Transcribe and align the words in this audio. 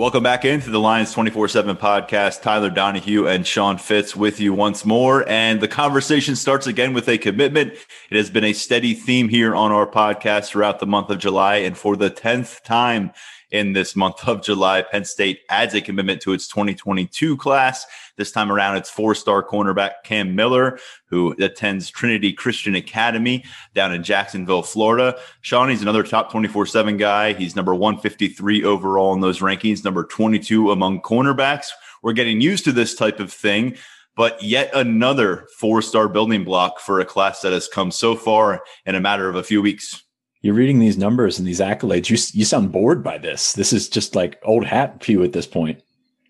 Welcome 0.00 0.22
back 0.22 0.46
into 0.46 0.70
the 0.70 0.80
Lions 0.80 1.12
24 1.12 1.48
7 1.48 1.76
podcast. 1.76 2.40
Tyler 2.40 2.70
Donahue 2.70 3.26
and 3.26 3.46
Sean 3.46 3.76
Fitz 3.76 4.16
with 4.16 4.40
you 4.40 4.54
once 4.54 4.86
more. 4.86 5.28
And 5.28 5.60
the 5.60 5.68
conversation 5.68 6.36
starts 6.36 6.66
again 6.66 6.94
with 6.94 7.06
a 7.06 7.18
commitment. 7.18 7.74
It 8.08 8.16
has 8.16 8.30
been 8.30 8.44
a 8.44 8.54
steady 8.54 8.94
theme 8.94 9.28
here 9.28 9.54
on 9.54 9.72
our 9.72 9.86
podcast 9.86 10.46
throughout 10.46 10.80
the 10.80 10.86
month 10.86 11.10
of 11.10 11.18
July. 11.18 11.56
And 11.56 11.76
for 11.76 11.96
the 11.96 12.10
10th 12.10 12.62
time 12.62 13.12
in 13.50 13.72
this 13.72 13.96
month 13.96 14.26
of 14.26 14.42
July. 14.42 14.82
Penn 14.82 15.04
State 15.04 15.40
adds 15.48 15.74
a 15.74 15.80
commitment 15.80 16.20
to 16.22 16.32
its 16.32 16.46
2022 16.48 17.36
class. 17.36 17.86
This 18.16 18.32
time 18.32 18.52
around, 18.52 18.76
it's 18.76 18.90
four 18.90 19.14
star 19.14 19.42
cornerback 19.42 20.02
Cam 20.04 20.34
Miller, 20.34 20.78
who 21.06 21.34
attends 21.40 21.90
Trinity 21.90 22.32
Christian 22.32 22.74
Academy 22.74 23.44
down 23.74 23.92
in 23.92 24.02
Jacksonville, 24.02 24.62
Florida. 24.62 25.18
Sean, 25.40 25.68
he's 25.68 25.82
another 25.82 26.02
top 26.02 26.30
24 26.30 26.66
7 26.66 26.96
guy. 26.96 27.32
He's 27.32 27.56
number 27.56 27.74
153 27.74 28.64
overall 28.64 29.14
in 29.14 29.20
those 29.20 29.40
rankings, 29.40 29.84
number 29.84 30.04
22 30.04 30.70
among 30.70 31.02
cornerbacks. 31.02 31.68
We're 32.02 32.12
getting 32.12 32.40
used 32.40 32.64
to 32.64 32.72
this 32.72 32.94
type 32.94 33.20
of 33.20 33.32
thing 33.32 33.76
but 34.16 34.42
yet 34.42 34.70
another 34.74 35.46
four 35.56 35.80
star 35.80 36.08
building 36.08 36.44
block 36.44 36.80
for 36.80 37.00
a 37.00 37.04
class 37.04 37.40
that 37.40 37.52
has 37.52 37.68
come 37.68 37.90
so 37.90 38.16
far 38.16 38.62
in 38.84 38.94
a 38.94 39.00
matter 39.00 39.28
of 39.28 39.36
a 39.36 39.42
few 39.42 39.62
weeks 39.62 40.02
you're 40.42 40.54
reading 40.54 40.78
these 40.78 40.96
numbers 40.96 41.38
and 41.38 41.46
these 41.46 41.60
accolades. 41.60 42.08
You 42.08 42.16
you 42.38 42.44
sound 42.44 42.72
bored 42.72 43.02
by 43.02 43.18
this. 43.18 43.52
This 43.52 43.72
is 43.72 43.88
just 43.88 44.14
like 44.14 44.40
old 44.44 44.64
hat 44.64 45.04
for 45.04 45.12
you 45.12 45.22
at 45.22 45.32
this 45.32 45.46
point. 45.46 45.82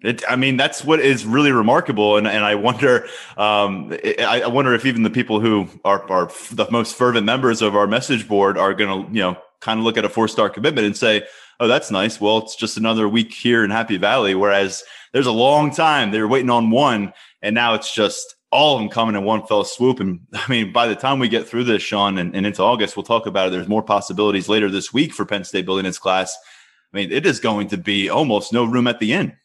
It, 0.03 0.23
I 0.29 0.37
mean, 0.37 0.57
that's 0.57 0.83
what 0.83 1.01
is 1.01 1.27
really 1.27 1.53
remarkable, 1.53 2.17
and 2.17 2.27
and 2.27 2.45
I 2.45 2.55
wonder, 2.55 3.07
um, 3.37 3.93
I, 4.19 4.43
I 4.45 4.49
wonder 4.49 4.75
if 4.75 4.87
even 4.87 5.03
the 5.03 5.11
people 5.11 5.41
who 5.41 5.69
are 5.85 6.11
are 6.11 6.31
the 6.53 6.67
most 6.71 6.97
fervent 6.97 7.27
members 7.27 7.61
of 7.61 7.77
our 7.77 7.87
message 7.87 8.27
board 8.27 8.57
are 8.57 8.73
going 8.73 9.07
to, 9.07 9.13
you 9.13 9.23
know, 9.23 9.37
kind 9.61 9.79
of 9.79 9.85
look 9.85 9.99
at 9.99 10.05
a 10.05 10.09
four 10.09 10.27
star 10.27 10.49
commitment 10.49 10.87
and 10.87 10.97
say, 10.97 11.23
"Oh, 11.61 11.69
that's 11.69 11.91
nice." 11.91 12.21
Well, 12.21 12.39
it's 12.39 12.57
just 12.57 12.79
another 12.79 13.09
week 13.09 13.33
here 13.33 13.63
in 13.63 13.71
Happy 13.71 13.99
Valley, 13.99 14.35
whereas 14.35 14.83
there's 15.13 15.27
a 15.27 15.33
long 15.33 15.71
time 15.71 16.11
they're 16.11 16.27
waiting 16.27 16.51
on 16.51 16.71
one, 16.71 17.13
and 17.43 17.55
now 17.55 17.75
it's 17.75 17.93
just 17.93 18.37
all 18.53 18.77
of 18.77 18.81
them 18.81 18.89
coming 18.89 19.15
in 19.15 19.25
one 19.25 19.47
fell 19.47 19.65
swoop. 19.65 20.01
And 20.01 20.21
I 20.35 20.49
mean, 20.49 20.73
by 20.73 20.87
the 20.87 20.97
time 20.97 21.19
we 21.19 21.29
get 21.29 21.47
through 21.47 21.65
this, 21.65 21.83
Sean, 21.83 22.19
and, 22.19 22.35
and, 22.35 22.47
into 22.47 22.63
August, 22.63 22.97
we'll 22.97 23.05
talk 23.05 23.27
about 23.27 23.49
it. 23.49 23.51
There's 23.51 23.69
more 23.69 23.83
possibilities 23.83 24.49
later 24.49 24.69
this 24.69 24.93
week 24.93 25.13
for 25.13 25.25
Penn 25.25 25.45
State 25.45 25.67
building 25.67 25.87
its 25.87 25.99
class. 25.99 26.37
I 26.93 26.97
mean, 26.97 27.13
it 27.13 27.27
is 27.27 27.39
going 27.39 27.69
to 27.69 27.77
be 27.77 28.09
almost 28.09 28.53
no 28.53 28.65
room 28.65 28.87
at 28.87 28.99
the 28.99 29.13
end 29.13 29.37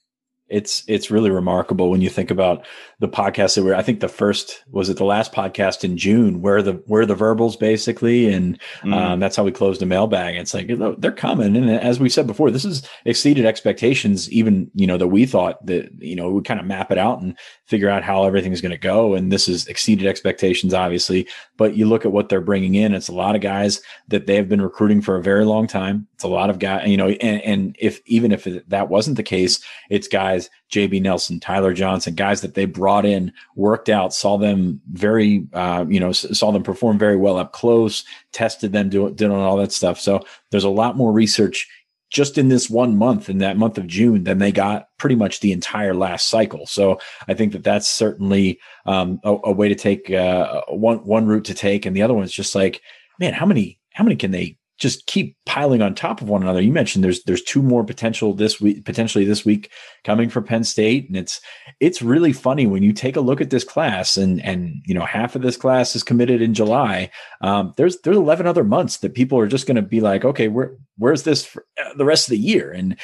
it's 0.47 0.83
it's 0.87 1.09
really 1.09 1.31
remarkable 1.31 1.89
when 1.89 2.01
you 2.01 2.09
think 2.09 2.29
about 2.29 2.65
the 2.99 3.07
podcast 3.07 3.55
that 3.55 3.63
were 3.63 3.75
I 3.75 3.81
think 3.81 3.99
the 3.99 4.07
first 4.07 4.63
was 4.71 4.89
it 4.89 4.97
the 4.97 5.05
last 5.05 5.33
podcast 5.33 5.83
in 5.83 5.97
June 5.97 6.41
where 6.41 6.61
the 6.61 6.73
where 6.85 7.05
the 7.05 7.15
verbals 7.15 7.57
basically 7.57 8.31
and 8.31 8.59
mm. 8.81 8.93
um, 8.93 9.19
that's 9.19 9.35
how 9.35 9.43
we 9.43 9.51
closed 9.51 9.81
the 9.81 9.85
mailbag. 9.85 10.35
It's 10.35 10.53
like 10.53 10.69
they're 10.99 11.11
coming 11.11 11.55
and 11.55 11.69
as 11.69 11.99
we 11.99 12.09
said 12.09 12.27
before, 12.27 12.51
this 12.51 12.63
has 12.63 12.87
exceeded 13.05 13.45
expectations. 13.45 14.31
Even 14.31 14.71
you 14.73 14.87
know 14.87 14.97
that 14.97 15.07
we 15.07 15.25
thought 15.25 15.65
that 15.65 15.91
you 15.99 16.15
know 16.15 16.29
we 16.29 16.41
kind 16.41 16.59
of 16.59 16.65
map 16.65 16.91
it 16.91 16.97
out 16.97 17.21
and 17.21 17.37
figure 17.65 17.89
out 17.89 18.03
how 18.03 18.23
everything's 18.23 18.61
going 18.61 18.71
to 18.71 18.77
go, 18.77 19.13
and 19.13 19.31
this 19.31 19.47
has 19.47 19.67
exceeded 19.67 20.07
expectations 20.07 20.73
obviously. 20.73 21.27
But 21.57 21.75
you 21.75 21.85
look 21.87 22.05
at 22.05 22.11
what 22.11 22.29
they're 22.29 22.41
bringing 22.41 22.75
in; 22.75 22.93
it's 22.93 23.09
a 23.09 23.13
lot 23.13 23.35
of 23.35 23.41
guys 23.41 23.81
that 24.07 24.27
they 24.27 24.35
have 24.35 24.49
been 24.49 24.61
recruiting 24.61 25.01
for 25.01 25.15
a 25.15 25.23
very 25.23 25.45
long 25.45 25.67
time. 25.67 26.07
It's 26.13 26.23
a 26.23 26.29
lot 26.29 26.49
of 26.49 26.59
guys, 26.59 26.87
you 26.87 26.97
know, 26.97 27.09
and, 27.09 27.41
and 27.41 27.75
if 27.79 27.99
even 28.05 28.31
if 28.31 28.45
that 28.67 28.89
wasn't 28.89 29.17
the 29.17 29.23
case, 29.23 29.63
it's 29.89 30.07
guys 30.07 30.49
JB 30.75 31.01
Nelson, 31.01 31.39
Tyler 31.39 31.73
Johnson, 31.73 32.15
guys 32.15 32.41
that 32.41 32.53
they 32.53 32.65
brought 32.65 33.05
in, 33.05 33.31
worked 33.55 33.87
out, 33.87 34.13
saw 34.13 34.37
them 34.37 34.81
very, 34.91 35.47
uh, 35.53 35.85
you 35.87 35.99
know, 35.99 36.11
saw 36.11 36.51
them 36.51 36.63
perform 36.63 36.97
very 36.97 37.15
well 37.15 37.37
up 37.37 37.53
close, 37.53 38.03
tested 38.33 38.73
them, 38.73 38.89
doing, 38.89 39.15
doing 39.15 39.31
all 39.31 39.57
that 39.57 39.71
stuff. 39.71 39.99
So 39.99 40.25
there's 40.51 40.65
a 40.65 40.69
lot 40.69 40.97
more 40.97 41.13
research 41.13 41.69
just 42.09 42.37
in 42.37 42.49
this 42.49 42.69
one 42.69 42.97
month, 42.97 43.29
in 43.29 43.37
that 43.39 43.57
month 43.57 43.77
of 43.77 43.87
June, 43.87 44.25
than 44.25 44.37
they 44.37 44.51
got 44.51 44.89
pretty 44.97 45.15
much 45.15 45.39
the 45.39 45.51
entire 45.53 45.93
last 45.93 46.27
cycle. 46.27 46.65
So 46.65 46.99
I 47.27 47.33
think 47.33 47.53
that 47.53 47.63
that's 47.63 47.87
certainly 47.87 48.59
um, 48.85 49.19
a, 49.23 49.35
a, 49.45 49.51
way 49.51 49.69
to 49.69 49.75
take 49.75 50.11
uh, 50.11 50.61
one 50.69 50.97
one 50.99 51.25
route 51.25 51.45
to 51.45 51.53
take, 51.53 51.85
and 51.85 51.95
the 51.95 52.01
other 52.01 52.13
one 52.13 52.23
is 52.23 52.31
just 52.33 52.53
like, 52.53 52.81
man, 53.19 53.33
how 53.33 53.45
many 53.45 53.79
how 53.93 54.03
many 54.03 54.15
can 54.17 54.31
they 54.31 54.57
just 54.77 55.05
keep 55.05 55.37
piling 55.45 55.81
on 55.81 55.95
top 55.95 56.21
of 56.21 56.27
one 56.27 56.43
another. 56.43 56.61
You 56.61 56.71
mentioned 56.71 57.03
there's 57.03 57.23
there's 57.23 57.41
two 57.41 57.61
more 57.61 57.83
potential 57.83 58.33
this 58.33 58.59
week 58.59 58.83
potentially 58.85 59.23
this 59.23 59.45
week 59.45 59.71
coming 60.03 60.29
for 60.29 60.41
Penn 60.41 60.63
State 60.63 61.07
and 61.07 61.17
it's 61.17 61.39
it's 61.79 62.01
really 62.01 62.33
funny 62.33 62.67
when 62.67 62.83
you 62.83 62.91
take 62.91 63.15
a 63.15 63.21
look 63.21 63.39
at 63.39 63.49
this 63.49 63.63
class 63.63 64.17
and 64.17 64.43
and 64.43 64.81
you 64.85 64.93
know 64.93 65.05
half 65.05 65.35
of 65.35 65.41
this 65.41 65.57
class 65.57 65.95
is 65.95 66.03
committed 66.03 66.41
in 66.41 66.53
July. 66.53 67.09
Um, 67.41 67.73
there's 67.77 67.99
there's 68.01 68.17
11 68.17 68.47
other 68.47 68.63
months 68.63 68.97
that 68.97 69.15
people 69.15 69.39
are 69.39 69.47
just 69.47 69.67
going 69.67 69.75
to 69.75 69.81
be 69.81 70.01
like, 70.01 70.25
okay, 70.25 70.47
where 70.49 70.75
where's 70.97 71.23
this 71.23 71.45
for 71.45 71.65
uh, 71.81 71.93
the 71.95 72.05
rest 72.05 72.27
of 72.27 72.31
the 72.31 72.37
year? 72.37 72.71
And 72.71 72.97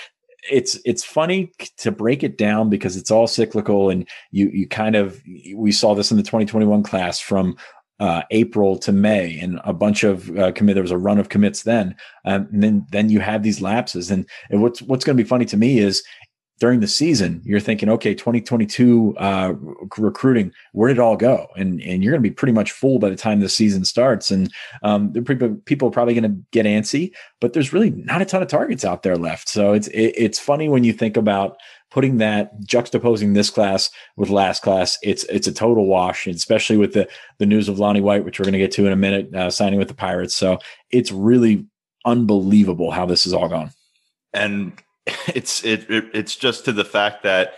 it's 0.49 0.77
it's 0.85 1.03
funny 1.03 1.51
to 1.77 1.91
break 1.91 2.23
it 2.23 2.37
down 2.37 2.69
because 2.69 2.97
it's 2.97 3.11
all 3.11 3.27
cyclical 3.27 3.89
and 3.89 4.07
you 4.31 4.49
you 4.49 4.67
kind 4.67 4.95
of 4.95 5.21
we 5.55 5.71
saw 5.71 5.93
this 5.93 6.11
in 6.11 6.17
the 6.17 6.23
2021 6.23 6.83
class 6.83 7.19
from 7.19 7.55
uh, 8.01 8.23
April 8.31 8.77
to 8.79 8.91
May, 8.91 9.39
and 9.39 9.61
a 9.63 9.73
bunch 9.73 10.03
of 10.03 10.35
uh, 10.37 10.51
commit. 10.51 10.73
There 10.73 10.81
was 10.81 10.91
a 10.91 10.97
run 10.97 11.19
of 11.19 11.29
commits 11.29 11.63
then, 11.63 11.95
um, 12.25 12.49
and 12.51 12.63
then 12.63 12.87
then 12.91 13.09
you 13.09 13.19
have 13.19 13.43
these 13.43 13.61
lapses. 13.61 14.09
And, 14.09 14.27
and 14.49 14.61
what's 14.61 14.81
what's 14.81 15.05
going 15.05 15.15
to 15.15 15.23
be 15.23 15.27
funny 15.27 15.45
to 15.45 15.55
me 15.55 15.77
is 15.77 16.03
during 16.59 16.79
the 16.79 16.87
season, 16.87 17.41
you're 17.43 17.59
thinking, 17.59 17.89
okay, 17.89 18.13
2022 18.13 19.15
uh, 19.17 19.53
recruiting, 19.97 20.51
where 20.73 20.87
did 20.87 20.97
it 20.97 21.01
all 21.01 21.15
go? 21.15 21.47
And 21.55 21.79
and 21.81 22.03
you're 22.03 22.11
going 22.11 22.23
to 22.23 22.29
be 22.29 22.33
pretty 22.33 22.53
much 22.53 22.71
full 22.71 22.97
by 22.97 23.09
the 23.09 23.15
time 23.15 23.39
the 23.39 23.49
season 23.49 23.85
starts. 23.85 24.31
And 24.31 24.51
um, 24.81 25.13
people 25.13 25.55
people 25.65 25.87
are 25.87 25.91
probably 25.91 26.15
going 26.15 26.23
to 26.23 26.41
get 26.51 26.65
antsy, 26.65 27.11
but 27.39 27.53
there's 27.53 27.71
really 27.71 27.91
not 27.91 28.23
a 28.23 28.25
ton 28.25 28.41
of 28.41 28.47
targets 28.47 28.83
out 28.83 29.03
there 29.03 29.15
left. 29.15 29.47
So 29.47 29.73
it's 29.73 29.89
it, 29.89 30.13
it's 30.17 30.39
funny 30.39 30.69
when 30.69 30.83
you 30.83 30.93
think 30.93 31.17
about 31.17 31.57
putting 31.91 32.17
that 32.17 32.59
juxtaposing 32.61 33.35
this 33.35 33.49
class 33.49 33.91
with 34.15 34.29
last 34.29 34.63
class, 34.63 34.97
it's 35.03 35.23
it's 35.25 35.47
a 35.47 35.53
total 35.53 35.85
wash, 35.85 36.25
especially 36.25 36.77
with 36.77 36.93
the 36.93 37.07
the 37.37 37.45
news 37.45 37.69
of 37.69 37.77
Lonnie 37.77 38.01
White, 38.01 38.25
which 38.25 38.39
we're 38.39 38.45
going 38.45 38.53
to 38.53 38.59
get 38.59 38.71
to 38.71 38.87
in 38.87 38.93
a 38.93 38.97
minute, 38.97 39.33
uh, 39.35 39.51
signing 39.51 39.77
with 39.77 39.89
the 39.89 39.93
Pirates. 39.93 40.35
So 40.35 40.57
it's 40.89 41.11
really 41.11 41.67
unbelievable 42.05 42.91
how 42.91 43.05
this 43.05 43.25
has 43.25 43.33
all 43.33 43.49
gone. 43.49 43.71
And 44.33 44.73
it's 45.27 45.63
it, 45.63 45.89
it 45.89 46.05
it's 46.13 46.35
just 46.35 46.65
to 46.65 46.71
the 46.71 46.85
fact 46.85 47.23
that 47.23 47.53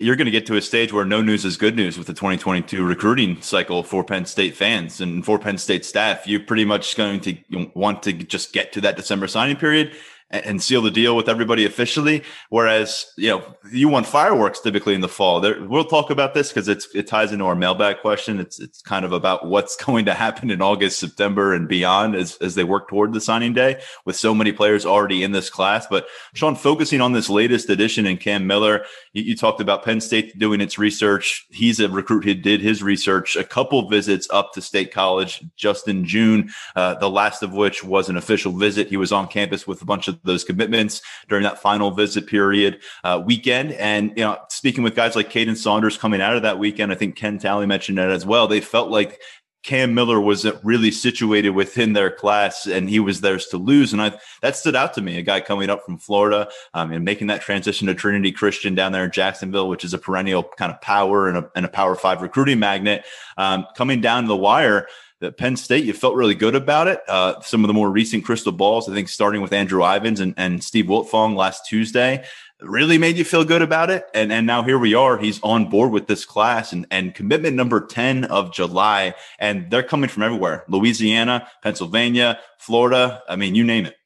you're 0.00 0.16
going 0.16 0.26
to 0.26 0.30
get 0.30 0.46
to 0.46 0.56
a 0.56 0.62
stage 0.62 0.92
where 0.92 1.04
no 1.04 1.20
news 1.20 1.44
is 1.44 1.56
good 1.56 1.74
news 1.74 1.98
with 1.98 2.06
the 2.06 2.12
2022 2.12 2.84
recruiting 2.84 3.40
cycle 3.42 3.82
for 3.82 4.04
Penn 4.04 4.26
State 4.26 4.54
fans 4.54 5.00
and 5.00 5.24
for 5.24 5.40
Penn 5.40 5.58
State 5.58 5.84
staff. 5.84 6.24
You're 6.24 6.38
pretty 6.38 6.64
much 6.64 6.96
going 6.96 7.18
to 7.22 7.36
want 7.74 8.04
to 8.04 8.12
just 8.12 8.52
get 8.52 8.72
to 8.74 8.80
that 8.82 8.96
December 8.96 9.26
signing 9.26 9.56
period 9.56 9.96
and 10.30 10.62
seal 10.62 10.82
the 10.82 10.90
deal 10.90 11.16
with 11.16 11.28
everybody 11.28 11.64
officially. 11.64 12.22
Whereas, 12.50 13.06
you 13.16 13.30
know, 13.30 13.56
you 13.72 13.88
want 13.88 14.06
fireworks 14.06 14.60
typically 14.60 14.94
in 14.94 15.00
the 15.00 15.08
fall. 15.08 15.40
There, 15.40 15.62
we'll 15.64 15.84
talk 15.84 16.10
about 16.10 16.34
this 16.34 16.48
because 16.48 16.68
it's 16.68 16.88
it 16.94 17.06
ties 17.06 17.32
into 17.32 17.46
our 17.46 17.54
mailbag 17.54 18.00
question. 18.00 18.38
It's 18.38 18.60
it's 18.60 18.82
kind 18.82 19.04
of 19.04 19.12
about 19.12 19.46
what's 19.46 19.76
going 19.84 20.04
to 20.04 20.14
happen 20.14 20.50
in 20.50 20.60
August, 20.60 20.98
September, 20.98 21.54
and 21.54 21.68
beyond 21.68 22.14
as 22.14 22.36
as 22.36 22.54
they 22.54 22.64
work 22.64 22.88
toward 22.88 23.12
the 23.12 23.20
signing 23.20 23.54
day 23.54 23.80
with 24.04 24.16
so 24.16 24.34
many 24.34 24.52
players 24.52 24.84
already 24.84 25.22
in 25.22 25.32
this 25.32 25.48
class. 25.48 25.86
But 25.86 26.06
Sean, 26.34 26.54
focusing 26.54 27.00
on 27.00 27.12
this 27.12 27.30
latest 27.30 27.70
addition 27.70 28.06
and 28.06 28.20
Cam 28.20 28.46
Miller, 28.46 28.84
you, 29.12 29.22
you 29.22 29.36
talked 29.36 29.60
about 29.60 29.84
Penn 29.84 30.00
State 30.00 30.38
doing 30.38 30.60
its 30.60 30.78
research. 30.78 31.46
He's 31.50 31.80
a 31.80 31.88
recruit 31.88 32.24
who 32.24 32.34
did 32.34 32.60
his 32.60 32.82
research, 32.82 33.36
a 33.36 33.44
couple 33.44 33.88
visits 33.88 34.28
up 34.30 34.52
to 34.52 34.60
State 34.60 34.92
College 34.92 35.42
just 35.56 35.88
in 35.88 36.04
June, 36.04 36.50
uh, 36.76 36.94
the 36.96 37.10
last 37.10 37.42
of 37.42 37.52
which 37.54 37.82
was 37.82 38.08
an 38.08 38.16
official 38.16 38.52
visit. 38.52 38.88
He 38.88 38.96
was 38.96 39.12
on 39.12 39.28
campus 39.28 39.66
with 39.66 39.80
a 39.80 39.86
bunch 39.86 40.08
of 40.08 40.17
those 40.24 40.44
commitments 40.44 41.02
during 41.28 41.44
that 41.44 41.60
final 41.60 41.90
visit 41.90 42.26
period 42.26 42.80
uh, 43.04 43.22
weekend. 43.24 43.72
And, 43.72 44.12
you 44.16 44.24
know, 44.24 44.38
speaking 44.48 44.84
with 44.84 44.94
guys 44.94 45.16
like 45.16 45.30
Kaden 45.30 45.56
Saunders 45.56 45.96
coming 45.98 46.20
out 46.20 46.36
of 46.36 46.42
that 46.42 46.58
weekend, 46.58 46.92
I 46.92 46.94
think 46.94 47.16
Ken 47.16 47.38
Talley 47.38 47.66
mentioned 47.66 47.98
that 47.98 48.10
as 48.10 48.26
well. 48.26 48.46
They 48.46 48.60
felt 48.60 48.90
like 48.90 49.20
Cam 49.64 49.92
Miller 49.92 50.20
wasn't 50.20 50.58
really 50.64 50.90
situated 50.90 51.50
within 51.50 51.92
their 51.92 52.10
class 52.10 52.66
and 52.66 52.88
he 52.88 53.00
was 53.00 53.20
theirs 53.20 53.48
to 53.48 53.58
lose. 53.58 53.92
And 53.92 54.00
I 54.00 54.18
that 54.40 54.56
stood 54.56 54.76
out 54.76 54.94
to 54.94 55.02
me. 55.02 55.18
A 55.18 55.22
guy 55.22 55.40
coming 55.40 55.68
up 55.68 55.84
from 55.84 55.98
Florida 55.98 56.48
um, 56.74 56.92
and 56.92 57.04
making 57.04 57.26
that 57.26 57.42
transition 57.42 57.86
to 57.88 57.94
Trinity 57.94 58.32
Christian 58.32 58.74
down 58.74 58.92
there 58.92 59.04
in 59.04 59.10
Jacksonville, 59.10 59.68
which 59.68 59.84
is 59.84 59.92
a 59.92 59.98
perennial 59.98 60.44
kind 60.44 60.72
of 60.72 60.80
power 60.80 61.28
and 61.28 61.38
a, 61.38 61.50
and 61.56 61.66
a 61.66 61.68
power 61.68 61.96
five 61.96 62.22
recruiting 62.22 62.58
magnet, 62.58 63.04
um, 63.36 63.66
coming 63.76 64.00
down 64.00 64.26
the 64.26 64.36
wire. 64.36 64.86
That 65.20 65.36
Penn 65.36 65.56
State, 65.56 65.84
you 65.84 65.92
felt 65.92 66.14
really 66.14 66.36
good 66.36 66.54
about 66.54 66.86
it. 66.86 67.00
Uh, 67.08 67.40
some 67.40 67.64
of 67.64 67.68
the 67.68 67.74
more 67.74 67.90
recent 67.90 68.24
crystal 68.24 68.52
balls, 68.52 68.88
I 68.88 68.94
think, 68.94 69.08
starting 69.08 69.42
with 69.42 69.52
Andrew 69.52 69.82
Ivins 69.82 70.20
and, 70.20 70.32
and 70.36 70.62
Steve 70.62 70.84
Wiltfong 70.84 71.34
last 71.34 71.66
Tuesday, 71.66 72.24
really 72.60 72.98
made 72.98 73.16
you 73.16 73.24
feel 73.24 73.44
good 73.44 73.62
about 73.62 73.90
it. 73.90 74.04
And 74.14 74.32
and 74.32 74.46
now 74.46 74.62
here 74.62 74.78
we 74.78 74.94
are. 74.94 75.18
He's 75.18 75.40
on 75.42 75.68
board 75.70 75.92
with 75.92 76.06
this 76.06 76.24
class 76.24 76.72
and 76.72 76.86
and 76.90 77.14
commitment 77.14 77.56
number 77.56 77.84
10 77.84 78.24
of 78.24 78.52
July. 78.52 79.14
And 79.38 79.70
they're 79.70 79.82
coming 79.82 80.08
from 80.08 80.22
everywhere. 80.22 80.64
Louisiana, 80.68 81.48
Pennsylvania, 81.62 82.38
Florida. 82.58 83.22
I 83.28 83.36
mean, 83.36 83.54
you 83.54 83.64
name 83.64 83.86
it. 83.86 83.96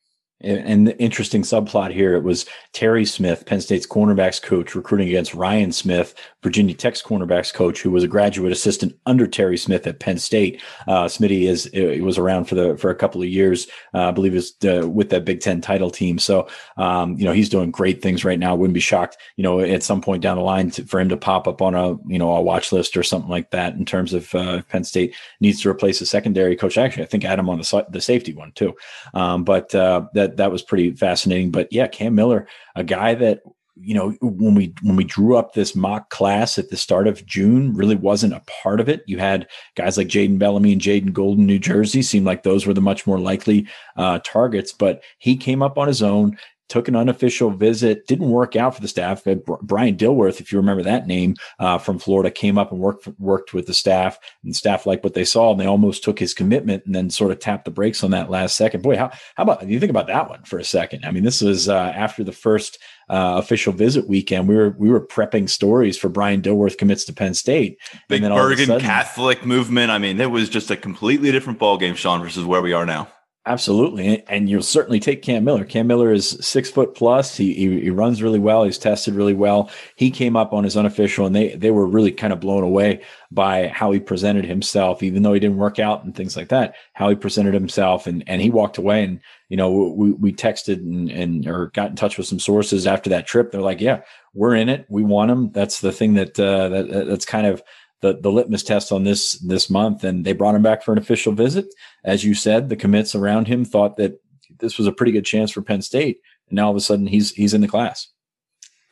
And 0.43 0.87
the 0.87 0.99
interesting 0.99 1.43
subplot 1.43 1.93
here, 1.93 2.15
it 2.15 2.23
was 2.23 2.47
Terry 2.73 3.05
Smith, 3.05 3.47
Penn 3.47 3.61
State's 3.61 3.87
cornerbacks 3.87 4.43
coach, 4.43 4.75
recruiting 4.75 5.09
against 5.09 5.35
Ryan 5.35 5.73
Smith, 5.73 6.15
Virginia 6.43 6.75
Tech's 6.75 7.03
cornerbacks 7.03 7.53
coach, 7.53 7.81
who 7.81 7.91
was 7.91 8.03
a 8.03 8.09
graduate 8.09 8.53
assistant 8.53 8.97
under 9.07 9.27
Terry 9.27 9.57
Smith 9.57 9.87
at 9.87 10.01
Penn 10.01 10.19
State. 10.19 10.61
Uh, 10.89 11.05
Smitty 11.05 11.49
is 11.49 11.67
it 11.67 12.03
was 12.03 12.19
around 12.19 12.47
for 12.47 12.55
the 12.55 12.77
for 12.77 12.91
a 12.91 12.95
couple 12.95 13.23
of 13.23 13.29
years, 13.29 13.69
uh, 13.95 14.09
I 14.09 14.11
believe, 14.11 14.35
is 14.35 14.55
uh, 14.65 14.89
with 14.89 15.11
that 15.11 15.25
Big 15.25 15.41
Ten 15.41 15.61
title 15.61 15.91
team. 15.91 16.19
So, 16.19 16.49
um, 16.77 17.17
you 17.17 17.25
know, 17.25 17.33
he's 17.33 17.49
doing 17.49 17.71
great 17.71 18.03
things 18.03 18.25
right 18.25 18.39
now. 18.39 18.55
Wouldn't 18.55 18.75
be 18.75 18.81
shocked, 18.81 19.19
you 19.37 19.43
know, 19.43 19.61
at 19.61 19.83
some 19.83 20.01
point 20.01 20.23
down 20.23 20.37
the 20.37 20.43
line 20.43 20.71
to, 20.73 20.85
for 20.85 20.99
him 20.99 21.09
to 21.11 21.17
pop 21.17 21.47
up 21.47 21.63
on 21.63 21.75
a 21.75 21.91
you 22.07 22.19
know 22.19 22.35
a 22.35 22.43
watch 22.43 22.73
list 22.73 22.97
or 22.97 23.03
something 23.03 23.31
like 23.31 23.51
that 23.51 23.75
in 23.75 23.85
terms 23.85 24.13
of 24.13 24.35
uh, 24.35 24.63
Penn 24.63 24.85
State 24.85 25.15
needs 25.41 25.61
to 25.63 25.71
replace 25.71 26.01
a 26.01 26.07
secondary 26.07 26.57
coach. 26.57 26.77
Actually, 26.77 27.05
I 27.05 27.07
think 27.07 27.25
Adam 27.25 27.49
on 27.49 27.59
the 27.59 27.87
the 27.91 28.01
safety 28.01 28.35
one 28.35 28.53
too, 28.53 28.75
um, 29.15 29.45
but 29.45 29.75
uh, 29.75 30.07
that 30.37 30.53
was 30.53 30.63
pretty 30.63 30.93
fascinating. 30.93 31.51
But 31.51 31.69
yeah, 31.71 31.87
Cam 31.87 32.15
Miller, 32.15 32.47
a 32.75 32.85
guy 32.85 33.15
that 33.15 33.43
you 33.77 33.95
know 33.95 34.11
when 34.21 34.55
we 34.55 34.75
when 34.83 34.97
we 34.97 35.05
drew 35.05 35.37
up 35.37 35.55
this 35.55 35.75
mock 35.75 36.11
class 36.11 36.59
at 36.59 36.71
the 36.71 36.77
start 36.77 37.07
of 37.07 37.25
June, 37.27 37.75
really 37.75 37.97
wasn't 37.97 38.35
a 38.35 38.43
part 38.63 38.81
of 38.81 38.89
it. 38.89 39.03
You 39.07 39.19
had 39.19 39.49
guys 39.77 39.97
like 39.97 40.09
Jaden 40.09 40.39
Bellamy 40.39 40.73
and 40.73 40.81
Jaden 40.81 41.13
Golden, 41.13 41.47
New 41.47 41.59
Jersey, 41.59 42.03
seemed 42.03 42.27
like 42.27 42.43
those 42.43 42.67
were 42.67 42.75
the 42.75 42.81
much 42.81 43.07
more 43.07 43.19
likely 43.19 43.67
uh, 43.97 44.21
targets. 44.25 44.73
But 44.73 45.03
he 45.19 45.37
came 45.37 45.63
up 45.63 45.79
on 45.79 45.89
his 45.89 46.03
own 46.03 46.37
took 46.69 46.89
an 46.89 46.97
unofficial 46.97 47.51
visit. 47.51 48.07
Didn't 48.07 48.31
work 48.31 48.57
out 48.57 48.75
for 48.75 48.81
the 48.81 48.89
staff. 48.89 49.25
Brian 49.63 49.97
Dilworth, 49.97 50.41
if 50.41 50.51
you 50.51 50.59
remember 50.59 50.83
that 50.83 51.07
name 51.07 51.35
uh, 51.59 51.79
from 51.79 51.99
Florida, 51.99 52.31
came 52.31 52.59
up 52.59 52.73
and 52.73 52.81
worked 52.81 53.09
worked 53.19 53.53
with 53.53 53.67
the 53.67 53.75
staff, 53.75 54.19
and 54.43 54.53
the 54.53 54.57
staff 54.57 54.87
liked 54.87 55.05
what 55.05 55.15
they 55.15 55.25
saw, 55.25 55.51
and 55.51 55.61
they 55.61 55.67
almost 55.67 56.03
took 56.03 56.19
his 56.19 56.35
commitment, 56.35 56.85
and 56.87 56.95
then 56.95 57.11
sort 57.11 57.31
of 57.31 57.39
tapped 57.39 57.65
the 57.65 57.71
brakes 57.71 58.03
on 58.03 58.11
that 58.13 58.31
last 58.31 58.57
second. 58.57 58.83
Boy, 58.83 58.97
how 58.97 59.11
how 59.35 59.43
about 59.43 59.69
you 59.69 59.79
think 59.79 59.91
about 59.91 60.07
that 60.07 60.29
one 60.29 60.43
for 60.45 60.59
a 60.59 60.65
second? 60.65 61.05
I 61.05 61.11
mean, 61.11 61.25
this 61.25 61.41
was 61.41 61.69
uh, 61.69 61.93
after 61.95 62.25
the 62.25 62.33
first. 62.33 62.79
Uh, 63.09 63.37
official 63.37 63.75
visit 63.75 64.09
weekend, 64.09 64.49
we 64.49 64.55
were 64.55 64.75
we 64.79 64.89
were 64.89 65.05
prepping 65.05 65.47
stories 65.47 65.99
for 65.99 66.09
Brian 66.09 66.41
Dilworth 66.41 66.79
commits 66.79 67.05
to 67.05 67.13
Penn 67.13 67.35
State. 67.35 67.77
Big 68.09 68.23
Bergen 68.23 68.67
sudden, 68.67 68.81
Catholic 68.81 69.45
movement. 69.45 69.91
I 69.91 69.99
mean, 69.99 70.19
it 70.19 70.31
was 70.31 70.49
just 70.49 70.71
a 70.71 70.77
completely 70.77 71.31
different 71.31 71.59
ball 71.59 71.77
game, 71.77 71.95
Sean, 71.95 72.23
versus 72.23 72.47
where 72.47 72.63
we 72.63 72.73
are 72.73 72.87
now. 72.87 73.09
Absolutely, 73.45 74.23
and 74.29 74.49
you'll 74.49 74.63
certainly 74.63 75.01
take 75.01 75.21
Cam 75.21 75.43
Miller. 75.43 75.65
Cam 75.65 75.89
Miller 75.89 76.13
is 76.13 76.39
six 76.41 76.71
foot 76.71 76.95
plus. 76.95 77.37
He, 77.37 77.53
he, 77.55 77.81
he 77.81 77.91
runs 77.91 78.23
really 78.23 78.39
well. 78.39 78.63
He's 78.63 78.79
tested 78.79 79.15
really 79.15 79.35
well. 79.35 79.69
He 79.97 80.13
came 80.13 80.37
up 80.37 80.53
on 80.53 80.63
his 80.63 80.77
unofficial, 80.77 81.27
and 81.27 81.35
they 81.35 81.57
they 81.57 81.73
were 81.73 81.89
really 81.89 82.13
kind 82.13 82.33
of 82.33 82.39
blown 82.39 82.63
away 82.63 83.03
by 83.33 83.67
how 83.67 83.91
he 83.91 83.99
presented 83.99 84.45
himself, 84.45 85.03
even 85.03 85.25
though 85.25 85.33
he 85.33 85.41
didn't 85.41 85.57
work 85.57 85.81
out 85.81 86.05
and 86.05 86.15
things 86.15 86.37
like 86.37 86.51
that. 86.51 86.77
How 86.93 87.09
he 87.09 87.17
presented 87.17 87.53
himself, 87.53 88.07
and 88.07 88.23
and 88.29 88.41
he 88.41 88.49
walked 88.49 88.79
away. 88.79 89.03
And 89.03 89.19
you 89.49 89.57
know, 89.57 89.73
we 89.73 90.13
we 90.13 90.33
texted 90.33 90.77
and 90.77 91.11
and 91.11 91.49
or 91.49 91.73
got 91.75 91.91
in 91.91 91.97
touch 91.97 92.19
with 92.19 92.29
some 92.29 92.39
sources 92.39 92.87
after 92.87 93.11
that 93.11 93.27
trip. 93.27 93.51
They're 93.51 93.61
like, 93.61 93.81
yeah, 93.81 94.03
we're 94.35 94.55
in 94.55 94.69
it. 94.69 94.87
We 94.89 95.03
want 95.03 95.33
him. 95.33 95.51
That's 95.51 95.81
the 95.81 95.91
thing 95.91 96.15
that 96.15 96.39
uh, 96.39 96.69
that 96.69 97.07
that's 97.09 97.25
kind 97.25 97.49
of 97.49 97.61
the, 98.03 98.19
the 98.21 98.31
litmus 98.31 98.63
test 98.63 98.93
on 98.93 99.05
this 99.05 99.33
this 99.41 99.71
month, 99.71 100.05
and 100.05 100.25
they 100.25 100.33
brought 100.33 100.55
him 100.55 100.63
back 100.63 100.83
for 100.83 100.93
an 100.93 100.99
official 100.99 101.33
visit. 101.33 101.67
As 102.05 102.25
you 102.25 102.35
said, 102.35 102.69
the 102.69 102.77
commits 102.77 103.15
around 103.15 103.49
him 103.49 103.65
thought 103.65 103.97
that 103.97 104.21
this 104.59 104.77
was 104.77 104.87
a 104.87 104.93
pretty 104.93 105.13
good 105.13 105.25
chance 105.25 105.51
for 105.51 105.63
Penn 105.63 105.83
State, 105.83 106.19
and 106.49 106.57
now 106.57 106.67
all 106.67 106.71
of 106.73 106.77
a 106.77 106.81
sudden 106.81 107.07
he's 107.07 107.33
he's 107.33 107.55
in 107.55 107.63
the 107.63 107.69
class 107.69 108.12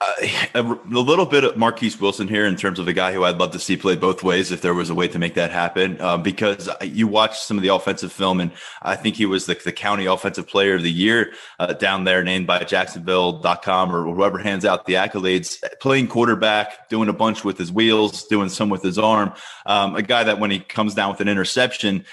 a, 0.01 0.31
a, 0.55 0.63
little 0.63 1.27
bit 1.27 1.45
of 1.45 1.57
Marquise 1.59 2.01
Wilson 2.01 2.27
here 2.27 2.47
in 2.47 2.57
terms 2.57 2.79
of 2.79 2.89
a 2.89 2.93
guy 2.93 3.13
who 3.13 3.25
I'd 3.25 3.37
love 3.37 3.51
to 3.53 3.59
see 3.59 3.77
play 3.77 3.97
both 3.97 4.23
ways 4.23 4.51
if 4.51 4.63
there 4.63 4.73
was 4.73 4.89
a 4.89 4.95
way 4.95 5.09
to 5.09 5.19
make 5.19 5.35
that 5.35 5.51
happen. 5.51 6.01
Um, 6.01 6.23
because 6.23 6.71
you 6.83 7.07
watch 7.07 7.39
some 7.39 7.59
of 7.59 7.63
the 7.63 7.69
offensive 7.69 8.11
film, 8.11 8.41
and 8.41 8.51
I 8.81 8.97
think 8.97 9.17
he 9.17 9.27
was 9.27 9.45
the, 9.45 9.61
the 9.63 9.73
county 9.73 10.07
offensive 10.07 10.49
player 10.49 10.77
of 10.77 10.83
the 10.83 10.91
year 10.91 11.35
uh, 11.59 11.75
down 11.75 12.05
there, 12.05 12.25
named 12.25 12.47
by 12.47 12.65
Jacksonville.com 12.65 13.95
or 13.95 14.15
whoever 14.15 14.39
hands 14.39 14.65
out 14.65 14.87
the 14.87 14.95
accolades, 14.95 15.63
playing 15.81 16.09
quarterback, 16.09 16.89
doing 16.89 17.11
a 17.11 17.15
bunch 17.15 17.45
with 17.45 17.59
his 17.59 17.71
wheels, 17.71 18.25
doing 18.25 18.49
some 18.49 18.71
with 18.71 18.83
his 18.83 18.99
arm. 18.99 19.35
Um, 19.67 19.97
a 19.97 20.03
guy 20.03 20.25
that 20.25 20.41
when 20.41 20.51
he 20.51 20.61
comes 20.61 20.95
down 20.95 21.11
with 21.11 21.21
an 21.21 21.29
interception, 21.29 22.07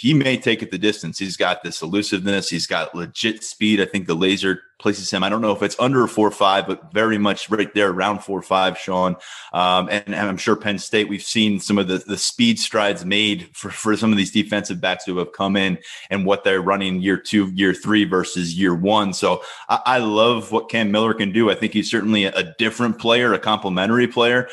he 0.00 0.14
may 0.14 0.38
take 0.38 0.62
it 0.62 0.70
the 0.70 0.78
distance. 0.78 1.18
He's 1.18 1.36
got 1.36 1.62
this 1.62 1.82
elusiveness. 1.82 2.48
He's 2.48 2.66
got 2.66 2.94
legit 2.94 3.44
speed. 3.44 3.82
I 3.82 3.84
think 3.84 4.06
the 4.06 4.14
laser 4.14 4.62
places 4.78 5.10
him. 5.10 5.22
I 5.22 5.28
don't 5.28 5.42
know 5.42 5.52
if 5.52 5.62
it's 5.62 5.78
under 5.78 6.06
four 6.06 6.30
five, 6.30 6.66
but 6.66 6.90
very 6.94 7.18
much 7.18 7.50
right 7.50 7.72
there 7.74 7.90
around 7.90 8.20
four 8.20 8.40
five, 8.40 8.78
Sean. 8.78 9.16
Um, 9.52 9.90
and, 9.90 10.02
and, 10.06 10.14
I'm 10.14 10.38
sure 10.38 10.56
Penn 10.56 10.78
State. 10.78 11.10
We've 11.10 11.22
seen 11.22 11.60
some 11.60 11.76
of 11.76 11.86
the 11.86 11.98
the 11.98 12.16
speed 12.16 12.58
strides 12.58 13.04
made 13.04 13.50
for 13.52 13.70
for 13.70 13.94
some 13.94 14.10
of 14.10 14.16
these 14.16 14.30
defensive 14.30 14.80
backs 14.80 15.04
who 15.04 15.18
have 15.18 15.32
come 15.32 15.54
in 15.54 15.76
and 16.08 16.24
what 16.24 16.44
they're 16.44 16.62
running 16.62 17.02
year 17.02 17.18
two, 17.18 17.50
year 17.52 17.74
three 17.74 18.04
versus 18.04 18.58
year 18.58 18.74
one. 18.74 19.12
So 19.12 19.42
I, 19.68 19.80
I 19.84 19.98
love 19.98 20.50
what 20.50 20.70
Cam 20.70 20.90
Miller 20.90 21.12
can 21.12 21.30
do. 21.30 21.50
I 21.50 21.54
think 21.54 21.74
he's 21.74 21.90
certainly 21.90 22.24
a, 22.24 22.32
a 22.34 22.54
different 22.56 22.98
player, 22.98 23.34
a 23.34 23.38
complementary 23.38 24.06
player 24.06 24.48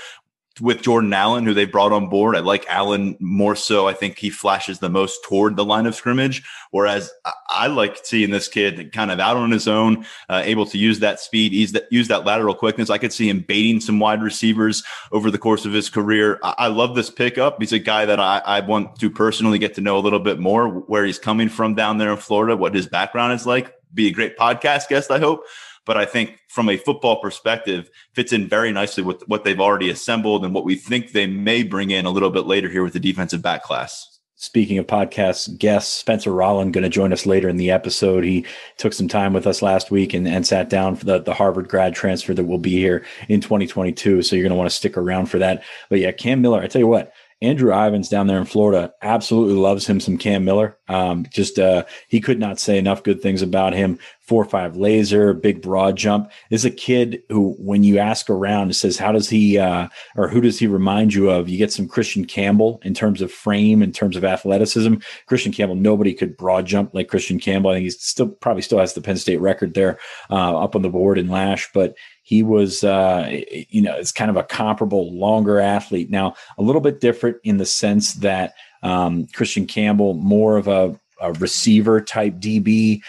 with 0.59 0.81
Jordan 0.81 1.13
Allen, 1.13 1.45
who 1.45 1.54
they 1.54 1.65
brought 1.65 1.92
on 1.92 2.09
board. 2.09 2.36
I 2.36 2.39
like 2.39 2.65
Allen 2.68 3.18
more 3.19 3.56
so. 3.56 3.88
I 3.88 3.94
think 3.94 4.18
he 4.18 4.30
flashes 4.30 4.80
the 4.80 4.89
most 4.89 5.24
toward 5.24 5.56
the 5.56 5.65
line 5.65 5.86
of 5.86 5.95
scrimmage. 5.95 6.44
Whereas 6.71 7.12
I 7.50 7.68
like 7.68 8.00
seeing 8.04 8.31
this 8.31 8.48
kid 8.48 8.92
kind 8.92 9.12
of 9.12 9.19
out 9.19 9.38
on 9.38 9.51
his 9.51 9.68
own, 9.68 10.06
uh, 10.30 10.42
able 10.44 10.65
to 10.68 10.77
use 10.77 11.00
that 11.00 11.19
speed, 11.19 11.54
use 11.54 11.71
that, 11.74 11.88
use 11.92 12.07
that 12.09 12.25
lateral 12.25 12.54
quickness. 12.54 12.89
I 12.89 12.98
could 12.98 13.13
see 13.13 13.30
him 13.30 13.42
baiting 13.48 13.80
some 13.80 14.00
wide 14.00 14.21
receivers 14.21 14.83
over 15.12 15.31
the 15.31 15.38
course 15.38 15.65
of 15.65 15.74
his 15.74 15.89
career. 15.89 16.39
I, 16.44 16.56
I 16.57 16.68
love 16.68 16.95
this 16.95 17.10
pickup. 17.10 17.57
He's 17.60 17.74
a 17.74 17.80
guy 17.80 18.06
that 18.06 18.19
I, 18.19 18.42
I 18.45 18.60
want 18.62 19.00
to 19.00 19.10
personally 19.10 19.60
get 19.60 19.75
to 19.75 19.81
know 19.81 19.98
a 19.98 20.01
little 20.01 20.19
bit 20.19 20.39
more, 20.39 20.68
where 20.68 21.06
he's 21.06 21.19
coming 21.19 21.50
from 21.50 21.75
down 21.75 21.98
there 21.98 22.12
in 22.12 22.18
Florida, 22.18 22.57
what 22.57 22.75
his 22.75 22.88
background 22.88 23.33
is 23.33 23.45
like. 23.45 23.74
Be 23.94 24.07
a 24.07 24.12
great 24.12 24.38
podcast 24.38 24.89
guest, 24.89 25.12
I 25.12 25.19
hope 25.19 25.45
but 25.88 25.98
I 25.98 26.06
think 26.06 26.38
from 26.50 26.69
a 26.69 26.78
football 26.78 27.19
perspective, 27.19 27.89
fits 28.13 28.34
in 28.34 28.48
very 28.48 28.72
nicely 28.72 29.01
with 29.01 29.24
what 29.28 29.44
they've 29.44 29.60
already 29.60 29.89
assembled 29.89 30.45
and 30.45 30.54
what 30.54 30.66
we 30.66 30.75
think 30.75 31.13
they 31.13 31.25
may 31.25 31.63
bring 31.63 31.89
in 31.89 32.06
a 32.06 32.12
little 32.12 32.30
bit 32.30 32.46
later 32.46 32.70
here 32.70 32.84
with 32.84 32.94
the 32.94 33.00
defensive 33.00 33.41
back 33.41 33.63
class. 33.63 34.20
Speaking 34.39 34.77
of 34.77 34.86
podcasts, 34.86 35.58
guest 35.58 35.96
Spencer 35.96 36.32
Rolland 36.32 36.72
going 36.72 36.84
to 36.84 36.89
join 36.89 37.12
us 37.12 37.25
later 37.25 37.50
in 37.50 37.58
the 37.58 37.72
episode. 37.72 38.24
He 38.24 38.46
took 38.77 38.94
some 38.94 39.08
time 39.08 39.34
with 39.34 39.48
us 39.48 39.63
last 39.63 39.89
week 39.89 40.13
and, 40.13 40.27
and 40.27 40.46
sat 40.46 40.70
down 40.70 40.96
for 40.96 41.06
the, 41.06 41.20
the 41.20 41.34
Harvard 41.34 41.67
grad 41.70 41.96
transfer 41.96 42.36
that 42.36 42.44
will 42.44 42.60
be 42.60 42.74
here 42.74 43.03
in 43.29 43.41
2022. 43.41 44.22
So 44.22 44.36
you're 44.36 44.44
going 44.44 44.51
to 44.51 44.56
want 44.56 44.70
to 44.70 44.75
stick 44.75 44.96
around 44.96 45.25
for 45.25 45.39
that. 45.39 45.63
But 45.89 46.00
yeah, 46.00 46.12
Cam 46.12 46.41
Miller, 46.41 46.62
I 46.62 46.67
tell 46.67 46.82
you 46.82 46.88
what, 46.88 47.13
Andrew 47.39 47.72
Ivins 47.72 48.10
down 48.10 48.25
there 48.25 48.39
in 48.39 48.46
Florida 48.46 48.91
absolutely 49.03 49.53
loves 49.53 49.86
him 49.86 50.00
some 50.00 50.17
Cam 50.17 50.44
Miller. 50.44 50.75
Um, 50.88 51.25
just 51.29 51.60
uh, 51.60 51.86
he 52.08 52.20
could 52.20 52.39
not 52.39 52.60
say 52.60 52.79
enough 52.79 53.03
good 53.03 53.22
things 53.22 53.44
about 53.44 53.74
him. 53.74 54.00
Four 54.22 54.44
five 54.44 54.75
laser, 54.75 55.34
big 55.34 55.62
broad 55.62 55.96
jump. 55.96 56.32
Is 56.50 56.65
a 56.65 56.72
kid 56.72 57.22
who, 57.29 57.53
when 57.60 57.84
you 57.84 57.98
ask 58.00 58.29
around, 58.29 58.75
says, 58.75 58.98
"How 58.98 59.13
does 59.13 59.29
he 59.29 59.58
uh, 59.58 59.88
or 60.17 60.27
who 60.27 60.41
does 60.41 60.60
he 60.60 60.67
remind 60.67 61.13
you 61.13 61.29
of?" 61.29 61.48
You 61.48 61.58
get 61.58 61.72
some 61.72 61.88
Christian 61.88 62.25
Campbell 62.25 62.82
in 62.84 62.94
terms 62.94 63.22
of 63.22 63.32
frame, 63.32 63.82
in 63.82 63.94
terms 63.94 64.17
of 64.17 64.25
athleticism. 64.25 64.96
Christian 65.27 65.53
Campbell, 65.53 65.75
nobody 65.75 66.13
could 66.13 66.36
broad 66.36 66.65
jump 66.65 66.94
like 66.94 67.08
Christian 67.08 67.39
Campbell. 67.39 67.70
I 67.70 67.75
think 67.75 67.84
he's 67.84 68.01
still 68.01 68.27
probably 68.27 68.63
still 68.63 68.79
has 68.79 68.94
the 68.94 69.01
Penn 69.01 69.17
State 69.17 69.39
record 69.39 69.75
there 69.75 69.98
uh, 70.29 70.58
up 70.58 70.75
on 70.75 70.82
the 70.82 70.89
board 70.89 71.17
in 71.17 71.29
Lasch, 71.29 71.70
but 71.74 71.96
he 72.27 72.43
was, 72.43 72.84
uh, 72.84 73.41
you 73.69 73.81
know, 73.81 73.96
it's 73.96 74.12
kind 74.12 74.29
of 74.29 74.36
a 74.36 74.43
comparable, 74.43 75.17
longer 75.17 75.62
athlete. 75.62 76.10
Now, 76.10 76.36
a 76.57 76.62
little 76.62 76.81
bit 76.81 77.00
different 77.00 77.38
in 77.46 77.55
the 77.55 77.65
sense 77.65 78.15
that 78.15 78.53
um, 78.84 79.27
Christian 79.27 79.65
Campbell, 79.65 80.13
more 80.15 80.57
of 80.57 80.67
a, 80.67 81.00
a 81.22 81.31
receiver 81.31 82.01
type 82.01 82.34
DB. 82.34 83.00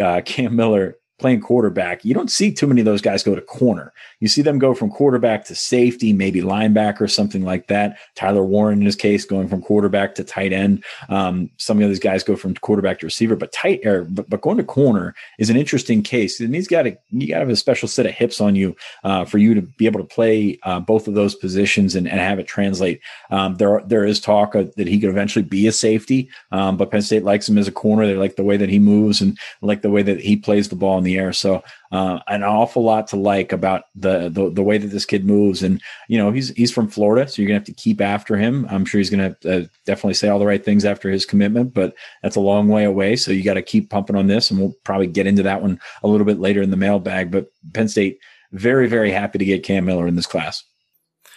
Uh, 0.00 0.20
Cam 0.24 0.54
Miller 0.54 0.94
playing 1.20 1.40
quarterback, 1.40 2.04
you 2.04 2.14
don't 2.14 2.30
see 2.30 2.50
too 2.50 2.66
many 2.66 2.80
of 2.80 2.84
those 2.84 3.02
guys 3.02 3.22
go 3.22 3.34
to 3.34 3.40
corner. 3.40 3.92
You 4.18 4.28
see 4.28 4.42
them 4.42 4.58
go 4.58 4.74
from 4.74 4.90
quarterback 4.90 5.44
to 5.46 5.54
safety, 5.54 6.12
maybe 6.12 6.40
linebacker, 6.40 7.10
something 7.10 7.44
like 7.44 7.68
that. 7.68 7.98
Tyler 8.14 8.42
Warren, 8.42 8.80
in 8.80 8.86
his 8.86 8.96
case, 8.96 9.24
going 9.24 9.48
from 9.48 9.62
quarterback 9.62 10.14
to 10.16 10.24
tight 10.24 10.52
end. 10.52 10.82
Um, 11.08 11.50
some 11.58 11.80
of 11.80 11.88
these 11.88 12.00
guys 12.00 12.24
go 12.24 12.36
from 12.36 12.54
quarterback 12.54 12.98
to 13.00 13.06
receiver, 13.06 13.36
but 13.36 13.52
tight 13.52 13.86
or 13.86 14.04
but, 14.04 14.28
but 14.28 14.40
going 14.40 14.56
to 14.56 14.64
corner 14.64 15.14
is 15.38 15.50
an 15.50 15.56
interesting 15.56 16.02
case. 16.02 16.40
And 16.40 16.54
he's 16.54 16.68
got 16.68 16.82
to 16.82 16.96
you 17.10 17.28
got 17.28 17.34
to 17.34 17.40
have 17.40 17.48
a 17.50 17.56
special 17.56 17.88
set 17.88 18.06
of 18.06 18.12
hips 18.12 18.40
on 18.40 18.54
you 18.56 18.74
uh, 19.04 19.24
for 19.24 19.38
you 19.38 19.54
to 19.54 19.62
be 19.62 19.86
able 19.86 20.00
to 20.00 20.06
play 20.06 20.58
uh, 20.62 20.80
both 20.80 21.06
of 21.06 21.14
those 21.14 21.34
positions 21.34 21.94
and, 21.94 22.08
and 22.08 22.18
have 22.18 22.38
it 22.38 22.46
translate. 22.46 23.00
Um, 23.30 23.56
there 23.56 23.82
there 23.86 24.04
is 24.04 24.20
talk 24.20 24.52
that 24.52 24.88
he 24.88 24.98
could 24.98 25.10
eventually 25.10 25.44
be 25.44 25.66
a 25.66 25.72
safety, 25.72 26.30
um, 26.50 26.76
but 26.76 26.90
Penn 26.90 27.02
State 27.02 27.24
likes 27.24 27.48
him 27.48 27.58
as 27.58 27.68
a 27.68 27.72
corner. 27.72 28.06
They 28.06 28.14
like 28.14 28.36
the 28.36 28.44
way 28.44 28.56
that 28.56 28.70
he 28.70 28.78
moves 28.78 29.20
and 29.20 29.38
like 29.60 29.82
the 29.82 29.90
way 29.90 30.02
that 30.02 30.20
he 30.20 30.36
plays 30.36 30.68
the 30.68 30.76
ball 30.76 30.98
in 30.98 31.04
the 31.04 31.09
air. 31.18 31.32
So 31.32 31.62
uh, 31.92 32.20
an 32.28 32.42
awful 32.42 32.82
lot 32.82 33.08
to 33.08 33.16
like 33.16 33.52
about 33.52 33.84
the, 33.94 34.28
the, 34.28 34.50
the 34.50 34.62
way 34.62 34.78
that 34.78 34.88
this 34.88 35.04
kid 35.04 35.24
moves. 35.24 35.62
And 35.62 35.80
you 36.08 36.18
know 36.18 36.30
he's 36.30 36.50
he's 36.50 36.72
from 36.72 36.88
Florida, 36.88 37.28
so 37.28 37.40
you're 37.40 37.48
gonna 37.48 37.58
have 37.58 37.66
to 37.66 37.72
keep 37.72 38.00
after 38.00 38.36
him. 38.36 38.66
I'm 38.70 38.84
sure 38.84 38.98
he's 38.98 39.10
gonna 39.10 39.36
uh, 39.44 39.62
definitely 39.86 40.14
say 40.14 40.28
all 40.28 40.38
the 40.38 40.46
right 40.46 40.64
things 40.64 40.84
after 40.84 41.10
his 41.10 41.26
commitment, 41.26 41.74
but 41.74 41.94
that's 42.22 42.36
a 42.36 42.40
long 42.40 42.68
way 42.68 42.84
away. 42.84 43.16
So 43.16 43.32
you 43.32 43.42
got 43.42 43.54
to 43.54 43.62
keep 43.62 43.90
pumping 43.90 44.16
on 44.16 44.26
this, 44.26 44.50
and 44.50 44.60
we'll 44.60 44.74
probably 44.84 45.06
get 45.06 45.26
into 45.26 45.42
that 45.44 45.62
one 45.62 45.80
a 46.02 46.08
little 46.08 46.26
bit 46.26 46.40
later 46.40 46.62
in 46.62 46.70
the 46.70 46.76
mailbag. 46.76 47.30
But 47.30 47.50
Penn 47.72 47.88
State 47.88 48.18
very 48.52 48.88
very 48.88 49.10
happy 49.10 49.38
to 49.38 49.44
get 49.44 49.62
Cam 49.62 49.84
Miller 49.84 50.06
in 50.06 50.16
this 50.16 50.26
class. 50.26 50.64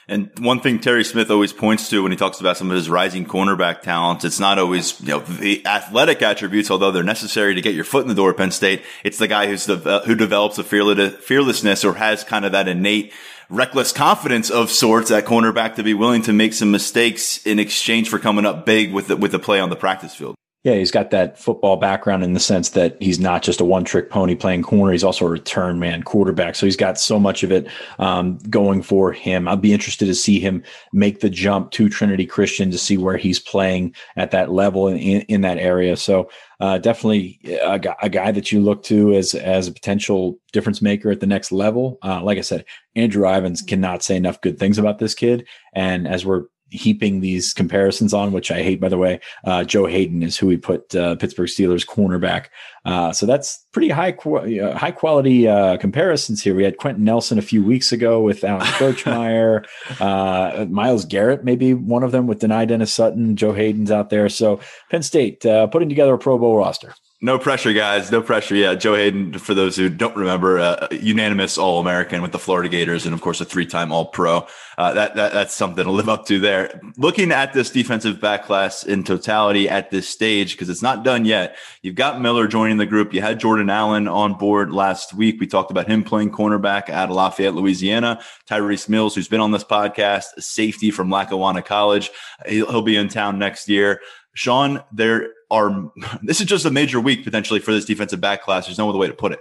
And 0.08 0.30
one 0.40 0.60
thing 0.60 0.80
Terry 0.80 1.06
Smith 1.06 1.32
always 1.32 1.54
points 1.54 1.90
to 1.90 2.04
when 2.04 2.12
he 2.12 2.18
talks 2.18 2.42
about 2.42 2.58
some 2.58 2.70
of 2.70 2.76
his 2.76 2.90
rising 2.90 3.26
cornerback 3.26 3.82
talents, 3.82 4.26
it's 4.26 4.40
not 4.40 4.60
always, 4.60 5.00
you 5.00 5.08
know, 5.08 5.20
the 5.20 5.66
athletic 5.66 6.22
attributes, 6.22 6.70
although 6.70 6.92
they're 6.92 7.04
necessary 7.04 7.56
to 7.56 7.62
get 7.62 7.74
your 7.74 7.86
foot 7.86 8.04
in 8.04 8.10
the 8.10 8.16
door 8.16 8.32
at 8.32 8.38
Penn 8.38 8.52
State. 8.52 8.82
It's 9.04 9.18
the 9.18 9.28
guy 9.28 9.48
who's 9.48 9.66
the, 9.66 10.02
who 10.06 10.16
develops 10.16 10.58
a 10.58 10.64
fearlessness 10.64 11.86
or 11.86 11.94
has 11.94 12.24
kind 12.24 12.44
of 12.44 12.52
that 12.52 12.68
innate 12.68 13.14
reckless 13.50 13.92
confidence 13.92 14.50
of 14.50 14.72
sorts 14.72 15.12
at 15.12 15.26
cornerback 15.26 15.76
to 15.76 15.84
be 15.84 15.94
willing 15.94 16.22
to 16.24 16.34
make 16.34 16.54
some 16.54 16.72
mistakes 16.72 17.46
in 17.46 17.60
exchange 17.60 18.10
for 18.10 18.20
coming 18.20 18.46
up 18.46 18.66
big 18.66 18.92
with 18.92 19.08
the, 19.08 19.16
with 19.16 19.32
the 19.32 19.40
play 19.40 19.60
on 19.60 19.70
the 19.70 19.76
practice 19.76 20.14
field. 20.14 20.36
Yeah, 20.64 20.76
he's 20.76 20.92
got 20.92 21.12
that 21.12 21.38
football 21.38 21.76
background 21.76 22.24
in 22.24 22.32
the 22.32 22.40
sense 22.40 22.70
that 22.70 22.96
he's 23.02 23.20
not 23.20 23.44
just 23.44 23.60
a 23.60 23.66
one 23.66 23.84
trick 23.84 24.10
pony 24.10 24.34
playing 24.34 24.64
corner. 24.64 24.94
He's 24.94 25.04
also 25.04 25.26
a 25.26 25.30
return 25.30 25.78
man 25.78 26.04
quarterback. 26.04 26.56
So 26.56 26.66
he's 26.66 26.78
got 26.78 26.98
so 26.98 27.20
much 27.20 27.44
of 27.44 27.52
it 27.52 27.68
um, 28.00 28.38
going 28.50 28.82
for 28.82 29.12
him. 29.12 29.46
I'll 29.46 29.58
be 29.58 29.74
interested 29.74 30.06
to 30.06 30.16
see 30.16 30.40
him 30.40 30.64
make 30.94 31.20
the 31.20 31.30
jump 31.30 31.72
to 31.72 31.90
Trinity 31.90 32.26
Christian 32.26 32.72
to 32.72 32.78
see 32.78 32.96
where 32.96 33.18
he's 33.18 33.40
playing 33.40 33.94
at 34.16 34.32
that 34.32 34.54
level 34.54 34.88
in, 34.88 34.98
in, 34.98 35.22
in 35.24 35.42
that 35.42 35.58
area. 35.58 35.98
So 35.98 36.30
uh, 36.62 36.78
definitely 36.78 37.42
a, 37.44 37.82
a, 38.02 38.10
guy 38.10 38.32
that 38.32 38.54
you 38.54 38.62
look 38.62 38.84
to 38.84 39.16
as, 39.16 39.36
as 39.36 39.68
a 39.68 39.74
potential 39.74 40.40
difference 40.54 40.82
maker 40.82 41.12
at 41.12 41.20
the 41.20 41.28
next 41.28 41.52
level. 41.52 41.98
Uh, 42.02 42.24
like 42.24 42.38
I 42.38 42.42
said, 42.42 42.64
Andrew 42.96 43.28
Ivins 43.28 43.62
cannot 43.62 44.02
say 44.02 44.16
enough 44.16 44.40
good 44.40 44.58
things 44.58 44.78
about 44.78 44.98
this 44.98 45.14
kid. 45.14 45.46
And 45.74 46.08
as 46.08 46.26
we're 46.26 46.46
heaping 46.70 47.22
these 47.22 47.54
comparisons 47.54 48.14
on, 48.14 48.32
which 48.32 48.52
I 48.52 48.64
hate, 48.64 48.82
by 48.82 48.90
the 48.90 48.98
way. 48.98 49.20
Uh, 49.46 49.64
Joe 49.64 49.86
Haden 49.86 50.24
is 50.24 50.38
who 50.38 50.48
we 50.48 50.58
put 50.58 50.96
uh, 50.96 51.16
Pittsburgh 51.16 51.48
Steelers 51.48 51.86
cornerback. 51.86 52.48
Uh, 52.86 53.14
so 53.14 53.26
that's 53.26 53.66
pretty 53.72 53.90
high 53.90 54.12
qu- 54.12 54.60
uh, 54.60 54.78
high 54.78 54.92
quality 54.92 55.48
uh, 55.48 55.78
comparisons 55.78 56.42
here. 56.42 56.56
We 56.56 56.64
had 56.64 56.78
Quenton 56.78 57.04
Nelson 57.04 57.38
a 57.38 57.44
few 57.44 57.64
weeks 57.64 57.92
ago 57.92 58.22
with 58.22 58.44
Alex 58.44 58.70
Birchmeier, 58.72 59.66
uh, 60.02 60.66
Myles 60.66 61.06
Garrett, 61.06 61.44
maybe 61.44 61.74
one 61.74 62.04
of 62.04 62.12
them 62.12 62.28
with 62.28 62.40
Dani 62.40 62.68
Dennis 62.68 62.92
Sutton. 62.92 63.36
Joe 63.36 63.54
Haden's 63.54 63.92
out 63.92 64.10
there. 64.10 64.28
So 64.30 64.60
Penn 64.90 65.04
State 65.04 65.42
putting 65.42 65.90
together 65.90 66.14
a 66.14 66.20
Pro 66.20 66.38
Bowl 66.38 66.58
roster. 66.58 66.96
No 67.24 67.40
pressure, 67.40 67.72
guys. 67.72 68.12
No 68.12 68.22
pressure. 68.22 68.54
Yeah, 68.54 68.76
Joe 68.76 68.96
Haden. 68.96 69.40
for 69.40 69.54
those 69.54 69.78
who 69.78 69.88
don't 69.88 70.14
remember, 70.18 70.60
uh, 70.60 70.90
unanimous 70.92 71.58
All 71.58 71.80
American 71.80 72.22
with 72.22 72.34
the 72.34 72.38
Florida 72.38 72.68
Gators, 72.68 73.06
and 73.06 73.14
of 73.14 73.22
course 73.22 73.40
a 73.40 73.46
three-time 73.46 73.94
All 73.94 74.08
Pro. 74.08 74.46
Uh, 74.78 74.94
that, 74.94 75.16
that 75.16 75.32
that's 75.32 75.54
something 75.54 75.86
to 75.86 75.90
live 75.90 76.10
up 76.10 76.26
to 76.26 76.38
there. 76.38 76.82
Looking 76.98 77.32
at 77.32 77.54
this 77.54 77.70
defensive 77.70 78.20
back 78.20 78.44
class 78.44 78.84
in 78.84 79.06
totality 79.06 79.70
at 79.70 79.90
this 79.90 80.10
stage, 80.10 80.52
because 80.52 80.68
it's 80.68 80.82
not 80.82 81.06
done 81.06 81.24
yet. 81.24 81.56
You've 81.82 81.96
got 81.96 82.20
Miller 82.20 82.46
joining 82.46 82.76
the 82.76 82.86
group. 82.86 83.14
You 83.14 83.22
had 83.22 83.40
Jordan 83.40 83.70
Allen 83.70 84.10
on 84.10 84.34
board 84.34 84.74
last 84.74 85.14
week. 85.14 85.40
We 85.40 85.48
talked 85.48 85.72
about 85.72 85.88
him 85.88 86.04
playing 86.04 86.32
cornerback 86.32 86.90
at 86.90 87.10
Lafayette, 87.10 87.56
Louisiana. 87.56 88.20
Tyrese 88.50 88.90
Mills, 88.90 89.16
who's 89.16 89.30
been 89.30 89.40
on 89.40 89.52
this 89.52 89.64
podcast, 89.64 90.26
safety 90.40 90.92
from 90.92 91.10
Lackawanna 91.10 91.62
College. 91.62 92.12
He'll, 92.46 92.70
he'll 92.70 92.82
be 92.82 92.98
in 92.98 93.08
town 93.08 93.40
next 93.40 93.70
year. 93.70 94.02
Sean, 94.34 94.84
there 94.92 95.30
are 95.52 95.92
this 96.24 96.42
is 96.42 96.48
just 96.48 96.66
a 96.66 96.72
major 96.72 97.00
week 97.00 97.24
potentially 97.24 97.60
for 97.60 97.72
this 97.72 97.86
defensive 97.86 98.22
back 98.22 98.44
class. 98.44 98.66
There's 98.66 98.78
no 98.78 98.90
other 98.90 99.00
way 99.00 99.08
to 99.08 99.14
put 99.14 99.32
it. 99.32 99.40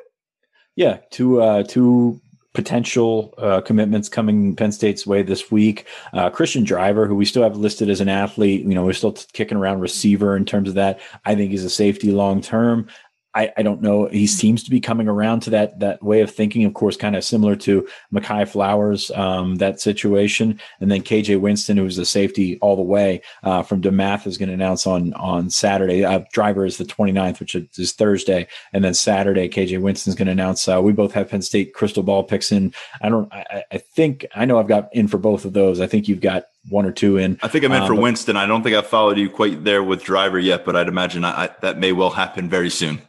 Yeah, 0.76 0.98
two 1.10 1.42
uh, 1.42 1.64
two 1.64 2.20
potential 2.54 3.34
uh, 3.38 3.60
commitments 3.62 4.08
coming 4.08 4.54
Penn 4.54 4.72
State's 4.72 5.06
way 5.06 5.22
this 5.22 5.50
week. 5.50 5.86
Uh, 6.12 6.28
Christian 6.28 6.64
Driver, 6.64 7.06
who 7.06 7.14
we 7.14 7.24
still 7.24 7.42
have 7.42 7.56
listed 7.56 7.88
as 7.88 8.00
an 8.00 8.08
athlete, 8.08 8.62
you 8.62 8.74
know, 8.74 8.84
we're 8.84 8.92
still 8.92 9.12
kicking 9.32 9.56
around 9.56 9.80
receiver 9.80 10.36
in 10.36 10.44
terms 10.44 10.68
of 10.68 10.74
that. 10.74 11.00
I 11.24 11.34
think 11.34 11.50
he's 11.50 11.64
a 11.64 11.70
safety 11.70 12.10
long 12.10 12.40
term. 12.40 12.88
I, 13.34 13.52
I 13.56 13.62
don't 13.62 13.80
know. 13.80 14.06
He 14.06 14.26
seems 14.26 14.62
to 14.64 14.70
be 14.70 14.80
coming 14.80 15.08
around 15.08 15.40
to 15.40 15.50
that 15.50 15.78
that 15.80 16.02
way 16.02 16.20
of 16.20 16.30
thinking. 16.30 16.64
Of 16.64 16.74
course, 16.74 16.96
kind 16.96 17.16
of 17.16 17.24
similar 17.24 17.56
to 17.56 17.86
Mehki 18.12 18.48
Flowers, 18.48 19.10
um, 19.12 19.56
that 19.56 19.80
situation. 19.80 20.60
And 20.80 20.90
then 20.90 21.02
KJ 21.02 21.40
Winston, 21.40 21.76
who's 21.76 21.92
was 21.92 21.96
the 21.96 22.04
safety 22.06 22.58
all 22.60 22.76
the 22.76 22.82
way 22.82 23.22
uh, 23.42 23.62
from 23.62 23.80
DeMatha, 23.80 24.26
is 24.26 24.38
going 24.38 24.48
to 24.48 24.54
announce 24.54 24.86
on 24.86 25.12
on 25.14 25.50
Saturday. 25.50 26.04
Uh, 26.04 26.20
driver 26.32 26.66
is 26.66 26.78
the 26.78 26.84
29th, 26.84 27.40
which 27.40 27.54
is 27.54 27.92
Thursday, 27.92 28.46
and 28.72 28.84
then 28.84 28.94
Saturday, 28.94 29.48
KJ 29.48 29.80
Winston 29.80 30.10
is 30.10 30.14
going 30.14 30.26
to 30.26 30.32
announce. 30.32 30.66
Uh, 30.68 30.80
we 30.82 30.92
both 30.92 31.12
have 31.12 31.28
Penn 31.28 31.42
State 31.42 31.74
crystal 31.74 32.02
ball 32.02 32.24
picks 32.24 32.52
in. 32.52 32.74
I 33.00 33.08
don't. 33.08 33.32
I, 33.32 33.64
I 33.72 33.78
think 33.78 34.26
I 34.34 34.44
know 34.44 34.58
I've 34.58 34.68
got 34.68 34.94
in 34.94 35.08
for 35.08 35.18
both 35.18 35.44
of 35.44 35.52
those. 35.52 35.80
I 35.80 35.86
think 35.86 36.08
you've 36.08 36.20
got 36.20 36.44
one 36.68 36.86
or 36.86 36.92
two 36.92 37.16
in. 37.16 37.38
I 37.42 37.48
think 37.48 37.64
I'm 37.64 37.72
in 37.72 37.82
um, 37.82 37.88
for 37.88 37.94
Winston. 37.94 38.36
I 38.36 38.46
don't 38.46 38.62
think 38.62 38.76
I've 38.76 38.86
followed 38.86 39.18
you 39.18 39.28
quite 39.28 39.64
there 39.64 39.82
with 39.82 40.04
driver 40.04 40.38
yet, 40.38 40.64
but 40.64 40.76
I'd 40.76 40.88
imagine 40.88 41.24
I, 41.24 41.44
I, 41.44 41.50
that 41.60 41.78
may 41.78 41.92
well 41.92 42.10
happen 42.10 42.48
very 42.48 42.70
soon. 42.70 43.02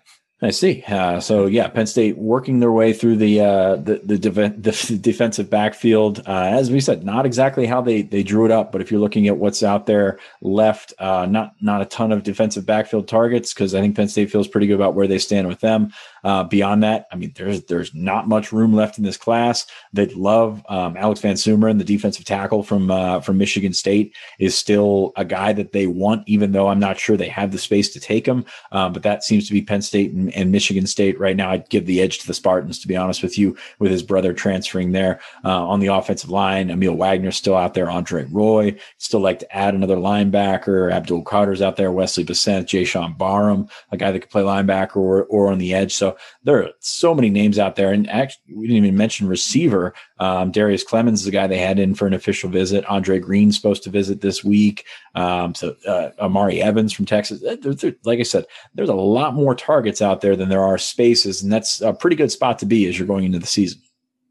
I 0.43 0.49
see. 0.49 0.83
Uh, 0.85 1.21
so 1.21 1.45
yeah, 1.45 1.69
Penn 1.69 1.87
State 1.87 2.17
working 2.17 2.59
their 2.59 2.71
way 2.71 2.91
through 2.91 3.15
the 3.15 3.39
uh, 3.39 3.75
the 3.77 4.01
the, 4.03 4.17
the, 4.57 4.99
defensive 5.01 5.49
backfield. 5.49 6.19
Uh, 6.27 6.49
as 6.51 6.69
we 6.69 6.81
said, 6.81 7.05
not 7.05 7.25
exactly 7.25 7.65
how 7.65 7.79
they 7.79 8.01
they 8.01 8.23
drew 8.23 8.43
it 8.43 8.51
up, 8.51 8.73
but 8.73 8.81
if 8.81 8.91
you're 8.91 8.99
looking 8.99 9.27
at 9.27 9.37
what's 9.37 9.63
out 9.63 9.85
there 9.85 10.19
left, 10.41 10.93
uh, 10.99 11.25
not 11.25 11.53
not 11.61 11.81
a 11.81 11.85
ton 11.85 12.11
of 12.11 12.23
defensive 12.23 12.65
backfield 12.65 13.07
targets 13.07 13.53
because 13.53 13.73
I 13.73 13.79
think 13.79 13.95
Penn 13.95 14.09
State 14.09 14.31
feels 14.31 14.49
pretty 14.49 14.67
good 14.67 14.75
about 14.75 14.95
where 14.95 15.07
they 15.07 15.17
stand 15.17 15.47
with 15.47 15.61
them. 15.61 15.93
Uh, 16.23 16.43
beyond 16.43 16.83
that, 16.83 17.07
I 17.11 17.15
mean, 17.15 17.33
there's 17.35 17.63
there's 17.63 17.93
not 17.93 18.27
much 18.27 18.51
room 18.51 18.73
left 18.73 18.97
in 18.97 19.03
this 19.03 19.17
class. 19.17 19.65
They 19.91 20.07
love 20.07 20.63
um, 20.69 20.95
Alex 20.95 21.19
Van 21.21 21.35
Sumeren, 21.35 21.77
the 21.77 21.83
defensive 21.83 22.25
tackle 22.25 22.63
from 22.63 22.89
uh, 22.89 23.19
from 23.19 23.37
Michigan 23.37 23.73
State, 23.73 24.15
is 24.39 24.55
still 24.55 25.11
a 25.17 25.25
guy 25.25 25.53
that 25.53 25.71
they 25.71 25.87
want, 25.87 26.23
even 26.27 26.51
though 26.51 26.67
I'm 26.67 26.79
not 26.79 26.99
sure 26.99 27.17
they 27.17 27.27
have 27.27 27.51
the 27.51 27.57
space 27.57 27.91
to 27.93 27.99
take 27.99 28.25
him. 28.25 28.45
Uh, 28.71 28.89
but 28.89 29.03
that 29.03 29.23
seems 29.23 29.47
to 29.47 29.53
be 29.53 29.61
Penn 29.61 29.81
State 29.81 30.11
and, 30.11 30.33
and, 30.33 30.51
Michigan 30.51 30.87
State 30.87 31.19
right 31.19 31.35
now. 31.35 31.51
I'd 31.51 31.69
give 31.69 31.85
the 31.85 32.01
edge 32.01 32.19
to 32.19 32.27
the 32.27 32.33
Spartans, 32.33 32.79
to 32.79 32.87
be 32.87 32.95
honest 32.95 33.23
with 33.23 33.37
you, 33.37 33.57
with 33.79 33.91
his 33.91 34.03
brother 34.03 34.33
transferring 34.33 34.91
there 34.91 35.19
uh, 35.43 35.67
on 35.67 35.79
the 35.79 35.87
offensive 35.87 36.29
line. 36.29 36.69
Emil 36.69 36.95
Wagner's 36.95 37.37
still 37.37 37.55
out 37.55 37.73
there. 37.73 37.89
Andre 37.89 38.25
Roy 38.25 38.75
still 38.97 39.19
like 39.19 39.39
to 39.39 39.55
add 39.55 39.73
another 39.73 39.97
linebacker. 39.97 40.91
Abdul 40.91 41.23
Carter's 41.23 41.61
out 41.61 41.75
there. 41.75 41.91
Wesley 41.91 42.23
Bissainthe, 42.23 42.65
Jaishawn 42.65 43.17
Barham, 43.17 43.67
a 43.91 43.97
guy 43.97 44.11
that 44.11 44.19
could 44.19 44.29
play 44.29 44.43
linebacker 44.43 44.97
or, 44.97 45.23
or 45.23 45.51
on 45.51 45.57
the 45.57 45.73
edge. 45.73 45.93
So 45.93 46.12
there 46.43 46.63
are 46.63 46.69
so 46.79 47.13
many 47.13 47.29
names 47.29 47.59
out 47.59 47.75
there. 47.75 47.91
And 47.91 48.09
actually, 48.09 48.55
we 48.55 48.67
didn't 48.67 48.85
even 48.85 48.97
mention 48.97 49.27
receiver. 49.27 49.93
Um, 50.19 50.51
Darius 50.51 50.83
Clemons 50.83 51.13
is 51.13 51.25
the 51.25 51.31
guy 51.31 51.47
they 51.47 51.57
had 51.57 51.79
in 51.79 51.95
for 51.95 52.07
an 52.07 52.13
official 52.13 52.49
visit. 52.49 52.85
Andre 52.85 53.19
Green's 53.19 53.55
supposed 53.55 53.83
to 53.83 53.89
visit 53.89 54.21
this 54.21 54.43
week. 54.43 54.85
Um, 55.15 55.53
so 55.55 55.75
uh, 55.87 56.09
Omari 56.19 56.61
Evans 56.61 56.93
from 56.93 57.05
Texas. 57.05 57.43
Like 58.03 58.19
I 58.19 58.23
said, 58.23 58.45
there's 58.73 58.89
a 58.89 58.95
lot 58.95 59.33
more 59.33 59.55
targets 59.55 60.01
out 60.01 60.21
there 60.21 60.35
than 60.35 60.49
there 60.49 60.63
are 60.63 60.77
spaces, 60.77 61.43
and 61.43 61.51
that's 61.51 61.81
a 61.81 61.93
pretty 61.93 62.15
good 62.15 62.31
spot 62.31 62.59
to 62.59 62.65
be 62.65 62.87
as 62.87 62.97
you're 62.97 63.07
going 63.07 63.25
into 63.25 63.39
the 63.39 63.47
season. 63.47 63.81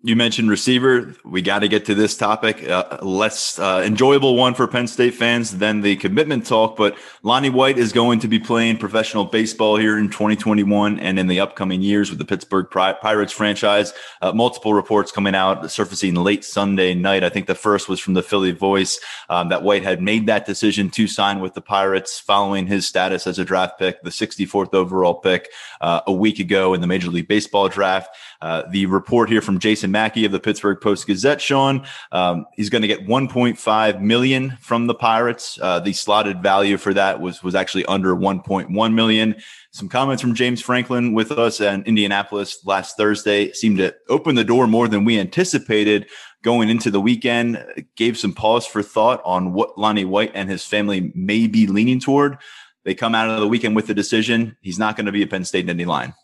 You 0.04 0.16
mentioned 0.16 0.50
receiver. 0.50 1.14
We 1.25 1.42
got 1.42 1.61
to 1.61 1.68
get 1.68 1.85
to 1.85 1.94
this 1.94 2.16
topic. 2.16 2.68
Uh, 2.68 2.99
less 3.02 3.56
uh, 3.61 3.85
enjoyable 3.87 4.35
one 4.35 4.52
for 4.52 4.66
Penn 4.66 4.88
State 4.88 5.14
fans 5.14 5.59
than 5.59 5.80
the 5.80 5.94
commitment 5.94 6.44
talk. 6.44 6.76
But 6.76 6.99
Lonnie 7.23 7.50
White 7.50 7.78
is 7.78 7.92
going 7.92 8.18
to 8.18 8.26
be 8.26 8.40
playing 8.40 8.78
professional 8.78 9.26
baseball 9.26 9.76
here 9.76 9.97
in 9.97 10.09
2021 10.11 10.99
and 10.99 11.21
in 11.21 11.28
the 11.28 11.38
upcoming 11.38 11.82
years 11.82 12.11
with 12.11 12.18
the 12.18 12.25
Pittsburgh 12.25 12.68
Pirates 12.68 13.32
franchise. 13.32 13.92
Uh, 14.21 14.32
multiple 14.32 14.75
reports 14.75 15.12
coming 15.12 15.37
out 15.37 15.71
surfacing 15.71 16.16
late 16.16 16.44
Sunday 16.44 16.94
night. 16.94 17.23
I 17.23 17.28
think 17.28 17.47
the 17.47 17.54
first 17.54 17.88
was 17.88 18.00
from 18.00 18.14
the 18.14 18.25
Philly 18.25 18.50
Voice 18.50 18.99
um, 19.28 19.50
that 19.50 19.62
White 19.62 19.85
had 19.85 20.02
made 20.02 20.26
that 20.26 20.47
decision 20.47 20.90
to 20.90 21.06
sign 21.06 21.38
with 21.38 21.54
the 21.54 21.61
Pirates 21.61 22.18
following 22.18 22.66
his 22.66 22.88
status 22.88 23.28
as 23.28 23.38
a 23.38 23.44
draft 23.44 23.78
pick, 23.78 24.02
the 24.02 24.11
64th 24.11 24.75
overall 24.75 25.14
pick 25.14 25.49
uh, 25.80 26.00
a 26.09 26.12
week 26.12 26.40
ago 26.40 26.75
in 26.75 26.80
the 26.80 26.88
Major 26.88 27.09
League 27.09 27.28
Baseball 27.28 27.68
draft. 27.68 28.11
Uh, 28.40 28.64
the 28.73 28.87
report 28.87 29.28
here 29.28 29.40
from 29.40 29.61
Jason 29.61 29.91
Mackey 29.92 30.25
of 30.25 30.32
the 30.32 30.40
Pittsburgh 30.40 30.80
Post 30.80 31.06
Gazette. 31.06 31.40
Sean, 31.40 31.87
um, 32.11 32.46
he's 32.54 32.70
going 32.70 32.82
to 32.82 32.88
get 32.88 33.06
1.5 33.06 34.00
million 34.00 34.56
from 34.61 34.88
the 34.88 34.94
Pirates. 34.94 35.58
Uh, 35.62 35.78
the 35.78 35.92
slotted 35.92 36.42
value 36.42 36.76
for 36.76 36.92
that 36.94 37.20
was 37.20 37.42
was 37.42 37.54
actually 37.54 37.84
under 37.87 38.16
1.1 38.16 38.94
million. 38.94 39.37
Some 39.70 39.88
comments 39.88 40.20
from 40.20 40.34
James 40.34 40.61
Franklin 40.61 41.12
with 41.12 41.30
us 41.30 41.61
in 41.61 41.82
Indianapolis 41.84 42.64
last 42.64 42.96
Thursday 42.96 43.52
seemed 43.52 43.78
to 43.78 43.94
open 44.08 44.34
the 44.34 44.44
door 44.44 44.66
more 44.66 44.88
than 44.88 45.04
we 45.04 45.18
anticipated 45.18 46.08
going 46.42 46.68
into 46.68 46.90
the 46.90 47.00
weekend. 47.00 47.64
Gave 47.96 48.18
some 48.18 48.34
pause 48.34 48.66
for 48.66 48.82
thought 48.82 49.22
on 49.25 49.52
what 49.52 49.78
Lonnie 49.78 50.04
White 50.04 50.32
and 50.34 50.50
his 50.50 50.64
family 50.64 51.12
may 51.14 51.46
be 51.46 51.66
leaning 51.66 52.00
toward. 52.00 52.38
They 52.84 52.94
come 52.94 53.14
out 53.14 53.30
of 53.30 53.40
the 53.40 53.49
weekend 53.49 53.76
with 53.76 53.87
the 53.87 53.94
decision. 53.94 54.56
He's 54.61 54.78
not 54.78 54.96
going 54.96 55.06
to 55.06 55.12
be 55.12 55.22
a 55.22 55.26
Penn 55.26 55.44
State 55.44 55.66
Nittany 55.66 55.87
Lion. 55.87 56.14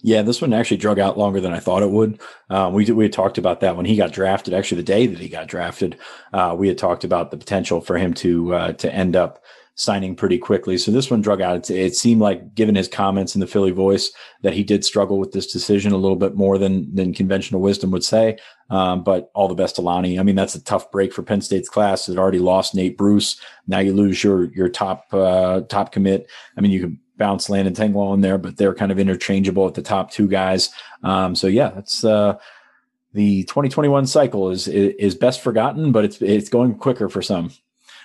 Yeah, 0.00 0.22
this 0.22 0.40
one 0.40 0.52
actually 0.52 0.76
drug 0.76 1.00
out 1.00 1.18
longer 1.18 1.40
than 1.40 1.52
I 1.52 1.58
thought 1.58 1.82
it 1.82 1.90
would. 1.90 2.20
Um, 2.50 2.72
we 2.72 2.84
we 2.92 3.04
had 3.04 3.12
talked 3.12 3.36
about 3.36 3.60
that 3.60 3.76
when 3.76 3.86
he 3.86 3.96
got 3.96 4.12
drafted. 4.12 4.54
Actually, 4.54 4.82
the 4.82 4.84
day 4.84 5.06
that 5.08 5.18
he 5.18 5.28
got 5.28 5.48
drafted, 5.48 5.98
uh, 6.32 6.54
we 6.56 6.68
had 6.68 6.78
talked 6.78 7.02
about 7.02 7.30
the 7.32 7.36
potential 7.36 7.80
for 7.80 7.98
him 7.98 8.14
to 8.14 8.54
uh, 8.54 8.72
to 8.74 8.94
end 8.94 9.16
up 9.16 9.42
signing 9.74 10.16
pretty 10.16 10.38
quickly. 10.38 10.76
So 10.76 10.90
this 10.90 11.08
one 11.08 11.20
drug 11.20 11.40
out. 11.40 11.70
It, 11.70 11.70
it, 11.70 11.96
seemed 11.96 12.20
like, 12.20 12.54
given 12.54 12.74
his 12.74 12.88
comments 12.88 13.36
in 13.36 13.40
the 13.40 13.46
Philly 13.46 13.70
Voice, 13.70 14.10
that 14.42 14.52
he 14.52 14.64
did 14.64 14.84
struggle 14.84 15.18
with 15.18 15.30
this 15.30 15.52
decision 15.52 15.92
a 15.92 15.96
little 15.96 16.16
bit 16.16 16.34
more 16.34 16.58
than 16.58 16.94
than 16.94 17.14
conventional 17.14 17.60
wisdom 17.60 17.90
would 17.90 18.04
say. 18.04 18.38
Um, 18.70 19.02
but 19.02 19.30
all 19.34 19.48
the 19.48 19.54
best 19.54 19.76
to 19.76 19.82
Lonnie. 19.82 20.20
I 20.20 20.22
mean, 20.22 20.36
that's 20.36 20.54
a 20.54 20.62
tough 20.62 20.90
break 20.92 21.12
for 21.12 21.22
Penn 21.22 21.40
State's 21.40 21.68
class. 21.68 22.08
It 22.08 22.18
already 22.18 22.38
lost 22.38 22.74
Nate 22.74 22.98
Bruce. 22.98 23.40
Now 23.66 23.78
you 23.78 23.94
lose 23.94 24.22
your 24.22 24.44
your 24.52 24.68
top 24.68 25.06
uh, 25.12 25.62
top 25.62 25.90
commit. 25.90 26.30
I 26.56 26.60
mean, 26.60 26.70
you 26.70 26.80
can 26.80 27.00
bounce 27.18 27.50
Landon 27.50 27.74
Tengwall 27.74 28.14
in 28.14 28.20
there, 28.20 28.38
but 28.38 28.56
they're 28.56 28.74
kind 28.74 28.92
of 28.92 28.98
interchangeable 28.98 29.66
at 29.66 29.74
the 29.74 29.82
top 29.82 30.10
two 30.10 30.28
guys. 30.28 30.70
Um, 31.02 31.34
so 31.34 31.46
yeah, 31.46 31.70
that's. 31.70 32.04
Uh, 32.04 32.38
the 33.14 33.44
2021 33.44 34.06
cycle 34.06 34.50
is 34.50 34.68
is 34.68 35.14
best 35.14 35.40
forgotten, 35.40 35.92
but 35.92 36.04
it's 36.04 36.20
it's 36.20 36.48
going 36.48 36.74
quicker 36.74 37.08
for 37.08 37.22
some. 37.22 37.50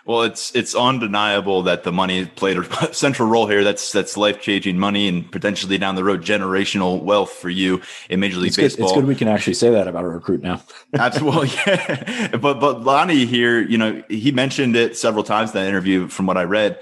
Well, 0.05 0.23
it's 0.23 0.53
it's 0.53 0.75
undeniable 0.75 1.63
that 1.63 1.83
the 1.83 1.91
money 1.93 2.25
played 2.25 2.57
a 2.57 2.93
central 2.93 3.29
role 3.29 3.47
here. 3.47 3.63
That's 3.63 3.91
that's 3.91 4.17
life 4.17 4.41
changing 4.41 4.77
money 4.77 5.07
and 5.07 5.31
potentially 5.31 5.77
down 5.77 5.95
the 5.95 6.03
road 6.03 6.21
generational 6.21 7.01
wealth 7.01 7.31
for 7.31 7.49
you 7.49 7.81
in 8.09 8.19
Major 8.19 8.37
League 8.37 8.49
it's 8.49 8.57
Baseball. 8.57 8.89
Good, 8.89 8.91
it's 8.91 9.01
good 9.01 9.07
we 9.07 9.15
can 9.15 9.29
actually 9.29 9.53
say 9.53 9.69
that 9.69 9.87
about 9.87 10.03
a 10.03 10.09
recruit 10.09 10.41
now. 10.41 10.61
Absolutely, 10.93 11.51
yeah. 11.65 12.27
But 12.37 12.59
but 12.59 12.81
Lonnie 12.81 13.25
here, 13.25 13.61
you 13.61 13.77
know, 13.77 14.03
he 14.09 14.33
mentioned 14.33 14.75
it 14.75 14.97
several 14.97 15.23
times 15.23 15.51
in 15.51 15.61
that 15.61 15.67
interview. 15.67 16.09
From 16.09 16.25
what 16.25 16.37
I 16.37 16.43
read, 16.43 16.79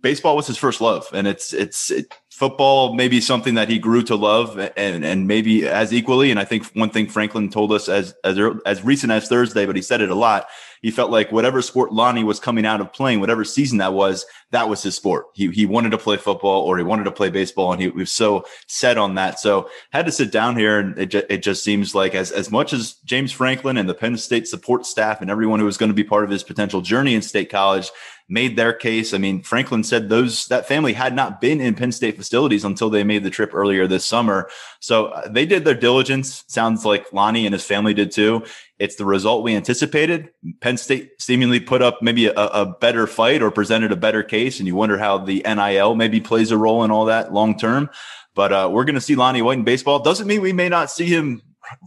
baseball 0.00 0.36
was 0.36 0.46
his 0.46 0.56
first 0.56 0.80
love, 0.80 1.06
and 1.12 1.26
it's 1.26 1.52
it's 1.52 1.90
it, 1.90 2.14
football 2.30 2.94
maybe 2.94 3.20
something 3.20 3.54
that 3.54 3.68
he 3.68 3.78
grew 3.78 4.02
to 4.02 4.16
love 4.16 4.58
and 4.58 5.04
and 5.04 5.26
maybe 5.26 5.66
as 5.66 5.92
equally. 5.92 6.30
And 6.30 6.38
I 6.38 6.44
think 6.44 6.66
one 6.74 6.90
thing 6.90 7.08
Franklin 7.08 7.50
told 7.50 7.72
us 7.72 7.88
as 7.88 8.14
as 8.24 8.38
as 8.66 8.84
recent 8.84 9.12
as 9.12 9.28
Thursday, 9.28 9.66
but 9.66 9.76
he 9.76 9.82
said 9.82 10.00
it 10.00 10.10
a 10.10 10.14
lot 10.14 10.46
he 10.82 10.90
felt 10.90 11.10
like 11.10 11.32
whatever 11.32 11.60
sport 11.62 11.92
Lonnie 11.92 12.24
was 12.24 12.40
coming 12.40 12.64
out 12.64 12.80
of 12.80 12.92
playing, 12.92 13.20
whatever 13.20 13.44
season 13.44 13.78
that 13.78 13.94
was, 13.94 14.26
that 14.50 14.68
was 14.68 14.82
his 14.82 14.94
sport. 14.94 15.26
He, 15.34 15.48
he 15.50 15.66
wanted 15.66 15.90
to 15.90 15.98
play 15.98 16.16
football 16.16 16.62
or 16.62 16.78
he 16.78 16.84
wanted 16.84 17.04
to 17.04 17.12
play 17.12 17.30
baseball 17.30 17.72
and 17.72 17.80
he 17.80 17.88
was 17.88 18.12
so 18.12 18.44
set 18.66 18.98
on 18.98 19.16
that. 19.16 19.40
So 19.40 19.68
had 19.90 20.06
to 20.06 20.12
sit 20.12 20.30
down 20.30 20.56
here 20.56 20.78
and 20.78 20.98
it, 20.98 21.14
it 21.14 21.42
just 21.42 21.64
seems 21.64 21.94
like 21.94 22.14
as, 22.14 22.30
as 22.30 22.50
much 22.50 22.72
as 22.72 22.94
James 23.04 23.32
Franklin 23.32 23.76
and 23.76 23.88
the 23.88 23.94
Penn 23.94 24.16
State 24.16 24.46
support 24.46 24.86
staff 24.86 25.20
and 25.20 25.30
everyone 25.30 25.60
who 25.60 25.66
was 25.66 25.78
going 25.78 25.90
to 25.90 25.94
be 25.94 26.04
part 26.04 26.24
of 26.24 26.30
his 26.30 26.44
potential 26.44 26.80
journey 26.80 27.14
in 27.14 27.22
state 27.22 27.50
college 27.50 27.90
made 28.28 28.56
their 28.56 28.72
case. 28.72 29.14
I 29.14 29.18
mean, 29.18 29.42
Franklin 29.42 29.82
said 29.82 30.08
those 30.08 30.46
that 30.48 30.68
family 30.68 30.92
had 30.92 31.14
not 31.14 31.40
been 31.40 31.60
in 31.60 31.74
Penn 31.74 31.92
State 31.92 32.16
facilities 32.16 32.64
until 32.64 32.90
they 32.90 33.02
made 33.02 33.24
the 33.24 33.30
trip 33.30 33.54
earlier 33.54 33.86
this 33.86 34.04
summer. 34.04 34.50
So 34.80 35.06
uh, 35.06 35.28
they 35.28 35.46
did 35.46 35.64
their 35.64 35.74
diligence. 35.74 36.44
Sounds 36.46 36.84
like 36.84 37.12
Lonnie 37.12 37.46
and 37.46 37.54
his 37.54 37.64
family 37.64 37.94
did 37.94 38.12
too. 38.12 38.44
It's 38.78 38.96
the 38.96 39.06
result 39.06 39.44
we 39.44 39.56
anticipated. 39.56 40.30
Penn 40.60 40.76
State 40.76 41.10
seemingly 41.18 41.58
put 41.58 41.80
up 41.80 42.00
maybe 42.02 42.26
a, 42.26 42.32
a, 42.34 42.66
better 42.80 43.06
fight 43.06 43.42
or 43.42 43.50
presented 43.50 43.90
a 43.90 43.96
better 43.96 44.22
case, 44.22 44.60
and 44.60 44.66
you 44.66 44.76
wonder 44.76 44.98
how 44.98 45.18
the 45.18 45.42
NIL 45.46 45.96
maybe 45.96 46.20
plays 46.20 46.50
a 46.50 46.58
role 46.58 46.84
in 46.84 46.90
all 46.90 47.06
that 47.06 47.32
long 47.32 47.58
term. 47.58 47.88
But 48.34 48.52
uh, 48.52 48.68
we're 48.70 48.84
going 48.84 48.94
to 48.94 49.00
see 49.00 49.16
Lonnie 49.16 49.42
White 49.42 49.58
in 49.58 49.64
baseball. 49.64 49.98
Doesn't 49.98 50.28
mean 50.28 50.42
we 50.42 50.52
may 50.52 50.68
not 50.68 50.90
see 50.90 51.06
him 51.06 51.42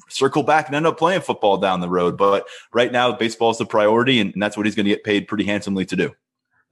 circle 0.10 0.43
back 0.43 0.67
and 0.67 0.75
end 0.75 0.88
up 0.88 0.98
playing 0.98 1.21
football 1.21 1.57
down 1.57 1.79
the 1.79 1.89
road. 1.89 2.17
But 2.17 2.48
right 2.74 2.91
now, 2.91 3.13
baseball 3.13 3.51
is 3.51 3.57
the 3.57 3.65
priority, 3.65 4.19
and, 4.19 4.33
and 4.33 4.41
that's 4.41 4.57
what 4.57 4.65
he's 4.65 4.75
going 4.75 4.86
to 4.86 4.91
get 4.91 5.03
paid 5.03 5.27
pretty 5.27 5.45
handsomely 5.45 5.86
to 5.86 5.95
do 5.95 6.12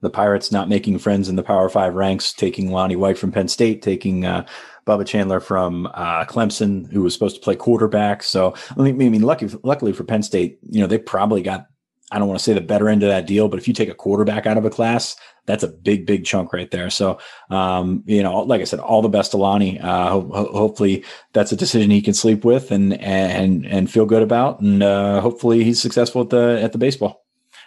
the 0.00 0.10
Pirates 0.10 0.50
not 0.50 0.68
making 0.68 0.98
friends 0.98 1.28
in 1.28 1.36
the 1.36 1.42
Power 1.42 1.68
Five 1.68 1.94
ranks, 1.94 2.32
taking 2.32 2.70
Lonnie 2.70 2.96
White 2.96 3.18
from 3.18 3.32
Penn 3.32 3.48
State, 3.48 3.82
taking 3.82 4.24
uh, 4.24 4.46
Bubba 4.86 5.06
Chandler 5.06 5.40
from 5.40 5.86
uh, 5.94 6.24
Clemson, 6.24 6.90
who 6.90 7.02
was 7.02 7.14
supposed 7.14 7.36
to 7.36 7.42
play 7.42 7.56
quarterback. 7.56 8.22
So 8.22 8.54
I 8.76 8.82
mean, 8.82 9.14
I 9.14 9.18
lucky, 9.18 9.48
luckily 9.62 9.92
for 9.92 10.04
Penn 10.04 10.22
State, 10.22 10.58
you 10.68 10.80
know, 10.80 10.86
they 10.86 10.98
probably 10.98 11.42
got 11.42 11.66
I 12.12 12.18
don't 12.18 12.26
want 12.26 12.40
to 12.40 12.44
say 12.44 12.54
the 12.54 12.60
better 12.60 12.88
end 12.88 13.02
of 13.02 13.08
that 13.08 13.26
deal, 13.26 13.48
but 13.48 13.58
if 13.60 13.68
you 13.68 13.74
take 13.74 13.88
a 13.88 13.94
quarterback 13.94 14.44
out 14.46 14.58
of 14.58 14.64
a 14.64 14.70
class, 14.70 15.14
that's 15.46 15.62
a 15.62 15.68
big, 15.68 16.06
big 16.06 16.24
chunk 16.24 16.52
right 16.52 16.70
there. 16.70 16.90
So, 16.90 17.18
um, 17.50 18.02
you 18.04 18.22
know, 18.22 18.40
like 18.40 18.60
I 18.60 18.64
said, 18.64 18.80
all 18.80 19.00
the 19.00 19.08
best 19.08 19.30
to 19.30 19.36
Lonnie. 19.36 19.78
Uh, 19.78 20.10
ho- 20.10 20.48
hopefully 20.52 21.04
that's 21.32 21.52
a 21.52 21.56
decision 21.56 21.90
he 21.90 22.02
can 22.02 22.14
sleep 22.14 22.44
with 22.44 22.72
and, 22.72 22.94
and, 23.00 23.64
and 23.64 23.90
feel 23.90 24.06
good 24.06 24.22
about. 24.22 24.60
And, 24.60 24.82
uh, 24.82 25.20
hopefully 25.20 25.62
he's 25.62 25.80
successful 25.80 26.22
at 26.22 26.30
the, 26.30 26.60
at 26.60 26.72
the 26.72 26.78
baseball. 26.78 27.24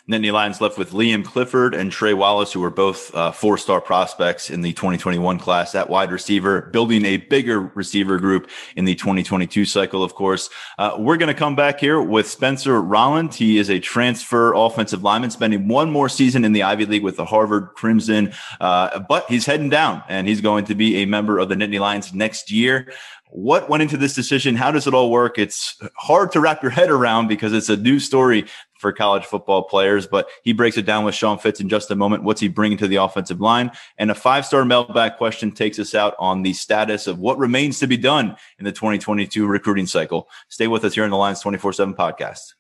Nittany 0.09 0.33
Lions 0.33 0.59
left 0.59 0.77
with 0.77 0.91
Liam 0.91 1.23
Clifford 1.23 1.73
and 1.73 1.89
Trey 1.89 2.13
Wallace, 2.13 2.51
who 2.51 2.59
were 2.59 2.69
both 2.69 3.15
uh, 3.15 3.31
four 3.31 3.57
star 3.57 3.79
prospects 3.79 4.49
in 4.49 4.59
the 4.59 4.73
2021 4.73 5.39
class 5.39 5.75
at 5.75 5.89
wide 5.89 6.11
receiver, 6.11 6.63
building 6.73 7.05
a 7.05 7.17
bigger 7.17 7.61
receiver 7.73 8.19
group 8.19 8.49
in 8.75 8.83
the 8.83 8.95
2022 8.95 9.63
cycle, 9.63 10.03
of 10.03 10.13
course. 10.13 10.49
Uh, 10.77 10.97
we're 10.99 11.15
going 11.15 11.33
to 11.33 11.33
come 11.33 11.55
back 11.55 11.79
here 11.79 12.01
with 12.01 12.27
Spencer 12.27 12.81
Rolland. 12.81 13.33
He 13.33 13.57
is 13.57 13.69
a 13.69 13.79
transfer 13.79 14.53
offensive 14.53 15.03
lineman, 15.03 15.31
spending 15.31 15.69
one 15.69 15.89
more 15.89 16.09
season 16.09 16.43
in 16.43 16.51
the 16.51 16.63
Ivy 16.63 16.85
League 16.85 17.03
with 17.03 17.15
the 17.15 17.25
Harvard 17.25 17.69
Crimson, 17.75 18.33
uh, 18.59 18.99
but 18.99 19.25
he's 19.29 19.45
heading 19.45 19.69
down 19.69 20.03
and 20.09 20.27
he's 20.27 20.41
going 20.41 20.65
to 20.65 20.75
be 20.75 20.97
a 20.97 21.05
member 21.05 21.39
of 21.39 21.47
the 21.47 21.55
Nittany 21.55 21.79
Lions 21.79 22.13
next 22.13 22.51
year 22.51 22.91
what 23.33 23.67
went 23.67 23.81
into 23.81 23.97
this 23.97 24.13
decision? 24.13 24.55
How 24.55 24.71
does 24.71 24.85
it 24.85 24.93
all 24.93 25.09
work? 25.09 25.39
It's 25.39 25.81
hard 25.95 26.31
to 26.33 26.39
wrap 26.39 26.61
your 26.61 26.69
head 26.69 26.91
around 26.91 27.27
because 27.27 27.51
it's 27.51 27.67
a 27.67 27.75
new 27.75 27.99
story 27.99 28.45
for 28.83 28.93
college 28.93 29.25
football 29.25 29.63
players, 29.63 30.05
but 30.05 30.29
he 30.43 30.53
breaks 30.53 30.77
it 30.77 30.85
down 30.85 31.05
with 31.05 31.15
Sean 31.15 31.39
Fitz 31.39 31.59
in 31.59 31.69
just 31.69 31.89
a 31.89 31.95
moment. 31.95 32.23
What's 32.23 32.41
he 32.41 32.49
bringing 32.49 32.77
to 32.79 32.87
the 32.87 32.97
offensive 32.97 33.41
line? 33.41 33.71
And 33.97 34.11
a 34.11 34.15
five 34.15 34.45
star 34.45 34.65
mailbag 34.65 35.15
question 35.17 35.51
takes 35.51 35.79
us 35.79 35.95
out 35.95 36.15
on 36.19 36.43
the 36.43 36.53
status 36.53 37.07
of 37.07 37.17
what 37.17 37.39
remains 37.39 37.79
to 37.79 37.87
be 37.87 37.97
done 37.97 38.35
in 38.59 38.65
the 38.65 38.71
2022 38.71 39.47
recruiting 39.47 39.87
cycle. 39.87 40.27
Stay 40.49 40.67
with 40.67 40.83
us 40.83 40.93
here 40.93 41.05
in 41.05 41.09
the 41.09 41.17
Lions 41.17 41.39
24 41.39 41.73
7 41.73 41.95
podcast. 41.95 42.53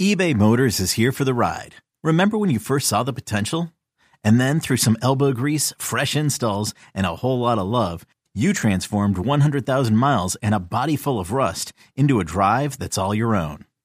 eBay 0.00 0.34
Motors 0.34 0.80
is 0.80 0.92
here 0.92 1.12
for 1.12 1.24
the 1.24 1.34
ride. 1.34 1.74
Remember 2.02 2.38
when 2.38 2.50
you 2.50 2.58
first 2.58 2.86
saw 2.86 3.02
the 3.02 3.12
potential? 3.12 3.72
And 4.22 4.40
then 4.40 4.60
through 4.60 4.78
some 4.78 4.96
elbow 5.02 5.32
grease, 5.32 5.74
fresh 5.78 6.16
installs, 6.16 6.72
and 6.94 7.04
a 7.04 7.16
whole 7.16 7.40
lot 7.40 7.58
of 7.58 7.66
love, 7.66 8.06
you 8.34 8.52
transformed 8.52 9.18
100,000 9.18 9.96
miles 9.96 10.34
and 10.36 10.54
a 10.54 10.60
body 10.60 10.96
full 10.96 11.20
of 11.20 11.32
rust 11.32 11.72
into 11.94 12.20
a 12.20 12.24
drive 12.24 12.78
that's 12.78 12.98
all 12.98 13.14
your 13.14 13.36
own. 13.36 13.66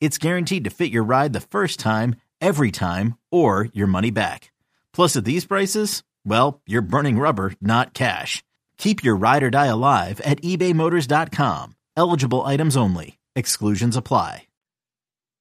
it's 0.00 0.18
guaranteed 0.18 0.64
to 0.64 0.70
fit 0.70 0.90
your 0.90 1.04
ride 1.04 1.32
the 1.32 1.40
first 1.40 1.78
time, 1.78 2.16
every 2.40 2.70
time, 2.70 3.16
or 3.30 3.68
your 3.72 3.86
money 3.86 4.10
back. 4.10 4.52
Plus, 4.92 5.16
at 5.16 5.24
these 5.24 5.44
prices, 5.44 6.02
well, 6.24 6.60
you're 6.66 6.82
burning 6.82 7.18
rubber, 7.18 7.54
not 7.60 7.94
cash. 7.94 8.42
Keep 8.78 9.04
your 9.04 9.16
ride 9.16 9.42
or 9.42 9.50
die 9.50 9.66
alive 9.66 10.20
at 10.22 10.42
ebaymotors.com. 10.42 11.76
Eligible 11.96 12.44
items 12.44 12.76
only. 12.76 13.18
Exclusions 13.36 13.96
apply. 13.96 14.46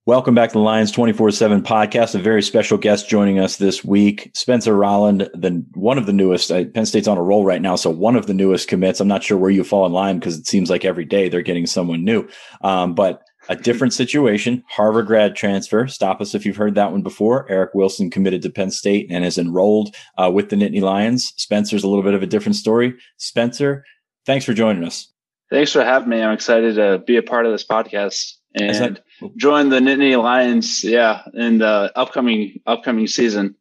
Welcome 0.09 0.33
back 0.33 0.49
to 0.49 0.53
the 0.53 0.59
Lions 0.59 0.91
24 0.91 1.29
7 1.29 1.61
podcast. 1.61 2.15
A 2.15 2.17
very 2.19 2.41
special 2.41 2.79
guest 2.79 3.07
joining 3.07 3.37
us 3.37 3.57
this 3.57 3.85
week, 3.85 4.31
Spencer 4.33 4.75
Rolland, 4.75 5.29
the, 5.35 5.63
one 5.75 5.99
of 5.99 6.07
the 6.07 6.13
newest. 6.13 6.51
Uh, 6.51 6.65
Penn 6.65 6.87
State's 6.87 7.07
on 7.07 7.19
a 7.19 7.21
roll 7.21 7.45
right 7.45 7.61
now, 7.61 7.75
so 7.75 7.91
one 7.91 8.15
of 8.15 8.25
the 8.25 8.33
newest 8.33 8.67
commits. 8.67 8.99
I'm 8.99 9.07
not 9.07 9.23
sure 9.23 9.37
where 9.37 9.51
you 9.51 9.63
fall 9.63 9.85
in 9.85 9.91
line 9.91 10.17
because 10.17 10.39
it 10.39 10.47
seems 10.47 10.67
like 10.67 10.83
every 10.83 11.05
day 11.05 11.29
they're 11.29 11.43
getting 11.43 11.67
someone 11.67 12.03
new. 12.03 12.27
Um, 12.61 12.95
but 12.95 13.21
a 13.49 13.55
different 13.55 13.93
situation. 13.93 14.63
Harvard 14.69 15.07
grad 15.07 15.35
transfer. 15.35 15.87
Stop 15.87 16.21
us 16.21 16.35
if 16.35 16.45
you've 16.45 16.55
heard 16.55 16.75
that 16.75 16.91
one 16.91 17.01
before. 17.01 17.49
Eric 17.49 17.73
Wilson 17.73 18.11
committed 18.11 18.43
to 18.43 18.49
Penn 18.49 18.69
State 18.69 19.07
and 19.09 19.25
is 19.25 19.39
enrolled 19.39 19.95
uh, 20.17 20.31
with 20.31 20.49
the 20.49 20.55
Nittany 20.55 20.81
Lions. 20.81 21.33
Spencer's 21.35 21.83
a 21.83 21.87
little 21.87 22.03
bit 22.03 22.13
of 22.13 22.21
a 22.23 22.27
different 22.27 22.55
story. 22.55 22.93
Spencer, 23.17 23.83
thanks 24.25 24.45
for 24.45 24.53
joining 24.53 24.83
us. 24.83 25.11
Thanks 25.49 25.73
for 25.73 25.83
having 25.83 26.09
me. 26.09 26.21
I'm 26.21 26.33
excited 26.33 26.75
to 26.75 26.99
be 26.99 27.17
a 27.17 27.23
part 27.23 27.47
of 27.47 27.51
this 27.51 27.65
podcast. 27.65 28.33
And 28.55 29.01
join 29.35 29.69
the 29.69 29.79
Nittany 29.79 30.21
Lions, 30.21 30.83
yeah, 30.83 31.23
in 31.33 31.59
the 31.59 31.91
upcoming 31.95 32.61
upcoming 32.65 33.07
season. 33.07 33.55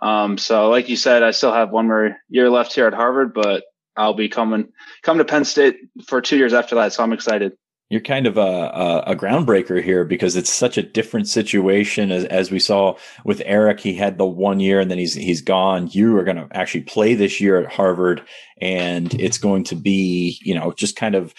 Um, 0.00 0.36
so, 0.36 0.68
like 0.68 0.88
you 0.88 0.96
said, 0.96 1.22
I 1.22 1.30
still 1.30 1.52
have 1.52 1.70
one 1.70 1.86
more 1.86 2.16
year 2.28 2.50
left 2.50 2.72
here 2.72 2.88
at 2.88 2.94
Harvard, 2.94 3.34
but 3.34 3.62
I'll 3.96 4.14
be 4.14 4.28
coming 4.28 4.68
come 5.02 5.18
to 5.18 5.24
Penn 5.24 5.44
State 5.44 5.76
for 6.06 6.20
two 6.20 6.36
years 6.36 6.54
after 6.54 6.74
that. 6.76 6.92
So 6.92 7.02
I'm 7.04 7.12
excited 7.12 7.52
you're 7.92 8.00
kind 8.00 8.26
of 8.26 8.38
a, 8.38 8.40
a, 8.40 9.02
a, 9.08 9.14
groundbreaker 9.14 9.84
here 9.84 10.02
because 10.02 10.34
it's 10.34 10.50
such 10.50 10.78
a 10.78 10.82
different 10.82 11.28
situation 11.28 12.10
as, 12.10 12.24
as 12.24 12.50
we 12.50 12.58
saw 12.58 12.96
with 13.22 13.42
Eric. 13.44 13.80
He 13.80 13.92
had 13.92 14.16
the 14.16 14.24
one 14.24 14.60
year 14.60 14.80
and 14.80 14.90
then 14.90 14.96
he's 14.96 15.12
he's 15.12 15.42
gone. 15.42 15.88
You 15.90 16.16
are 16.16 16.24
going 16.24 16.38
to 16.38 16.48
actually 16.52 16.84
play 16.84 17.12
this 17.12 17.38
year 17.38 17.60
at 17.60 17.70
Harvard, 17.70 18.22
and 18.62 19.12
it's 19.20 19.36
going 19.36 19.64
to 19.64 19.76
be 19.76 20.38
you 20.40 20.54
know 20.54 20.72
just 20.72 20.96
kind 20.96 21.14
of 21.14 21.34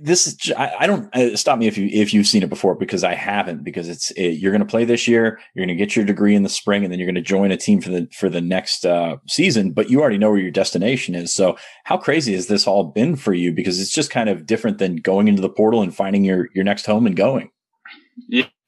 this 0.00 0.26
is 0.26 0.52
I, 0.56 0.86
don't 0.86 1.14
uh, 1.14 1.36
stop 1.36 1.58
me 1.58 1.66
if 1.66 1.76
you 1.76 1.88
if 1.92 2.14
you've 2.14 2.26
seen 2.26 2.44
it 2.44 2.48
before 2.48 2.76
because 2.76 3.02
I 3.02 3.14
haven't 3.14 3.64
because 3.64 3.88
it's 3.88 4.12
it, 4.12 4.38
you're 4.38 4.52
going 4.52 4.60
to 4.60 4.66
play 4.66 4.84
this 4.84 5.08
year 5.08 5.40
you're 5.54 5.66
going 5.66 5.76
to 5.76 5.84
get 5.84 5.96
your 5.96 6.04
degree 6.04 6.36
in 6.36 6.44
the 6.44 6.48
spring 6.48 6.84
and 6.84 6.92
then 6.92 7.00
you're 7.00 7.06
going 7.06 7.16
to 7.16 7.20
join 7.20 7.50
a 7.50 7.56
team 7.56 7.80
for 7.80 7.90
the 7.90 8.08
for 8.12 8.28
the 8.28 8.40
next 8.40 8.86
uh, 8.86 9.16
season 9.26 9.72
but 9.72 9.90
you 9.90 10.00
already 10.00 10.18
know 10.18 10.30
where 10.30 10.38
your 10.38 10.52
destination 10.52 11.16
is. 11.16 11.34
So 11.34 11.56
how 11.84 11.96
crazy 11.96 12.34
has 12.34 12.46
this 12.46 12.66
all 12.66 12.84
been 12.84 13.16
for 13.16 13.32
you? 13.32 13.52
Because 13.52 13.80
it's 13.80 13.92
just 13.92 14.10
kind 14.10 14.28
of 14.28 14.46
different 14.46 14.78
than 14.78 14.96
going 14.96 15.26
into 15.26 15.42
the 15.42 15.48
portal 15.48 15.82
and 15.82 15.94
finding 15.94 16.24
your 16.24 16.48
your 16.54 16.64
next 16.64 16.86
home 16.86 17.06
and 17.06 17.16
going. 17.16 17.50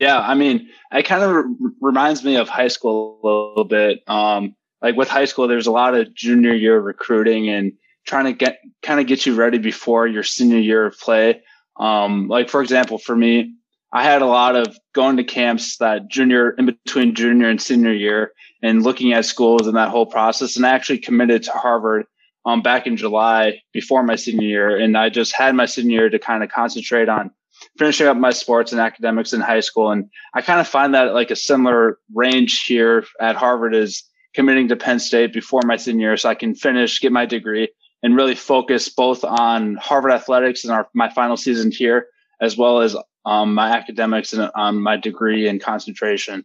Yeah 0.01 0.21
I 0.21 0.35
mean 0.35 0.69
it 0.93 1.05
kind 1.05 1.23
of 1.23 1.31
re- 1.31 1.71
reminds 1.81 2.25
me 2.25 2.37
of 2.37 2.49
high 2.49 2.69
school 2.69 3.21
a 3.23 3.27
little 3.27 3.65
bit. 3.65 4.01
Um 4.09 4.57
like 4.83 4.97
with 4.97 5.09
high 5.09 5.27
school 5.27 5.47
there's 5.47 5.69
a 5.69 5.73
lot 5.73 5.95
of 5.95 6.13
junior 6.13 6.55
year 6.55 6.81
recruiting 6.81 7.49
and 7.49 7.73
trying 8.09 8.25
to 8.25 8.33
get 8.33 8.59
kind 8.83 8.99
of 8.99 9.07
get 9.07 9.27
you 9.27 9.35
ready 9.35 9.59
before 9.59 10.07
your 10.07 10.23
senior 10.23 10.59
year 10.59 10.87
of 10.87 10.99
play. 10.99 11.43
Um, 11.79 12.27
like 12.27 12.49
for 12.49 12.63
example, 12.63 12.99
for 12.99 13.15
me, 13.15 13.55
I 13.93 14.03
had 14.03 14.23
a 14.23 14.27
lot 14.27 14.57
of 14.57 14.77
going 14.95 15.19
to 15.19 15.25
camps 15.25 15.77
that 15.77 16.09
junior 16.09 16.51
in 16.51 16.67
between 16.67 17.15
junior 17.15 17.49
and 17.49 17.61
senior 17.61 17.93
year 17.93 18.33
and 18.63 18.83
looking 18.83 19.13
at 19.13 19.27
schools 19.27 19.67
and 19.67 19.77
that 19.77 19.91
whole 19.91 20.07
process. 20.07 20.57
And 20.57 20.67
I 20.67 20.71
actually 20.71 20.99
committed 20.99 21.45
to 21.45 21.53
Harvard 21.53 22.07
um, 22.45 22.63
back 22.63 22.87
in 22.87 22.97
July 22.97 23.61
before 23.73 24.03
my 24.03 24.17
senior 24.17 24.49
year. 24.49 24.77
And 24.77 24.97
I 24.97 25.11
just 25.11 25.35
had 25.35 25.55
my 25.55 25.67
senior 25.67 26.01
year 26.01 26.11
to 26.11 26.19
kind 26.19 26.43
of 26.43 26.51
concentrate 26.51 27.09
on 27.09 27.31
finishing 27.77 28.07
up 28.07 28.17
my 28.17 28.31
sports 28.31 28.73
and 28.73 28.81
academics 28.81 29.33
in 29.33 29.41
high 29.41 29.61
school. 29.61 29.91
And 29.91 30.07
I 30.35 30.41
kind 30.41 30.61
of 30.61 30.69
find 30.69 30.95
that 30.95 31.15
like 31.15 31.31
a 31.31 31.37
similar 31.37 31.99
range 32.15 32.65
here 32.65 33.05
at 33.21 33.37
Harvard 33.37 33.75
is 33.75 34.03
committing 34.35 34.69
to 34.69 34.77
Penn 34.77 34.99
State 34.99 35.33
before 35.33 35.63
my 35.65 35.77
senior 35.77 36.09
year 36.09 36.17
so 36.17 36.29
I 36.29 36.35
can 36.35 36.55
finish, 36.55 37.01
get 37.01 37.13
my 37.13 37.27
degree, 37.27 37.69
and 38.03 38.17
really 38.17 38.35
focus 38.35 38.89
both 38.89 39.25
on 39.25 39.77
Harvard 39.77 40.13
athletics 40.13 40.65
and 40.65 40.73
our, 40.73 40.89
my 40.95 41.11
final 41.11 41.37
season 41.37 41.71
here, 41.73 42.07
as 42.41 42.57
well 42.57 42.81
as 42.81 42.97
um, 43.25 43.55
my 43.55 43.71
academics 43.71 44.33
and 44.33 44.51
um, 44.55 44.83
my 44.83 44.97
degree 44.97 45.49
and 45.49 45.61
concentration. 45.61 46.45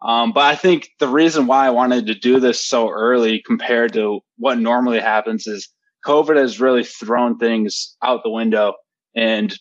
Um, 0.00 0.32
but 0.32 0.44
I 0.44 0.56
think 0.56 0.90
the 0.98 1.08
reason 1.08 1.46
why 1.46 1.66
I 1.66 1.70
wanted 1.70 2.06
to 2.06 2.14
do 2.14 2.40
this 2.40 2.64
so 2.64 2.90
early 2.90 3.40
compared 3.40 3.92
to 3.92 4.20
what 4.36 4.58
normally 4.58 5.00
happens 5.00 5.46
is 5.46 5.68
COVID 6.04 6.36
has 6.36 6.60
really 6.60 6.84
thrown 6.84 7.38
things 7.38 7.96
out 8.02 8.22
the 8.24 8.30
window. 8.30 8.74
And 9.14 9.56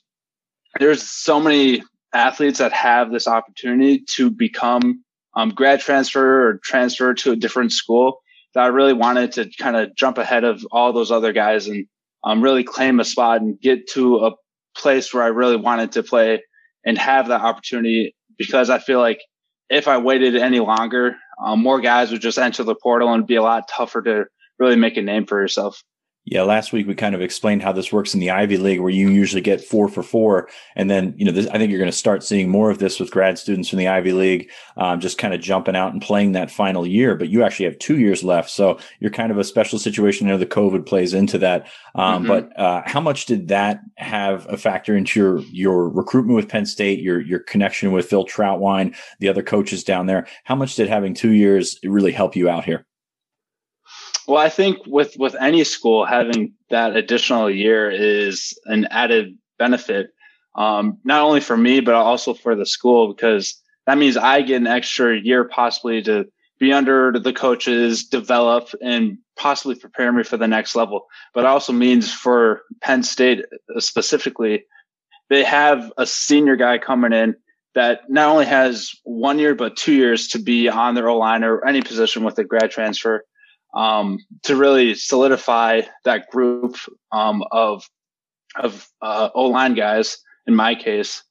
there's 0.80 1.04
so 1.04 1.40
many 1.40 1.84
athletes 2.14 2.60
that 2.60 2.74
have 2.74 3.12
this 3.12 3.28
opportunity 3.28 4.04
to 4.16 4.32
become 4.32 5.04
um, 5.36 5.50
grad 5.50 5.80
transfer 5.80 6.48
or 6.48 6.60
transfer 6.64 7.14
to 7.14 7.32
a 7.32 7.36
different 7.36 7.72
school 7.72 8.22
that 8.54 8.64
I 8.64 8.68
really 8.68 8.94
wanted 8.94 9.34
to 9.34 9.50
kind 9.60 9.76
of 9.76 9.96
jump 9.96 10.18
ahead 10.18 10.44
of 10.44 10.66
all 10.72 10.94
those 10.94 11.12
other 11.12 11.34
guys 11.34 11.68
and 11.68 11.86
um, 12.24 12.42
really 12.42 12.64
claim 12.64 13.00
a 13.00 13.06
spot 13.06 13.42
and 13.42 13.60
get 13.60 13.90
to 13.92 14.18
a 14.18 14.32
place 14.76 15.14
where 15.14 15.24
I 15.24 15.28
really 15.28 15.56
wanted 15.56 15.94
to 15.94 16.04
play 16.04 16.42
and 16.86 16.98
have 16.98 17.28
that 17.28 17.42
opportunity 17.42 18.16
because 18.38 18.70
I 18.70 18.80
feel 18.80 19.00
like 19.00 19.20
if 19.70 19.88
I 19.88 19.98
waited 19.98 20.36
any 20.36 20.60
longer, 20.60 21.16
um, 21.44 21.62
more 21.62 21.80
guys 21.80 22.12
would 22.12 22.22
just 22.22 22.38
enter 22.38 22.64
the 22.64 22.76
portal 22.76 23.14
and 23.14 23.26
be 23.26 23.36
a 23.36 23.42
lot 23.42 23.68
tougher 23.68 24.02
to 24.02 24.26
really 24.60 24.76
make 24.76 24.98
a 24.98 25.02
name 25.02 25.26
for 25.26 25.40
yourself. 25.40 25.82
Yeah, 26.24 26.44
last 26.44 26.72
week 26.72 26.86
we 26.86 26.94
kind 26.94 27.16
of 27.16 27.22
explained 27.22 27.64
how 27.64 27.72
this 27.72 27.92
works 27.92 28.14
in 28.14 28.20
the 28.20 28.30
Ivy 28.30 28.58
League, 28.58 28.80
where 28.80 28.92
you 28.92 29.10
usually 29.10 29.42
get 29.42 29.64
four 29.64 29.88
for 29.88 30.04
four, 30.04 30.50
and 30.76 30.88
then 30.88 31.16
you 31.18 31.26
know 31.26 31.32
this, 31.32 31.48
I 31.48 31.58
think 31.58 31.72
you're 31.72 31.80
going 31.80 31.92
to 31.92 31.98
start 31.98 32.24
seeing 32.24 32.48
more 32.48 32.70
of 32.70 32.78
this 32.78 33.00
with 33.00 33.10
grad 33.10 33.40
students 33.40 33.70
from 33.70 33.80
the 33.80 33.88
Ivy 33.88 34.14
League, 34.14 34.52
um, 34.78 35.00
just 35.00 35.18
kind 35.18 35.34
of 35.34 35.42
jumping 35.42 35.76
out 35.76 35.94
and 35.94 36.02
playing 36.02 36.34
that 36.34 36.52
final 36.52 36.86
year. 36.86 37.16
But 37.16 37.30
you 37.30 37.44
actually 37.44 37.66
have 37.66 37.80
two 37.80 37.98
years 37.98 38.24
left, 38.24 38.52
so 38.52 38.78
you're 39.00 39.10
kind 39.10 39.32
of 39.32 39.40
a 39.40 39.44
special 39.44 39.80
situation. 39.80 40.28
there. 40.28 40.38
the 40.38 40.46
COVID 40.46 40.86
plays 40.86 41.16
into 41.16 41.40
that, 41.40 41.66
um, 41.96 42.24
mm-hmm. 42.24 42.28
but 42.28 42.60
uh, 42.60 42.84
how 42.86 43.02
much 43.02 43.26
did 43.26 43.48
that 43.48 43.80
have 43.96 44.46
a 44.48 44.58
factor 44.58 44.96
into 44.96 45.20
your 45.20 45.40
your 45.52 45.90
recruitment 45.90 46.36
with 46.36 46.48
Penn 46.48 46.68
State, 46.68 47.00
your 47.00 47.20
your 47.20 47.40
connection 47.40 47.92
with 47.92 48.08
Phil 48.08 48.28
Trautwein, 48.28 48.96
the 49.20 49.28
other 49.28 49.42
coaches 49.42 49.84
down 49.84 50.06
there? 50.06 50.28
How 50.44 50.56
much 50.56 50.76
did 50.76 50.88
having 50.88 51.16
two 51.16 51.32
years 51.32 51.80
really 51.84 52.12
help 52.12 52.36
you 52.36 52.48
out 52.48 52.64
here? 52.64 52.86
Well, 54.28 54.38
I 54.38 54.50
think 54.50 54.80
with 54.86 55.16
with 55.18 55.36
any 55.40 55.64
school 55.64 56.06
having 56.06 56.54
that 56.70 56.96
additional 56.96 57.50
year 57.50 57.90
is 57.90 58.58
an 58.66 58.86
added 58.92 59.38
benefit, 59.58 60.12
um, 60.56 61.00
not 61.04 61.24
only 61.24 61.42
for 61.42 61.58
me 61.58 61.80
but 61.80 61.96
also 61.96 62.34
for 62.34 62.56
the 62.56 62.66
school 62.66 63.14
because 63.14 63.60
that 63.88 63.98
means 63.98 64.18
I 64.18 64.42
get 64.42 64.58
an 64.58 64.68
extra 64.68 65.20
year 65.20 65.46
possibly 65.46 66.02
to 66.04 66.26
be 66.60 66.72
under 66.72 67.12
the 67.20 67.34
coaches, 67.34 68.06
develop, 68.06 68.70
and 68.82 69.18
possibly 69.36 69.74
prepare 69.74 70.12
me 70.14 70.24
for 70.24 70.38
the 70.38 70.48
next 70.48 70.76
level. 70.76 71.08
But 71.34 71.46
also 71.46 71.74
means 71.74 72.14
for 72.14 72.62
Penn 72.82 73.02
State 73.02 73.44
specifically, 73.80 74.66
they 75.30 75.44
have 75.44 75.92
a 75.98 76.06
senior 76.06 76.56
guy 76.56 76.78
coming 76.78 77.14
in 77.14 77.36
that 77.74 78.02
not 78.10 78.30
only 78.30 78.46
has 78.46 78.92
one 79.04 79.40
year 79.40 79.56
but 79.56 79.76
two 79.78 79.94
years 79.94 80.28
to 80.30 80.40
be 80.40 80.70
on 80.70 80.94
their 80.94 81.10
O 81.10 81.18
line 81.18 81.44
or 81.44 81.66
any 81.66 81.82
position 81.82 82.24
with 82.24 82.38
a 82.38 82.44
grad 82.44 82.70
transfer 82.70 83.26
um, 83.74 84.20
to 84.44 84.56
really 84.56 84.96
solidify 84.96 85.82
that 86.06 86.30
group 86.30 86.76
um, 87.12 87.44
of 87.52 87.90
of 88.56 88.88
uh, 89.02 89.30
O 89.34 89.46
line 89.46 89.74
guys. 89.74 90.18
In 90.48 90.56
my 90.56 90.74
case, 90.74 91.24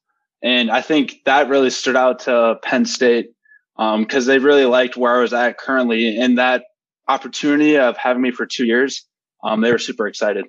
and 0.43 0.71
I 0.71 0.83
think 0.83 1.17
that 1.27 1.49
really 1.49 1.71
stood 1.71 1.97
out 1.97 2.21
to 2.21 2.59
Penn 2.63 2.85
State 2.85 3.31
um 3.77 4.03
because 4.03 4.29
um, 4.29 4.33
they 4.33 4.39
really 4.39 4.67
liked 4.67 4.97
where 4.97 5.19
I 5.19 5.23
was 5.23 5.33
at 5.33 5.59
currently, 5.59 6.19
and 6.19 6.39
that 6.39 6.65
opportunity 7.09 7.77
of 7.77 7.97
having 7.97 8.23
me 8.23 8.31
for 8.31 8.47
two 8.47 8.65
years, 8.65 9.05
um, 9.43 9.61
they 9.61 9.73
were 9.73 9.79
super 9.79 10.07
excited. 10.07 10.47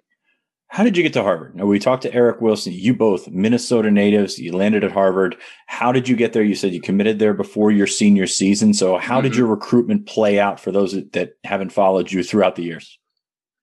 How 0.71 0.85
did 0.85 0.95
you 0.95 1.03
get 1.03 1.11
to 1.13 1.21
Harvard? 1.21 1.53
Now, 1.53 1.65
we 1.65 1.79
talked 1.79 2.03
to 2.03 2.13
Eric 2.13 2.39
Wilson. 2.39 2.71
You 2.71 2.93
both 2.93 3.27
Minnesota 3.27 3.91
natives. 3.91 4.39
You 4.39 4.53
landed 4.53 4.85
at 4.85 4.93
Harvard. 4.93 5.35
How 5.67 5.91
did 5.91 6.07
you 6.07 6.15
get 6.15 6.31
there? 6.31 6.43
You 6.43 6.55
said 6.55 6.71
you 6.71 6.79
committed 6.79 7.19
there 7.19 7.33
before 7.33 7.71
your 7.71 7.87
senior 7.87 8.25
season. 8.25 8.73
So, 8.73 8.97
how 8.97 9.15
mm-hmm. 9.15 9.23
did 9.23 9.35
your 9.35 9.47
recruitment 9.47 10.07
play 10.07 10.39
out 10.39 10.61
for 10.61 10.71
those 10.71 10.93
that 10.93 11.33
haven't 11.43 11.73
followed 11.73 12.09
you 12.09 12.23
throughout 12.23 12.55
the 12.55 12.63
years? 12.63 12.97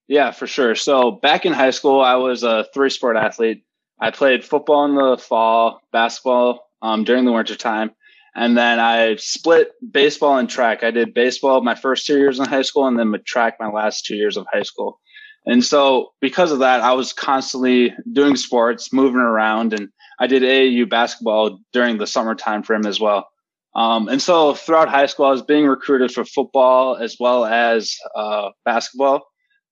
Yeah, 0.06 0.32
for 0.32 0.46
sure. 0.46 0.74
So, 0.74 1.12
back 1.12 1.46
in 1.46 1.54
high 1.54 1.70
school, 1.70 2.02
I 2.02 2.16
was 2.16 2.42
a 2.42 2.66
three 2.74 2.90
sport 2.90 3.16
athlete. 3.16 3.64
I 3.98 4.10
played 4.10 4.44
football 4.44 4.84
in 4.84 4.94
the 4.94 5.16
fall, 5.16 5.80
basketball 5.90 6.68
um, 6.82 7.04
during 7.04 7.24
the 7.24 7.32
winter 7.32 7.56
time, 7.56 7.90
and 8.36 8.54
then 8.54 8.80
I 8.80 9.16
split 9.16 9.70
baseball 9.90 10.36
and 10.36 10.48
track. 10.48 10.84
I 10.84 10.90
did 10.90 11.14
baseball 11.14 11.62
my 11.62 11.74
first 11.74 12.04
two 12.04 12.18
years 12.18 12.38
in 12.38 12.44
high 12.44 12.60
school, 12.60 12.86
and 12.86 12.98
then 12.98 13.14
track 13.24 13.56
my 13.58 13.70
last 13.70 14.04
two 14.04 14.14
years 14.14 14.36
of 14.36 14.46
high 14.52 14.62
school. 14.62 15.00
And 15.46 15.64
so 15.64 16.12
because 16.20 16.52
of 16.52 16.58
that, 16.58 16.80
I 16.80 16.92
was 16.92 17.12
constantly 17.12 17.94
doing 18.12 18.36
sports, 18.36 18.92
moving 18.92 19.20
around, 19.20 19.72
and 19.72 19.88
I 20.20 20.26
did 20.26 20.42
AAU 20.42 20.88
basketball 20.88 21.60
during 21.72 21.98
the 21.98 22.06
summer 22.06 22.34
time 22.34 22.62
frame 22.62 22.86
as 22.86 23.00
well. 23.00 23.28
Um, 23.74 24.08
and 24.08 24.20
so 24.20 24.54
throughout 24.54 24.88
high 24.88 25.06
school, 25.06 25.26
I 25.26 25.30
was 25.30 25.42
being 25.42 25.66
recruited 25.66 26.12
for 26.12 26.24
football 26.24 26.96
as 26.96 27.16
well 27.20 27.44
as 27.44 27.94
uh, 28.16 28.50
basketball. 28.64 29.26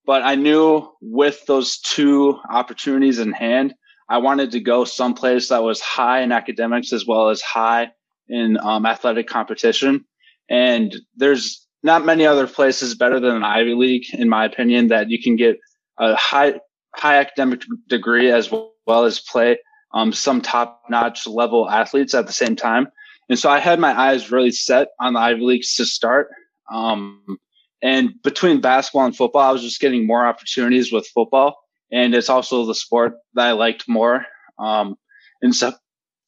But 0.06 0.22
I 0.22 0.36
knew 0.36 0.88
with 1.00 1.44
those 1.46 1.78
two 1.80 2.38
opportunities 2.48 3.18
in 3.18 3.32
hand, 3.32 3.74
I 4.08 4.18
wanted 4.18 4.52
to 4.52 4.60
go 4.60 4.84
someplace 4.84 5.48
that 5.48 5.64
was 5.64 5.80
high 5.80 6.20
in 6.20 6.30
academics 6.30 6.92
as 6.92 7.04
well 7.06 7.28
as 7.28 7.40
high 7.40 7.90
in 8.28 8.56
um, 8.58 8.86
athletic 8.86 9.26
competition. 9.26 10.04
And 10.48 10.94
there's 11.16 11.65
not 11.86 12.04
many 12.04 12.26
other 12.26 12.46
places 12.46 12.94
better 12.94 13.18
than 13.20 13.36
an 13.36 13.44
Ivy 13.44 13.74
League, 13.74 14.12
in 14.12 14.28
my 14.28 14.44
opinion, 14.44 14.88
that 14.88 15.08
you 15.08 15.22
can 15.22 15.36
get 15.36 15.58
a 15.98 16.14
high 16.16 16.60
high 16.94 17.18
academic 17.18 17.62
degree 17.88 18.30
as 18.30 18.50
well 18.50 19.04
as 19.04 19.20
play 19.20 19.58
um, 19.94 20.12
some 20.12 20.40
top 20.40 20.82
notch 20.90 21.26
level 21.26 21.70
athletes 21.70 22.12
at 22.14 22.26
the 22.26 22.32
same 22.32 22.56
time. 22.56 22.88
And 23.28 23.38
so 23.38 23.48
I 23.48 23.60
had 23.60 23.78
my 23.78 23.98
eyes 23.98 24.30
really 24.30 24.50
set 24.50 24.88
on 25.00 25.14
the 25.14 25.20
Ivy 25.20 25.40
Leagues 25.40 25.74
to 25.76 25.84
start. 25.84 26.28
Um, 26.72 27.38
and 27.82 28.10
between 28.22 28.60
basketball 28.60 29.06
and 29.06 29.16
football, 29.16 29.42
I 29.42 29.52
was 29.52 29.62
just 29.62 29.80
getting 29.80 30.06
more 30.06 30.26
opportunities 30.26 30.92
with 30.92 31.06
football. 31.14 31.56
And 31.92 32.14
it's 32.14 32.28
also 32.28 32.66
the 32.66 32.74
sport 32.74 33.14
that 33.34 33.46
I 33.46 33.52
liked 33.52 33.88
more. 33.88 34.26
Um, 34.58 34.96
and 35.42 35.54
so, 35.54 35.72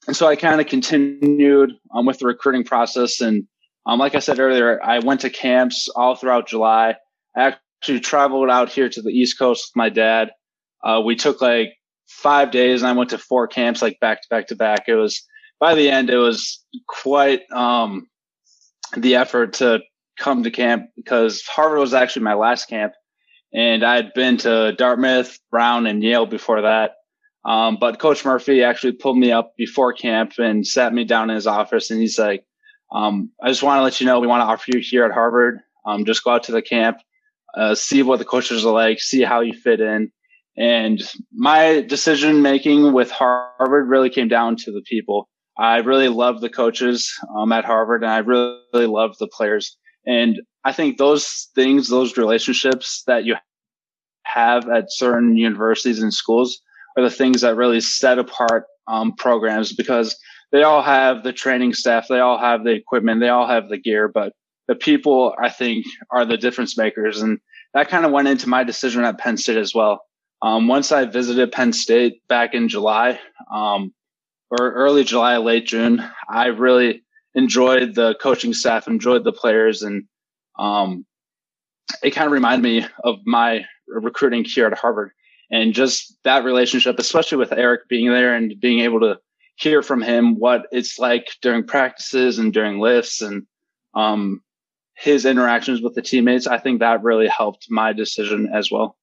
and 0.07 0.17
so 0.17 0.27
I 0.27 0.37
kind 0.37 0.61
of 0.61 0.67
continued 0.67 1.73
um, 1.95 2.07
with 2.07 2.19
the 2.19 2.27
recruiting 2.27 2.65
process 2.65 3.21
and 3.21 3.47
um, 3.89 3.99
like 3.99 4.15
I 4.15 4.19
said 4.19 4.39
earlier, 4.39 4.81
I 4.85 4.99
went 4.99 5.23
to 5.23 5.31
camps 5.31 5.89
all 5.89 6.15
throughout 6.15 6.47
July. 6.47 6.97
I 7.35 7.55
actually 7.81 8.01
traveled 8.01 8.51
out 8.51 8.69
here 8.69 8.89
to 8.89 9.01
the 9.01 9.11
East 9.11 9.39
Coast 9.39 9.71
with 9.71 9.77
my 9.77 9.89
dad. 9.89 10.31
Uh, 10.85 11.01
we 11.05 11.17
took 11.17 11.41
like 11.41 11.71
five 12.07 12.51
days 12.51 12.83
and 12.83 12.89
I 12.89 12.93
went 12.93 13.11
to 13.11 13.19
four 13.19 13.49
camps, 13.49 13.81
like 13.81 13.99
back 13.99 14.21
to 14.21 14.29
back 14.29 14.49
to 14.49 14.57
back. 14.57 14.85
It 14.89 14.95
was 14.95 15.27
by 15.59 15.75
the 15.75 15.89
end, 15.89 16.11
it 16.11 16.19
was 16.19 16.63
quite 16.87 17.41
um, 17.51 18.07
the 18.95 19.17
effort 19.17 19.55
to 19.55 19.81
come 20.19 20.43
to 20.43 20.51
camp 20.51 20.91
because 20.95 21.43
Harvard 21.47 21.79
was 21.79 21.95
actually 21.95 22.23
my 22.23 22.35
last 22.35 22.69
camp, 22.69 22.93
and 23.55 23.83
I 23.83 23.97
had 23.97 24.13
been 24.15 24.37
to 24.39 24.75
Dartmouth, 24.77 25.39
Brown, 25.51 25.87
and 25.87 26.03
Yale 26.03 26.27
before 26.27 26.63
that. 26.63 26.93
Um, 27.45 27.79
but 27.81 27.99
Coach 27.99 28.25
Murphy 28.25 28.63
actually 28.63 28.93
pulled 28.93 29.17
me 29.17 29.33
up 29.33 29.55
before 29.57 29.95
camp 29.95 30.33
and 30.39 30.67
sat 30.67 30.93
me 30.93 31.05
down 31.05 31.31
in 31.31 31.37
his 31.37 31.47
office, 31.47 31.91
and 31.91 32.01
he's 32.01 32.19
like, 32.19 32.45
um, 32.93 33.31
"I 33.43 33.49
just 33.49 33.63
want 33.63 33.79
to 33.79 33.83
let 33.83 34.01
you 34.01 34.07
know 34.07 34.21
we 34.21 34.27
want 34.27 34.43
to 34.43 34.47
offer 34.47 34.71
you 34.73 34.81
here 34.81 35.05
at 35.05 35.13
Harvard. 35.13 35.61
Um, 35.87 36.05
just 36.05 36.25
go 36.25 36.33
out 36.33 36.45
to 36.45 36.53
the 36.53 36.63
camp, 36.63 36.99
uh, 37.57 37.75
see 37.75 38.03
what 38.03 38.19
the 38.19 38.25
coaches 38.25 38.65
are 38.65 38.73
like, 38.73 39.01
see 39.01 39.23
how 39.23 39.41
you 39.41 39.53
fit 39.53 39.81
in." 39.81 40.11
And 40.57 41.01
my 41.33 41.83
decision 41.83 42.43
making 42.43 42.93
with 42.93 43.13
Harvard 43.13 43.89
really 43.89 44.11
came 44.11 44.27
down 44.27 44.57
to 44.57 44.73
the 44.73 44.83
people. 44.83 45.29
I 45.57 45.79
really 45.79 46.09
love 46.09 46.41
the 46.41 46.51
coaches 46.51 47.13
um, 47.37 47.53
at 47.53 47.65
Harvard, 47.65 48.03
and 48.03 48.13
I 48.13 48.19
really, 48.19 48.87
love 48.87 49.17
the 49.19 49.29
players. 49.29 49.77
And 50.07 50.41
I 50.65 50.73
think 50.73 50.99
those 50.99 51.49
things, 51.55 51.89
those 51.89 52.17
relationships 52.17 53.03
that 53.07 53.25
you 53.25 53.37
have 54.25 54.69
at 54.69 54.87
certain 54.89 55.37
universities 55.37 56.01
and 56.01 56.13
schools 56.13 56.61
are 56.97 57.03
the 57.03 57.11
things 57.11 57.41
that 57.41 57.57
really 57.57 57.81
set 57.81 58.19
apart 58.19 58.65
um, 58.87 59.15
programs 59.15 59.73
because 59.73 60.17
they 60.53 60.63
all 60.63 60.83
have 60.83 61.23
the 61.23 61.33
training 61.33 61.75
staff, 61.75 62.07
they 62.09 62.21
all 62.21 62.39
have 62.39 62.65
the 62.65 62.71
equipment, 62.71 63.21
they 63.21 63.29
all 63.29 63.47
have 63.47 63.69
the 63.69 63.79
gear, 63.79 64.09
but 64.09 64.33
the 64.67 64.75
people 64.75 65.35
I 65.43 65.51
think 65.51 65.87
are 66.11 66.25
the 66.25 66.37
difference 66.37 66.77
makers. 66.77 67.21
And 67.21 67.39
that 67.75 67.89
kind 67.89 68.05
of 68.05 68.13
went 68.13 68.29
into 68.29 68.49
my 68.49 68.65
decision 68.65 69.05
at 69.05 69.19
Penn 69.19 69.37
State 69.37 69.57
as 69.57 69.75
well. 69.75 70.01
Um, 70.41 70.69
once 70.69 70.93
I 70.93 71.05
visited 71.05 71.53
Penn 71.53 71.73
State 71.73 72.23
back 72.29 72.55
in 72.55 72.69
July, 72.69 73.19
um, 73.53 73.93
or 74.51 74.73
early 74.73 75.05
July, 75.05 75.37
late 75.39 75.67
June, 75.67 76.03
I 76.31 76.47
really 76.47 77.03
enjoyed 77.35 77.95
the 77.95 78.15
coaching 78.21 78.55
staff, 78.55 78.87
enjoyed 78.87 79.25
the 79.25 79.33
players, 79.33 79.83
and 79.83 80.05
um, 80.59 81.05
it 82.03 82.13
kind 82.13 82.27
of 82.27 82.33
reminded 82.33 82.63
me 82.63 82.87
of 83.05 83.17
my 83.27 83.65
recruiting 83.87 84.45
here 84.45 84.67
at 84.67 84.79
Harvard 84.79 85.11
and 85.51 85.73
just 85.73 86.17
that 86.25 86.45
relationship, 86.45 86.99
especially 86.99 87.39
with 87.39 87.53
Eric 87.53 87.89
being 87.89 88.11
there 88.11 88.35
and 88.35 88.55
being 88.61 88.81
able 88.81 89.01
to 89.01 89.19
hear 89.59 89.83
from 89.83 90.01
him 90.01 90.37
what 90.39 90.67
it's 90.71 90.99
like 90.99 91.29
during 91.43 91.67
practices 91.67 92.39
and 92.39 92.53
during 92.53 92.79
lifts 92.79 93.21
and 93.21 93.45
um, 93.95 94.41
his 94.95 95.27
interactions 95.27 95.83
with 95.83 95.95
the 95.95 96.03
teammates. 96.03 96.47
I 96.47 96.59
think 96.59 96.81
that 96.81 97.03
really 97.03 97.29
helped 97.29 97.67
my 97.69 97.93
decision 97.93 98.49
as 98.55 98.71
well. 98.71 98.97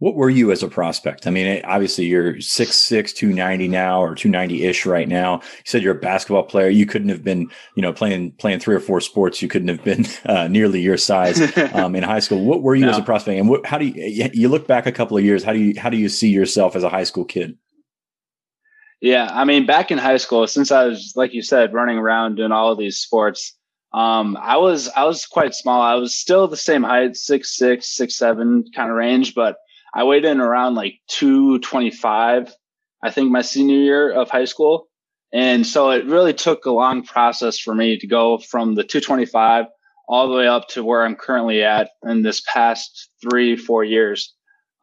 What 0.00 0.14
were 0.14 0.30
you 0.30 0.52
as 0.52 0.62
a 0.62 0.68
prospect? 0.68 1.26
I 1.26 1.30
mean, 1.30 1.60
obviously 1.64 2.04
you're 2.04 2.34
6'6", 2.34 3.14
290 3.14 3.66
now 3.66 4.00
or 4.00 4.14
290 4.14 4.64
ish 4.64 4.86
right 4.86 5.08
now. 5.08 5.40
You 5.40 5.62
said 5.64 5.82
you're 5.82 5.96
a 5.96 5.98
basketball 5.98 6.44
player. 6.44 6.68
You 6.68 6.86
couldn't 6.86 7.08
have 7.08 7.24
been, 7.24 7.50
you 7.74 7.82
know, 7.82 7.92
playing, 7.92 8.32
playing 8.32 8.60
three 8.60 8.76
or 8.76 8.80
four 8.80 9.00
sports. 9.00 9.42
You 9.42 9.48
couldn't 9.48 9.68
have 9.68 9.82
been 9.82 10.06
uh, 10.26 10.46
nearly 10.46 10.80
your 10.80 10.98
size 10.98 11.40
um, 11.74 11.96
in 11.96 12.04
high 12.04 12.20
school. 12.20 12.44
What 12.44 12.62
were 12.62 12.76
you 12.76 12.84
no. 12.84 12.90
as 12.90 12.98
a 12.98 13.02
prospect? 13.02 13.40
And 13.40 13.48
what, 13.48 13.66
how 13.66 13.78
do 13.78 13.86
you, 13.86 14.30
you 14.32 14.48
look 14.48 14.68
back 14.68 14.86
a 14.86 14.92
couple 14.92 15.16
of 15.16 15.24
years, 15.24 15.42
how 15.42 15.52
do 15.52 15.58
you, 15.58 15.80
how 15.80 15.90
do 15.90 15.96
you 15.96 16.08
see 16.08 16.28
yourself 16.28 16.76
as 16.76 16.84
a 16.84 16.90
high 16.90 17.04
school 17.04 17.24
kid? 17.24 17.58
Yeah. 19.00 19.28
I 19.32 19.44
mean, 19.44 19.66
back 19.66 19.90
in 19.90 19.98
high 19.98 20.16
school, 20.16 20.46
since 20.46 20.72
I 20.72 20.86
was, 20.86 21.12
like 21.14 21.32
you 21.32 21.42
said, 21.42 21.72
running 21.72 21.98
around 21.98 22.36
doing 22.36 22.52
all 22.52 22.72
of 22.72 22.78
these 22.78 22.98
sports, 22.98 23.54
um, 23.92 24.36
I 24.40 24.56
was, 24.56 24.88
I 24.88 25.04
was 25.04 25.24
quite 25.24 25.54
small. 25.54 25.80
I 25.80 25.94
was 25.94 26.16
still 26.16 26.48
the 26.48 26.56
same 26.56 26.82
height, 26.82 27.16
six, 27.16 27.56
six, 27.56 27.96
six, 27.96 28.16
seven 28.16 28.64
kind 28.74 28.90
of 28.90 28.96
range, 28.96 29.34
but 29.34 29.56
I 29.94 30.04
weighed 30.04 30.24
in 30.24 30.40
around 30.40 30.74
like 30.74 30.94
225, 31.08 32.54
I 33.02 33.10
think 33.10 33.30
my 33.30 33.42
senior 33.42 33.78
year 33.78 34.10
of 34.10 34.30
high 34.30 34.44
school. 34.44 34.88
And 35.32 35.66
so 35.66 35.90
it 35.90 36.06
really 36.06 36.34
took 36.34 36.66
a 36.66 36.70
long 36.70 37.02
process 37.02 37.58
for 37.58 37.74
me 37.74 37.98
to 37.98 38.06
go 38.06 38.38
from 38.38 38.74
the 38.74 38.84
225 38.84 39.66
all 40.08 40.28
the 40.28 40.34
way 40.34 40.48
up 40.48 40.68
to 40.68 40.82
where 40.82 41.04
I'm 41.04 41.14
currently 41.14 41.62
at 41.62 41.90
in 42.04 42.22
this 42.22 42.42
past 42.52 43.10
three, 43.20 43.56
four 43.56 43.84
years. 43.84 44.34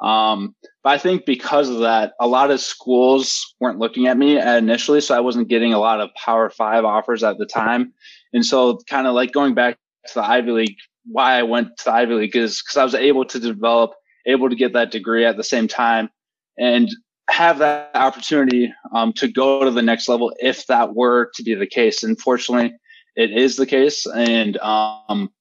Um, 0.05 0.55
but 0.83 0.91
I 0.91 0.97
think 0.99 1.25
because 1.25 1.67
of 1.67 1.79
that, 1.79 2.13
a 2.19 2.27
lot 2.27 2.51
of 2.51 2.61
schools 2.61 3.55
weren't 3.59 3.79
looking 3.79 4.05
at 4.05 4.17
me 4.17 4.39
initially. 4.39 5.01
So 5.01 5.15
I 5.15 5.19
wasn't 5.19 5.49
getting 5.49 5.73
a 5.73 5.79
lot 5.79 5.99
of 5.99 6.11
power 6.13 6.49
five 6.49 6.85
offers 6.85 7.23
at 7.23 7.39
the 7.39 7.45
time. 7.47 7.91
And 8.31 8.45
so 8.45 8.79
kind 8.87 9.07
of 9.07 9.15
like 9.15 9.31
going 9.31 9.55
back 9.55 9.79
to 10.07 10.13
the 10.13 10.23
Ivy 10.23 10.51
League, 10.51 10.77
why 11.07 11.39
I 11.39 11.43
went 11.43 11.69
to 11.79 11.85
the 11.85 11.93
Ivy 11.93 12.13
League 12.13 12.35
is 12.35 12.61
because 12.61 12.77
I 12.77 12.83
was 12.83 12.93
able 12.93 13.25
to 13.25 13.39
develop 13.39 13.93
able 14.27 14.49
to 14.49 14.55
get 14.55 14.73
that 14.73 14.91
degree 14.91 15.25
at 15.25 15.37
the 15.37 15.43
same 15.43 15.67
time 15.67 16.09
and 16.57 16.89
have 17.29 17.57
that 17.59 17.91
opportunity 17.95 18.71
um, 18.93 19.11
to 19.13 19.27
go 19.27 19.63
to 19.63 19.71
the 19.71 19.81
next 19.81 20.07
level 20.07 20.33
if 20.39 20.67
that 20.67 20.95
were 20.95 21.31
to 21.35 21.43
be 21.43 21.55
the 21.55 21.67
case. 21.67 22.03
Unfortunately, 22.03 22.73
it 23.15 23.31
is 23.31 23.55
the 23.55 23.65
case, 23.65 24.05
and 24.05 24.57
um, 24.57 25.31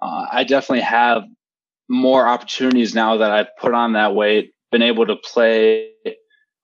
uh, 0.00 0.26
I 0.32 0.44
definitely 0.44 0.82
have 0.82 1.24
more 1.92 2.26
opportunities 2.26 2.94
now 2.94 3.18
that 3.18 3.30
I've 3.30 3.54
put 3.60 3.74
on 3.74 3.92
that 3.92 4.14
weight, 4.14 4.54
been 4.70 4.82
able 4.82 5.06
to 5.06 5.16
play 5.16 5.90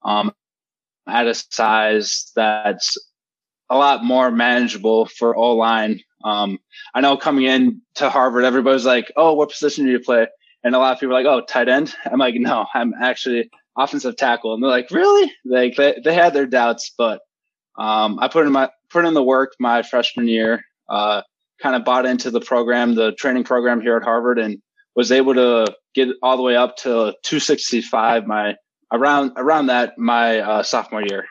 um, 0.03 0.33
at 1.07 1.27
a 1.27 1.35
size 1.35 2.31
that's 2.35 2.97
a 3.69 3.77
lot 3.77 4.03
more 4.03 4.31
manageable 4.31 5.05
for 5.05 5.37
O 5.37 5.55
line. 5.55 6.01
Um, 6.23 6.57
I 6.95 7.01
know 7.01 7.15
coming 7.15 7.45
in 7.45 7.81
to 7.95 8.09
Harvard, 8.09 8.43
everybody's 8.43 8.85
like, 8.85 9.13
"Oh, 9.15 9.33
what 9.33 9.51
position 9.51 9.85
do 9.85 9.91
you 9.91 9.99
play?" 9.99 10.27
And 10.63 10.75
a 10.75 10.79
lot 10.79 10.93
of 10.93 10.99
people 10.99 11.15
are 11.15 11.23
like, 11.23 11.31
oh, 11.31 11.45
tight 11.45 11.69
end. 11.69 11.95
I'm 12.05 12.19
like, 12.19 12.35
no, 12.35 12.65
I'm 12.73 12.93
actually 13.01 13.49
offensive 13.77 14.17
tackle. 14.17 14.53
And 14.53 14.61
they're 14.61 14.69
like, 14.69 14.91
really? 14.91 15.31
Like 15.45 15.75
they, 15.75 16.01
they 16.03 16.13
had 16.13 16.33
their 16.33 16.45
doubts, 16.45 16.91
but 16.97 17.21
um, 17.77 18.19
I 18.19 18.27
put 18.27 18.45
in 18.45 18.51
my 18.51 18.69
put 18.89 19.05
in 19.05 19.13
the 19.13 19.23
work 19.23 19.53
my 19.59 19.83
freshman 19.83 20.27
year, 20.27 20.63
uh, 20.89 21.21
kind 21.61 21.75
of 21.75 21.85
bought 21.85 22.05
into 22.05 22.29
the 22.31 22.41
program, 22.41 22.95
the 22.95 23.13
training 23.13 23.45
program 23.45 23.79
here 23.79 23.95
at 23.95 24.03
Harvard, 24.03 24.39
and 24.39 24.61
was 24.95 25.11
able 25.11 25.33
to 25.35 25.73
get 25.95 26.09
all 26.21 26.37
the 26.37 26.43
way 26.43 26.55
up 26.55 26.77
to 26.77 27.13
265 27.23 28.25
my 28.25 28.55
around 28.91 29.33
around 29.37 29.67
that 29.67 29.97
my 29.97 30.39
uh, 30.39 30.63
sophomore 30.63 31.03
year. 31.07 31.25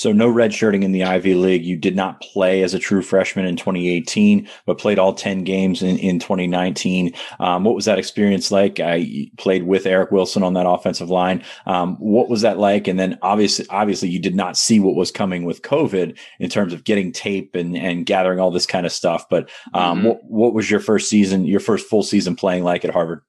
So 0.00 0.12
no 0.12 0.32
redshirting 0.32 0.82
in 0.82 0.92
the 0.92 1.04
Ivy 1.04 1.34
League. 1.34 1.62
You 1.62 1.76
did 1.76 1.94
not 1.94 2.22
play 2.22 2.62
as 2.62 2.72
a 2.72 2.78
true 2.78 3.02
freshman 3.02 3.44
in 3.44 3.56
2018, 3.56 4.48
but 4.64 4.78
played 4.78 4.98
all 4.98 5.12
10 5.12 5.44
games 5.44 5.82
in, 5.82 5.98
in 5.98 6.18
2019. 6.18 7.12
Um, 7.38 7.64
what 7.64 7.74
was 7.74 7.84
that 7.84 7.98
experience 7.98 8.50
like? 8.50 8.80
I 8.80 9.30
played 9.36 9.64
with 9.64 9.84
Eric 9.84 10.10
Wilson 10.10 10.42
on 10.42 10.54
that 10.54 10.66
offensive 10.66 11.10
line. 11.10 11.44
Um, 11.66 11.96
what 11.96 12.30
was 12.30 12.40
that 12.40 12.58
like? 12.58 12.88
And 12.88 12.98
then 12.98 13.18
obviously, 13.20 13.66
obviously 13.68 14.08
you 14.08 14.18
did 14.18 14.34
not 14.34 14.56
see 14.56 14.80
what 14.80 14.94
was 14.94 15.10
coming 15.10 15.44
with 15.44 15.60
COVID 15.60 16.16
in 16.38 16.48
terms 16.48 16.72
of 16.72 16.84
getting 16.84 17.12
tape 17.12 17.54
and, 17.54 17.76
and 17.76 18.06
gathering 18.06 18.40
all 18.40 18.50
this 18.50 18.64
kind 18.64 18.86
of 18.86 18.92
stuff. 18.92 19.28
But 19.28 19.50
um, 19.74 19.98
mm-hmm. 19.98 20.06
what, 20.06 20.24
what 20.24 20.54
was 20.54 20.70
your 20.70 20.80
first 20.80 21.10
season, 21.10 21.44
your 21.44 21.60
first 21.60 21.86
full 21.86 22.04
season 22.04 22.36
playing 22.36 22.64
like 22.64 22.86
at 22.86 22.94
Harvard? 22.94 23.20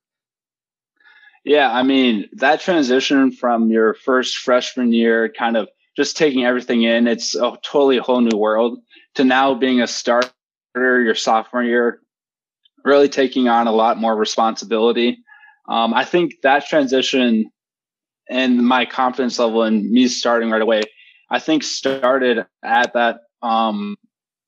Yeah, 1.44 1.70
I 1.70 1.84
mean, 1.84 2.30
that 2.38 2.62
transition 2.62 3.34
from 3.34 3.70
your 3.70 3.94
first 3.94 4.38
freshman 4.38 4.94
year 4.94 5.28
kind 5.38 5.58
of– 5.58 5.68
just 5.95 6.17
taking 6.17 6.45
everything 6.45 6.84
in. 6.84 7.08
It's 7.08 7.36
a 7.36 7.58
totally 7.63 7.97
whole 7.97 8.21
new 8.21 8.38
world 8.38 8.80
to 9.15 9.23
now 9.23 9.54
being 9.54 9.82
a 9.82 9.88
starter 9.88 10.32
your 10.75 11.15
sophomore 11.15 11.63
year, 11.63 11.99
really 12.84 13.10
taking 13.10 13.49
on 13.49 13.67
a 13.67 13.71
lot 13.71 13.97
more 13.97 14.15
responsibility. 14.15 15.19
Um, 15.67 15.93
I 15.93 16.06
think 16.06 16.36
that 16.43 16.65
transition 16.65 17.51
and 18.30 18.65
my 18.65 18.86
confidence 18.86 19.38
level 19.39 19.63
and 19.63 19.89
me 19.91 20.08
starting 20.08 20.49
right 20.49 20.62
away, 20.62 20.84
I 21.30 21.39
think 21.39 21.63
started 21.63 22.45
at 22.63 22.93
that. 22.93 23.21
Um, 23.41 23.97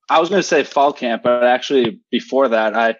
I 0.09 0.19
was 0.19 0.29
going 0.29 0.41
to 0.41 0.47
say 0.47 0.63
fall 0.63 0.93
camp, 0.93 1.23
but 1.23 1.43
actually 1.43 1.99
before 2.11 2.49
that, 2.49 2.75
I 2.75 2.95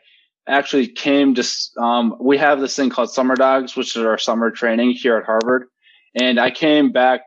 actually 0.47 0.88
came 0.88 1.36
to. 1.36 1.47
Um, 1.77 2.15
we 2.19 2.38
have 2.38 2.60
this 2.60 2.75
thing 2.75 2.89
called 2.89 3.12
Summer 3.12 3.36
Dogs, 3.36 3.75
which 3.75 3.95
is 3.95 4.03
our 4.03 4.17
summer 4.17 4.51
training 4.51 4.91
here 4.91 5.17
at 5.17 5.25
Harvard, 5.25 5.67
and 6.15 6.39
I 6.39 6.51
came 6.51 6.91
back 6.91 7.21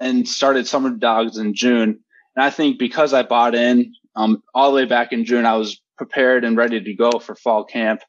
and 0.00 0.28
started 0.28 0.66
Summer 0.66 0.90
Dogs 0.90 1.38
in 1.38 1.54
June. 1.54 2.00
And 2.36 2.44
I 2.44 2.50
think 2.50 2.78
because 2.78 3.12
I 3.12 3.22
bought 3.22 3.54
in 3.54 3.94
um, 4.14 4.42
all 4.54 4.70
the 4.70 4.76
way 4.76 4.84
back 4.84 5.12
in 5.12 5.24
June, 5.24 5.46
I 5.46 5.54
was 5.54 5.80
prepared 5.96 6.44
and 6.44 6.56
ready 6.56 6.80
to 6.80 6.94
go 6.94 7.18
for 7.18 7.34
fall 7.34 7.64
camp. 7.64 8.00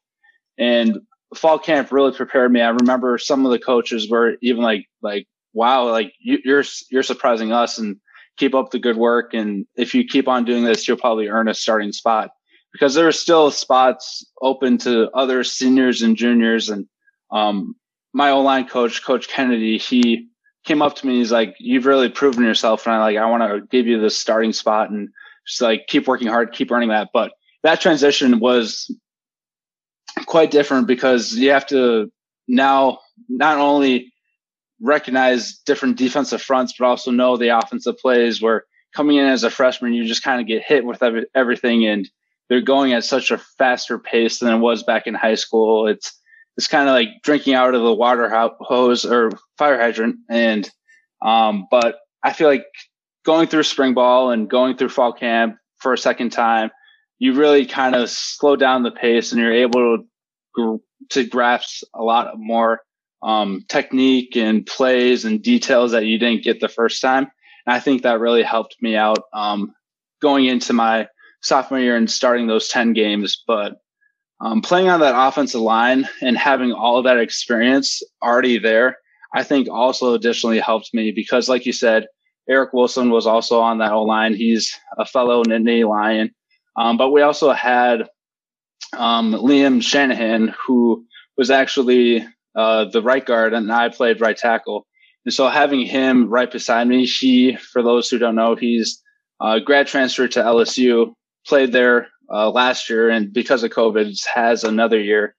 And 0.57 0.99
fall 1.35 1.59
camp 1.59 1.91
really 1.91 2.11
prepared 2.11 2.51
me. 2.51 2.61
I 2.61 2.69
remember 2.69 3.17
some 3.17 3.45
of 3.45 3.51
the 3.51 3.59
coaches 3.59 4.09
were 4.09 4.35
even 4.41 4.61
like, 4.61 4.85
like, 5.01 5.27
wow, 5.53 5.89
like 5.89 6.13
you, 6.19 6.39
you're, 6.43 6.63
you're 6.91 7.03
surprising 7.03 7.51
us 7.51 7.77
and 7.77 7.97
keep 8.37 8.53
up 8.53 8.71
the 8.71 8.79
good 8.79 8.97
work. 8.97 9.33
And 9.33 9.65
if 9.75 9.93
you 9.93 10.05
keep 10.05 10.27
on 10.27 10.45
doing 10.45 10.63
this, 10.63 10.87
you'll 10.87 10.97
probably 10.97 11.27
earn 11.27 11.47
a 11.47 11.53
starting 11.53 11.91
spot 11.91 12.29
because 12.71 12.93
there 12.93 13.07
are 13.07 13.11
still 13.11 13.51
spots 13.51 14.25
open 14.41 14.77
to 14.79 15.09
other 15.11 15.43
seniors 15.43 16.01
and 16.01 16.15
juniors. 16.15 16.69
And, 16.69 16.85
um, 17.31 17.75
my 18.13 18.31
O 18.31 18.41
line 18.41 18.67
coach, 18.67 19.03
Coach 19.03 19.27
Kennedy, 19.27 19.77
he 19.77 20.28
came 20.65 20.81
up 20.81 20.95
to 20.95 21.07
me. 21.07 21.17
He's 21.17 21.31
like, 21.31 21.55
"You've 21.59 21.85
really 21.85 22.09
proven 22.09 22.43
yourself," 22.43 22.85
and 22.85 22.95
I 22.95 22.99
like, 22.99 23.17
I 23.17 23.29
want 23.29 23.43
to 23.43 23.67
give 23.67 23.87
you 23.87 23.99
the 23.99 24.09
starting 24.09 24.53
spot 24.53 24.89
and 24.89 25.09
just 25.45 25.61
like 25.61 25.87
keep 25.87 26.07
working 26.07 26.27
hard, 26.27 26.53
keep 26.53 26.71
earning 26.71 26.89
that. 26.89 27.09
But 27.13 27.31
that 27.63 27.81
transition 27.81 28.39
was 28.39 28.93
quite 30.25 30.51
different 30.51 30.87
because 30.87 31.33
you 31.33 31.51
have 31.51 31.67
to 31.67 32.11
now 32.47 32.99
not 33.27 33.57
only 33.57 34.13
recognize 34.81 35.57
different 35.65 35.97
defensive 35.97 36.41
fronts, 36.41 36.73
but 36.77 36.85
also 36.85 37.11
know 37.11 37.37
the 37.37 37.57
offensive 37.57 37.97
plays 37.97 38.41
where 38.41 38.65
coming 38.95 39.17
in 39.17 39.25
as 39.25 39.43
a 39.43 39.51
freshman, 39.51 39.93
you 39.93 40.05
just 40.05 40.23
kind 40.23 40.41
of 40.41 40.47
get 40.47 40.63
hit 40.63 40.85
with 40.85 41.03
every, 41.03 41.25
everything 41.35 41.85
and 41.85 42.09
they're 42.49 42.61
going 42.61 42.93
at 42.93 43.03
such 43.03 43.29
a 43.29 43.37
faster 43.37 43.99
pace 43.99 44.39
than 44.39 44.53
it 44.53 44.57
was 44.57 44.83
back 44.83 45.05
in 45.05 45.13
high 45.13 45.35
school. 45.35 45.87
It's, 45.87 46.18
it's 46.59 46.67
kind 46.67 46.89
of 46.89 46.93
like 46.93 47.07
drinking 47.23 47.53
out 47.53 47.73
of 47.73 47.81
the 47.81 47.93
water 47.93 48.29
hose 48.59 49.05
or 49.05 49.31
fire 49.57 49.79
hydrant. 49.79 50.17
And, 50.29 50.69
um, 51.21 51.67
but 51.71 51.95
I 52.21 52.33
feel 52.33 52.49
like 52.49 52.65
going 53.23 53.47
through 53.47 53.63
spring 53.63 53.93
ball 53.93 54.31
and 54.31 54.49
going 54.49 54.75
through 54.75 54.89
fall 54.89 55.13
camp 55.13 55.55
for 55.77 55.93
a 55.93 55.97
second 55.97 56.31
time, 56.31 56.69
you 57.17 57.31
really 57.31 57.65
kind 57.65 57.95
of 57.95 58.09
slow 58.09 58.57
down 58.57 58.83
the 58.83 58.91
pace 58.91 59.31
and 59.31 59.39
you're 59.39 59.53
able 59.53 59.99
to, 60.57 60.83
to 61.11 61.23
grasp 61.23 61.85
a 61.95 62.03
lot 62.03 62.33
more 62.35 62.81
um, 63.23 63.63
technique 63.69 64.35
and 64.35 64.65
plays 64.65 65.23
and 65.23 65.41
details 65.41 65.93
that 65.93 66.07
you 66.07 66.19
didn't 66.19 66.43
get 66.43 66.59
the 66.59 66.67
first 66.67 67.01
time. 67.01 67.29
And 67.65 67.73
I 67.73 67.79
think 67.79 68.01
that 68.01 68.19
really 68.19 68.43
helped 68.43 68.75
me 68.81 68.97
out 68.97 69.19
um, 69.33 69.71
going 70.21 70.45
into 70.45 70.73
my 70.73 71.07
sophomore 71.41 71.79
year 71.79 71.95
and 71.95 72.11
starting 72.11 72.47
those 72.47 72.67
10 72.67 72.91
games. 72.91 73.41
But 73.47 73.77
um, 74.41 74.61
playing 74.61 74.89
on 74.89 75.01
that 75.01 75.15
offensive 75.15 75.61
line 75.61 76.07
and 76.21 76.37
having 76.37 76.71
all 76.71 76.97
of 76.97 77.03
that 77.03 77.19
experience 77.19 78.01
already 78.23 78.57
there, 78.57 78.97
I 79.33 79.43
think 79.43 79.67
also 79.69 80.13
additionally 80.13 80.59
helped 80.59 80.93
me 80.93 81.11
because, 81.11 81.49
like 81.49 81.65
you 81.65 81.73
said, 81.73 82.07
Eric 82.49 82.73
Wilson 82.73 83.11
was 83.11 83.27
also 83.27 83.59
on 83.59 83.77
that 83.77 83.91
O 83.91 84.03
line. 84.03 84.33
He's 84.33 84.73
a 84.97 85.05
fellow 85.05 85.43
Nittany 85.43 85.87
Lion. 85.87 86.31
Um, 86.77 86.97
but 86.97 87.11
we 87.11 87.21
also 87.21 87.51
had 87.51 88.07
um, 88.97 89.33
Liam 89.33 89.83
Shanahan, 89.83 90.55
who 90.65 91.05
was 91.37 91.51
actually 91.51 92.25
uh, 92.55 92.85
the 92.85 93.01
right 93.01 93.25
guard, 93.25 93.53
and 93.53 93.71
I 93.71 93.89
played 93.89 94.21
right 94.21 94.35
tackle. 94.37 94.87
And 95.25 95.33
so 95.33 95.47
having 95.49 95.81
him 95.81 96.29
right 96.29 96.49
beside 96.49 96.87
me, 96.87 97.05
he, 97.05 97.55
for 97.55 97.83
those 97.83 98.09
who 98.09 98.17
don't 98.17 98.35
know, 98.35 98.55
he's 98.55 99.03
grad 99.65 99.87
transfer 99.87 100.27
to 100.29 100.39
LSU, 100.39 101.13
played 101.45 101.71
there 101.71 102.07
uh, 102.31 102.49
last 102.51 102.89
year, 102.89 103.09
and 103.09 103.33
because 103.33 103.63
of 103.63 103.71
COVID, 103.71 104.19
has 104.33 104.63
another 104.63 104.99
year, 104.99 105.35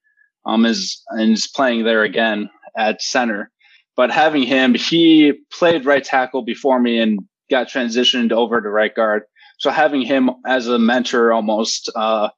um, 0.46 0.64
is 0.64 1.02
and 1.10 1.32
is 1.32 1.46
playing 1.46 1.84
there 1.84 2.02
again 2.02 2.50
at 2.76 3.02
center. 3.02 3.50
But 3.96 4.10
having 4.10 4.42
him, 4.42 4.74
he 4.74 5.34
played 5.52 5.84
right 5.84 6.02
tackle 6.02 6.42
before 6.42 6.80
me 6.80 6.98
and 6.98 7.20
got 7.50 7.68
transitioned 7.68 8.32
over 8.32 8.60
to 8.60 8.68
right 8.68 8.94
guard. 8.94 9.24
So 9.58 9.70
having 9.70 10.02
him 10.02 10.30
as 10.46 10.68
a 10.68 10.78
mentor 10.78 11.32
almost 11.32 11.90
uh, 11.94 12.30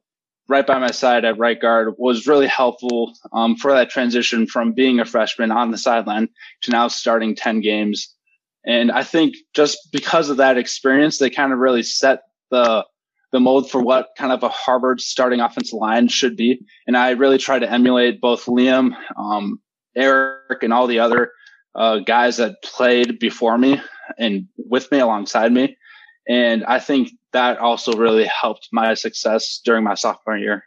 right 0.48 0.66
by 0.66 0.78
my 0.78 0.90
side 0.90 1.24
at 1.24 1.38
right 1.38 1.60
guard 1.60 1.94
was 1.98 2.26
really 2.26 2.48
helpful 2.48 3.12
um, 3.32 3.56
for 3.56 3.72
that 3.72 3.90
transition 3.90 4.46
from 4.46 4.72
being 4.72 4.98
a 4.98 5.04
freshman 5.04 5.52
on 5.52 5.70
the 5.70 5.78
sideline 5.78 6.28
to 6.62 6.70
now 6.72 6.88
starting 6.88 7.36
10 7.36 7.60
games. 7.60 8.12
And 8.66 8.90
I 8.90 9.04
think 9.04 9.36
just 9.54 9.92
because 9.92 10.30
of 10.30 10.38
that 10.38 10.58
experience, 10.58 11.18
they 11.18 11.30
kind 11.30 11.52
of 11.52 11.58
really 11.58 11.82
set 11.82 12.22
the 12.50 12.84
the 13.32 13.40
mold 13.40 13.70
for 13.70 13.80
what 13.82 14.10
kind 14.16 14.30
of 14.30 14.42
a 14.42 14.48
Harvard 14.48 15.00
starting 15.00 15.40
offensive 15.40 15.78
line 15.78 16.08
should 16.08 16.36
be. 16.36 16.60
And 16.86 16.96
I 16.96 17.10
really 17.10 17.38
try 17.38 17.58
to 17.58 17.70
emulate 17.70 18.20
both 18.20 18.44
Liam, 18.44 18.94
um, 19.16 19.58
Eric, 19.96 20.62
and 20.62 20.72
all 20.72 20.86
the 20.86 21.00
other 21.00 21.32
uh, 21.74 21.98
guys 21.98 22.36
that 22.36 22.62
played 22.62 23.18
before 23.18 23.56
me 23.56 23.80
and 24.18 24.46
with 24.56 24.90
me 24.92 24.98
alongside 24.98 25.52
me. 25.52 25.76
And 26.28 26.64
I 26.64 26.78
think 26.78 27.10
that 27.32 27.58
also 27.58 27.94
really 27.94 28.24
helped 28.26 28.68
my 28.70 28.94
success 28.94 29.60
during 29.64 29.82
my 29.82 29.94
sophomore 29.94 30.36
year. 30.36 30.64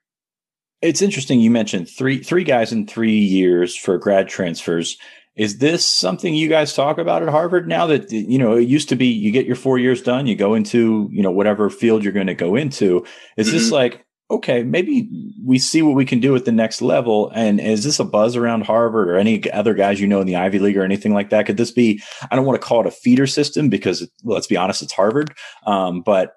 It's 0.82 1.02
interesting 1.02 1.40
you 1.40 1.52
mentioned 1.52 1.90
three 1.90 2.22
three 2.22 2.44
guys 2.44 2.72
in 2.72 2.86
three 2.86 3.18
years 3.18 3.76
for 3.76 3.98
grad 3.98 4.28
transfers. 4.28 4.98
Is 5.36 5.58
this 5.58 5.86
something 5.86 6.34
you 6.34 6.48
guys 6.48 6.74
talk 6.74 6.98
about 6.98 7.22
at 7.22 7.30
Harvard 7.30 7.68
now 7.68 7.88
that 7.88 8.12
you 8.12 8.38
know 8.38 8.56
it 8.56 8.68
used 8.68 8.90
to 8.90 8.96
be 8.96 9.08
you 9.08 9.32
get 9.32 9.46
your 9.46 9.56
four 9.56 9.78
years 9.78 10.02
done, 10.02 10.28
you 10.28 10.36
go 10.36 10.54
into 10.54 11.10
you 11.12 11.22
know 11.22 11.32
whatever 11.32 11.70
field 11.70 12.04
you're 12.04 12.14
going 12.14 12.28
to 12.28 12.36
go 12.36 12.56
into. 12.56 13.06
Is 13.38 13.48
mm-hmm. 13.48 13.58
this 13.58 13.72
like 13.72 14.06
okay, 14.32 14.64
maybe 14.64 15.08
we 15.46 15.60
see 15.60 15.82
what 15.84 15.96
we 15.96 16.06
can 16.06 16.20
do 16.20 16.36
at 16.36 16.46
the 16.46 16.52
next 16.52 16.82
level. 16.82 17.32
And 17.36 17.60
is 17.60 17.84
this 17.84 18.00
a 18.00 18.04
buzz 18.04 18.36
around 18.36 18.66
Harvard 18.66 19.08
or 19.08 19.18
any 19.18 19.52
other 19.52 19.76
guys 19.76 20.02
you 20.02 20.08
know 20.08 20.20
in 20.20 20.26
the 20.26 20.36
Ivy 20.36 20.58
League 20.58 20.78
or 20.78 20.84
anything 20.84 21.14
like 21.14 21.30
that? 21.30 21.46
Could 21.46 21.58
this 21.58 21.72
be, 21.72 22.02
I 22.32 22.36
don't 22.36 22.46
want 22.46 22.60
to 22.60 22.68
call 22.68 22.82
it 22.82 22.88
a 22.88 22.92
feeder 22.92 23.28
system 23.28 23.70
because 23.70 24.02
well, 24.24 24.36
let's 24.36 24.48
be 24.48 24.58
honest, 24.58 24.82
it's 24.82 24.94
Harvard. 24.94 25.36
Um, 25.68 26.02
but 26.02 26.34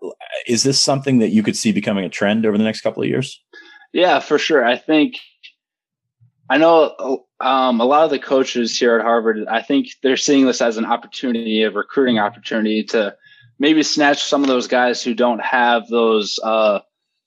is 0.46 0.64
this 0.64 0.78
something 0.78 1.18
that 1.20 1.30
you 1.30 1.42
could 1.42 1.56
see 1.56 1.72
becoming 1.72 2.04
a 2.04 2.11
trend 2.11 2.44
over 2.44 2.58
the 2.58 2.64
next 2.64 2.82
couple 2.82 3.02
of 3.02 3.08
years? 3.08 3.42
Yeah, 3.92 4.20
for 4.20 4.38
sure. 4.38 4.66
I 4.66 4.76
think, 4.76 5.14
I 6.50 6.58
know 6.58 7.24
um, 7.40 7.81
a 7.81 7.85
lot 7.85 8.05
of 8.05 8.11
the 8.11 8.18
coaches 8.18 8.79
here 8.79 8.96
at 8.98 9.05
Harvard, 9.05 9.46
I 9.48 9.62
think 9.62 9.88
they're 10.03 10.16
seeing 10.16 10.46
this 10.46 10.61
as 10.61 10.77
an 10.77 10.85
opportunity, 10.85 11.62
a 11.62 11.70
recruiting 11.70 12.18
opportunity 12.18 12.85
to 12.85 13.16
maybe 13.59 13.83
snatch 13.83 14.22
some 14.22 14.42
of 14.42 14.48
those 14.48 14.68
guys 14.68 15.03
who 15.03 15.14
don't 15.14 15.40
have 15.40 15.88
those, 15.88 16.38
uh, 16.42 16.81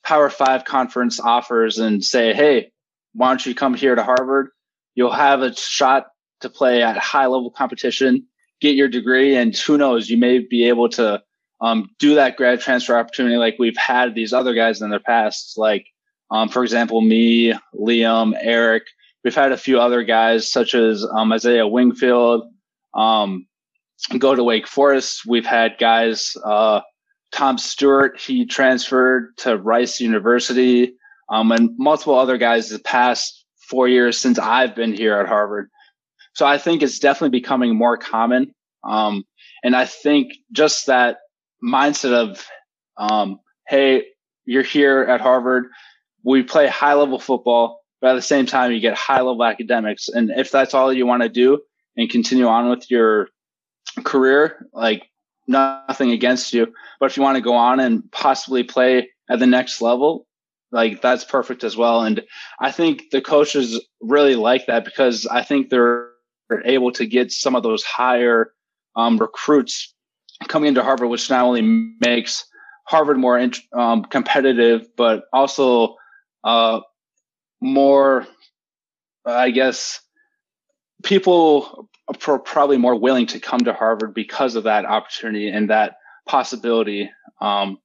Power 0.04 0.30
Five 0.30 0.66
conference 0.66 1.20
offers 1.20 1.78
and 1.78 2.04
say, 2.04 2.34
hey, 2.34 2.72
why 3.14 3.30
don't 3.30 3.46
you 3.46 3.54
come 3.54 3.74
here 3.74 3.96
to 3.96 4.04
Harvard? 4.04 4.50
You'll 4.96 5.12
have 5.12 5.42
a 5.42 5.56
shot 5.56 6.08
to 6.42 6.50
play 6.50 6.82
at 6.82 6.98
high 6.98 7.28
level 7.28 7.52
competition, 7.52 8.26
get 8.60 8.76
your 8.76 8.88
degree, 8.88 9.36
and 9.36 9.56
who 9.56 9.78
knows, 9.78 10.10
you 10.10 10.18
may 10.18 10.40
be 10.40 10.68
able 10.68 10.90
to 10.90 11.22
um, 11.62 11.90
do 12.00 12.16
that 12.16 12.36
grad 12.36 12.60
transfer 12.60 12.98
opportunity 12.98 13.38
like 13.38 13.58
we've 13.60 13.78
had 13.78 14.16
these 14.16 14.34
other 14.34 14.54
guys 14.56 14.82
in 14.82 14.90
their 14.90 15.00
past. 15.00 15.58
Like, 15.58 15.86
um, 16.32 16.50
for 16.50 16.64
example, 16.64 17.02
me, 17.02 17.54
Liam, 17.76 18.34
Eric. 18.40 18.84
We've 19.24 19.36
had 19.36 19.52
a 19.52 19.58
few 19.58 19.80
other 19.80 20.04
guys 20.04 20.52
such 20.52 20.74
as 20.74 21.06
um, 21.06 21.32
Isaiah 21.32 21.68
Wingfield 21.68 22.44
um, 22.94 23.46
go 24.18 24.34
to 24.34 24.44
Wake 24.44 24.68
Forest. 24.68 25.22
We've 25.28 25.46
had 25.46 25.78
guys 25.80 26.36
uh, 26.44 26.82
Tom 27.32 27.58
Stewart, 27.58 28.20
he 28.20 28.46
transferred 28.46 29.38
to 29.38 29.58
Rice 29.58 30.00
University, 30.00 30.96
um, 31.30 31.52
and 31.52 31.72
multiple 31.78 32.18
other 32.18 32.38
guys 32.38 32.70
the 32.70 32.80
past 32.80 33.46
four 33.70 33.88
years 33.88 34.18
since 34.18 34.38
I've 34.38 34.76
been 34.76 34.94
here 34.94 35.18
at 35.18 35.28
Harvard. 35.28 35.70
So 36.34 36.46
I 36.46 36.58
think 36.58 36.82
it's 36.82 37.00
definitely 37.00 37.40
becoming 37.40 37.76
more 37.76 37.98
common. 37.98 38.54
Um, 38.84 39.24
and 39.64 39.76
I 39.76 39.86
think 39.86 40.34
just 40.52 40.88
that 40.88 41.18
mindset 41.64 42.14
of, 42.14 42.46
um, 42.98 43.40
hey, 43.68 44.06
you're 44.46 44.64
here 44.64 45.02
at 45.04 45.22
Harvard. 45.22 45.66
We 46.24 46.44
play 46.44 46.68
high 46.68 46.96
level 46.96 47.20
football, 47.20 47.81
but 48.02 48.12
at 48.12 48.16
the 48.16 48.22
same 48.22 48.46
time, 48.46 48.72
you 48.72 48.80
get 48.80 48.98
high 48.98 49.22
level 49.22 49.44
academics. 49.44 50.10
And 50.10 50.32
if 50.32 50.52
that's 50.52 50.74
all 50.74 50.92
you 50.92 51.06
want 51.06 51.22
to 51.24 51.30
do 51.30 51.62
and 51.96 52.10
continue 52.10 52.48
on 52.48 52.70
with 52.70 52.90
your 52.90 53.30
career, 54.04 54.68
like 54.74 55.08
nothing 55.48 56.12
against 56.12 56.54
you. 56.54 56.74
But 57.00 57.12
if 57.12 57.18
you 57.18 57.24
want 57.24 57.36
to 57.36 57.42
go 57.42 57.54
on 57.54 57.80
and 57.80 58.12
possibly 58.12 58.64
play 58.64 59.10
at 59.30 59.40
the 59.40 59.48
next 59.48 59.82
level, 59.82 60.26
like 60.72 61.02
that's 61.02 61.24
perfect 61.24 61.64
as 61.64 61.78
well. 61.78 62.02
And 62.02 62.24
I 62.60 62.72
think 62.72 63.12
the 63.12 63.22
coaches 63.22 63.80
really 64.02 64.36
like 64.36 64.66
that 64.68 64.86
because 64.86 65.28
I 65.28 65.44
think 65.44 65.70
they're 65.70 66.10
able 66.66 66.92
to 66.94 67.06
get 67.06 67.32
some 67.32 67.56
of 67.56 67.64
those 67.64 67.84
higher 67.84 68.54
um, 68.96 69.18
recruits 69.18 69.94
coming 70.48 70.70
into 70.70 70.84
Harvard, 70.84 71.10
which 71.10 71.30
not 71.30 71.44
only 71.44 71.62
makes 71.62 72.46
Harvard 72.88 73.18
more 73.18 73.40
um, 73.74 74.04
competitive, 74.06 74.88
but 74.98 75.24
also 75.34 75.96
uh, 76.44 76.80
more, 77.62 78.28
I 79.26 79.52
guess, 79.52 80.02
people 81.04 81.90
are 82.28 82.40
probably 82.40 82.78
more 82.78 83.00
willing 83.00 83.28
to 83.28 83.40
come 83.40 83.60
to 83.62 83.74
Harvard 83.74 84.14
because 84.14 84.56
of 84.56 84.64
that 84.64 84.86
opportunity 84.86 85.50
and 85.50 85.70
that 85.70 85.96
possibility. 86.28 87.10
Um, 87.40 87.78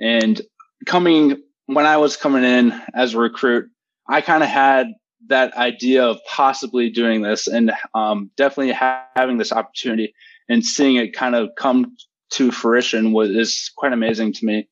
and 0.00 0.40
coming 0.86 1.42
when 1.66 1.86
I 1.86 1.96
was 1.96 2.16
coming 2.16 2.44
in 2.44 2.80
as 2.94 3.14
a 3.14 3.18
recruit, 3.18 3.70
I 4.08 4.20
kind 4.20 4.42
of 4.42 4.48
had 4.48 4.88
that 5.28 5.54
idea 5.54 6.04
of 6.04 6.18
possibly 6.28 6.90
doing 6.90 7.22
this 7.22 7.46
and 7.46 7.72
um, 7.94 8.30
definitely 8.36 8.72
ha- 8.72 9.06
having 9.14 9.38
this 9.38 9.52
opportunity 9.52 10.14
and 10.48 10.64
seeing 10.64 10.96
it 10.96 11.14
kind 11.14 11.34
of 11.34 11.50
come 11.56 11.96
to 12.30 12.50
fruition 12.50 13.12
was 13.12 13.30
is 13.30 13.70
quite 13.76 13.92
amazing 13.92 14.32
to 14.32 14.44
me. 14.44 14.68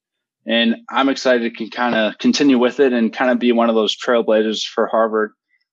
And 0.47 0.77
I'm 0.89 1.09
excited 1.09 1.55
to 1.55 1.69
kind 1.69 1.95
of 1.95 2.19
continue 2.19 2.59
with 2.59 2.81
it 2.81 2.93
and 2.93 3.13
kind 3.13 3.31
of 3.31 3.39
be 3.39 3.53
one 3.53 3.69
of 3.69 3.75
those 3.75 3.97
trailblazers 3.97 4.65
for 4.65 4.87
Harvard 4.87 5.33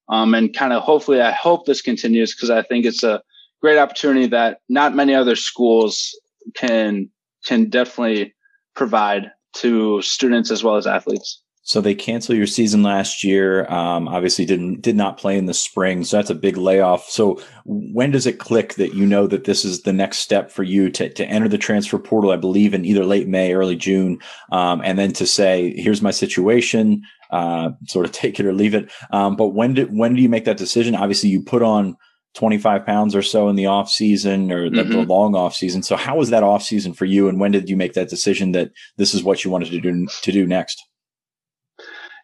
um, 0.09 0.33
and 0.33 0.55
kind 0.55 0.73
of 0.73 0.83
hopefully, 0.83 1.21
I 1.21 1.31
hope 1.31 1.65
this 1.65 1.81
continues 1.81 2.33
because 2.33 2.49
I 2.49 2.61
think 2.61 2.85
it's 2.85 3.03
a 3.03 3.21
great 3.61 3.77
opportunity 3.77 4.27
that 4.27 4.59
not 4.69 4.95
many 4.95 5.13
other 5.13 5.35
schools 5.35 6.17
can 6.55 7.09
can 7.45 7.69
definitely 7.69 8.33
provide 8.75 9.31
to 9.53 10.01
students 10.01 10.51
as 10.51 10.63
well 10.63 10.75
as 10.75 10.87
athletes. 10.87 11.41
So 11.67 11.81
they 11.81 11.95
cancel 11.95 12.33
your 12.33 12.47
season 12.47 12.81
last 12.81 13.25
year. 13.25 13.69
Um, 13.69 14.07
obviously, 14.07 14.45
didn't 14.45 14.81
did 14.81 14.95
not 14.95 15.17
play 15.17 15.37
in 15.37 15.47
the 15.47 15.53
spring, 15.53 16.05
so 16.05 16.15
that's 16.15 16.29
a 16.29 16.35
big 16.35 16.55
layoff. 16.55 17.09
So 17.09 17.41
when 17.65 18.11
does 18.11 18.25
it 18.25 18.39
click 18.39 18.75
that 18.75 18.93
you 18.93 19.05
know 19.05 19.27
that 19.27 19.43
this 19.43 19.65
is 19.65 19.81
the 19.81 19.91
next 19.91 20.19
step 20.19 20.49
for 20.49 20.63
you 20.63 20.89
to 20.91 21.09
to 21.09 21.25
enter 21.25 21.49
the 21.49 21.57
transfer 21.57 21.99
portal? 21.99 22.31
I 22.31 22.37
believe 22.37 22.73
in 22.73 22.85
either 22.85 23.03
late 23.03 23.27
May, 23.27 23.53
early 23.53 23.75
June, 23.75 24.19
um, 24.51 24.81
and 24.81 24.97
then 24.97 25.11
to 25.13 25.27
say, 25.27 25.73
"Here's 25.75 26.01
my 26.01 26.11
situation 26.11 27.03
uh, 27.31 27.71
sort 27.87 28.05
of 28.05 28.11
take 28.13 28.39
it 28.39 28.45
or 28.45 28.53
leave 28.53 28.73
it. 28.73 28.89
Um, 29.11 29.35
but 29.35 29.49
when 29.49 29.73
did 29.73 29.95
when 29.95 30.15
do 30.15 30.21
you 30.21 30.29
make 30.29 30.45
that 30.45 30.57
decision? 30.57 30.95
Obviously, 30.95 31.29
you 31.29 31.41
put 31.41 31.61
on 31.61 31.97
25 32.35 32.85
pounds 32.85 33.15
or 33.15 33.21
so 33.21 33.49
in 33.49 33.55
the 33.55 33.65
off 33.65 33.89
season 33.89 34.51
or 34.51 34.69
the, 34.69 34.83
mm-hmm. 34.83 34.91
the, 34.91 35.01
long 35.05 35.35
off 35.35 35.55
season. 35.55 35.81
So 35.81 35.95
how 35.95 36.17
was 36.17 36.29
that 36.29 36.43
off 36.43 36.61
season 36.61 36.93
for 36.93 37.05
you? 37.05 37.27
And 37.27 37.39
when 37.39 37.51
did 37.51 37.67
you 37.67 37.75
make 37.75 37.93
that 37.93 38.09
decision 38.09 38.51
that 38.51 38.71
this 38.97 39.13
is 39.13 39.23
what 39.23 39.43
you 39.43 39.49
wanted 39.49 39.71
to 39.71 39.81
do, 39.81 40.07
to 40.21 40.31
do 40.31 40.45
next? 40.45 40.81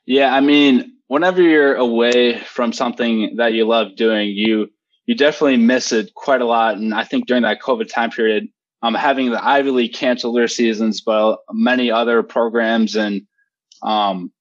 Yeah. 0.05 0.33
I 0.33 0.39
mean, 0.41 0.97
whenever 1.07 1.41
you're 1.41 1.75
away 1.75 2.39
from 2.39 2.73
something 2.73 3.35
that 3.37 3.53
you 3.53 3.65
love 3.65 3.95
doing, 3.95 4.29
you, 4.29 4.69
you 5.05 5.15
definitely 5.15 5.57
miss 5.57 5.91
it 5.91 6.13
quite 6.15 6.41
a 6.41 6.45
lot. 6.45 6.77
And 6.77 6.93
I 6.93 7.03
think 7.03 7.27
during 7.27 7.43
that 7.43 7.61
COVID 7.61 7.91
time 7.91 8.09
period, 8.09 8.47
um, 8.81 8.93
having 8.93 9.31
the 9.31 9.43
Ivy 9.43 9.71
League 9.71 9.93
cancel 9.93 10.33
their 10.33 10.47
seasons, 10.47 11.01
but 11.01 11.39
many 11.51 11.89
other 11.89 12.21
programs 12.23 12.95
and, 12.95 13.21
um, 13.81 14.31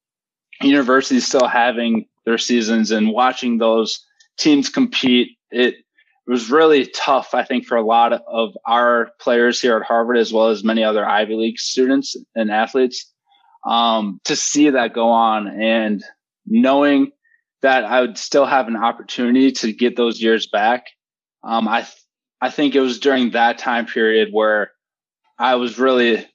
universities 0.61 1.27
still 1.27 1.47
having 1.47 2.07
their 2.25 2.39
seasons 2.39 2.91
and 2.91 3.11
watching 3.11 3.59
those 3.59 4.05
teams 4.39 4.69
compete 4.69 5.37
it 5.51 5.77
was 6.27 6.51
really 6.51 6.87
tough, 6.87 7.35
I 7.35 7.45
think, 7.45 7.67
for 7.67 7.77
a 7.77 7.87
lot 7.87 8.13
of 8.13 8.57
our 8.67 9.11
players 9.21 9.61
here 9.61 9.77
at 9.77 9.83
Harvard, 9.83 10.17
as 10.17 10.33
well 10.33 10.49
as 10.49 10.65
many 10.65 10.83
other 10.85 11.05
Ivy 11.05 11.35
League 11.35 11.59
students 11.59 12.17
and 12.35 12.51
athletes, 12.51 13.12
um, 13.65 14.21
to 14.25 14.37
see 14.37 14.71
that 14.71 14.95
go 14.95 15.11
on 15.11 15.49
and 15.49 16.03
knowing 16.47 17.13
that 17.63 17.85
I 17.85 18.01
would 18.01 18.19
still 18.19 18.47
have 18.47 18.67
an 18.69 18.77
opportunity 18.77 19.53
to 19.53 19.73
get 19.73 19.97
those 19.97 20.21
years 20.21 20.47
back. 20.49 20.87
Um, 21.45 21.69
I, 21.69 21.83
th- 21.83 21.95
I 22.41 22.51
think 22.51 22.75
it 22.75 22.81
was 22.81 22.99
during 22.99 23.31
that 23.31 23.59
time 23.59 23.87
period 23.87 24.31
where 24.33 24.73
I 25.39 25.55
was 25.55 25.79
really, 25.79 26.27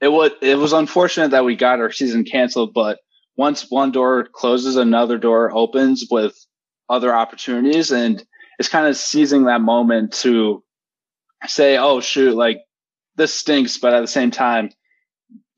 it 0.00 0.08
was, 0.08 0.32
it 0.42 0.58
was 0.58 0.72
unfortunate 0.72 1.30
that 1.30 1.44
we 1.44 1.56
got 1.56 1.80
our 1.80 1.90
season 1.90 2.24
canceled, 2.24 2.74
but 2.74 2.98
once 3.36 3.70
one 3.70 3.90
door 3.90 4.28
closes, 4.30 4.76
another 4.76 5.16
door 5.16 5.50
opens 5.50 6.06
with 6.10 6.36
other 6.90 7.14
opportunities. 7.14 7.90
And 7.90 8.22
it's 8.58 8.68
kind 8.68 8.86
of 8.86 8.96
seizing 8.96 9.44
that 9.44 9.62
moment 9.62 10.12
to 10.14 10.62
say, 11.46 11.78
oh, 11.78 12.00
shoot, 12.00 12.34
like 12.34 12.58
this 13.16 13.32
stinks. 13.32 13.78
But 13.78 13.94
at 13.94 14.00
the 14.00 14.06
same 14.06 14.30
time, 14.30 14.70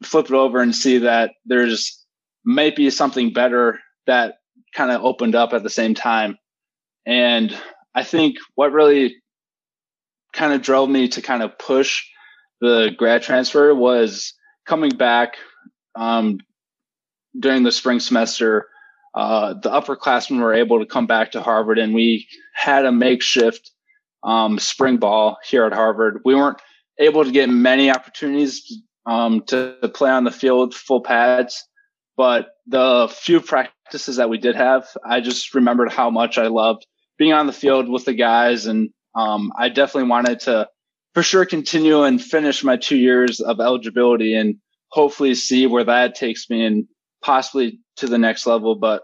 flip 0.07 0.27
it 0.27 0.33
over 0.33 0.61
and 0.61 0.75
see 0.75 0.99
that 0.99 1.33
there's 1.45 2.05
maybe 2.45 2.91
something 2.91 3.33
better 3.33 3.79
that 4.07 4.35
kind 4.75 4.91
of 4.91 5.05
opened 5.05 5.35
up 5.35 5.53
at 5.53 5.63
the 5.63 5.71
same 5.71 5.95
time. 5.95 6.37
And 7.07 7.57
I 7.95 8.05
think 8.05 8.37
what 8.55 8.73
really 8.73 9.17
kind 10.33 10.53
of 10.53 10.63
drove 10.63 10.89
me 10.89 11.09
to 11.09 11.23
kind 11.23 11.43
of 11.43 11.59
push 11.59 12.05
the 12.61 12.91
grad 12.97 13.23
transfer 13.23 13.75
was 13.75 14.35
coming 14.67 14.91
back 14.91 15.35
um, 15.95 16.39
during 17.39 17.63
the 17.65 17.73
spring 17.73 18.01
semester 18.01 18.67
uh, 19.15 19.55
the 19.55 19.71
upperclassmen 19.71 20.41
were 20.41 20.55
able 20.55 20.79
to 20.81 20.87
come 20.87 21.07
back 21.07 21.33
to 21.33 21.43
Harvard, 21.43 21.79
and 21.79 21.95
we 21.95 22.27
had 22.55 22.87
a 22.87 22.93
makeshift 22.93 23.71
um, 24.23 24.59
spring 24.59 24.97
ball 24.97 25.37
here 25.47 25.65
at 25.65 25.73
Harvard. 25.73 26.21
We 26.25 26.35
weren't 26.35 26.61
able 26.99 27.25
to 27.25 27.31
get 27.31 27.49
many 27.49 27.91
opportunities 27.91 28.83
um, 29.07 29.43
to, 29.49 29.77
play 29.95 30.11
on 30.11 30.25
the 30.25 30.31
field 30.31 30.75
full 30.75 31.03
pads, 31.03 31.67
but 32.17 32.49
the 32.67 33.13
few 33.13 33.41
practices 33.41 34.17
that 34.17 34.31
we 34.31 34.39
did 34.39 34.57
have, 34.57 34.87
I 35.05 35.21
just 35.21 35.55
remembered 35.55 35.93
how 35.93 36.11
much 36.11 36.39
I 36.39 36.47
loved 36.47 36.87
being 37.19 37.33
on 37.33 37.47
the 37.47 37.53
field 37.53 37.89
with 37.89 38.05
the 38.05 38.15
guys, 38.15 38.67
and 38.67 38.91
um, 39.15 39.53
I 39.59 39.69
definitely 39.69 40.11
wanted 40.11 40.41
to, 40.41 40.69
for 41.15 41.23
sure, 41.23 41.45
continue 41.45 42.03
and 42.03 42.23
finish 42.23 42.65
my 42.65 42.77
two 42.77 42.97
years 42.97 43.41
of 43.41 43.61
eligibility, 43.61 44.35
and 44.35 44.57
hopefully 44.89 45.35
see 45.35 45.67
where 45.67 45.85
that 45.85 46.15
takes 46.15 46.49
me 46.49 46.65
and 46.65 46.87
possibly 47.23 47.81
to 47.97 48.07
the 48.07 48.19
next 48.19 48.47
level. 48.47 48.77
But 48.77 49.03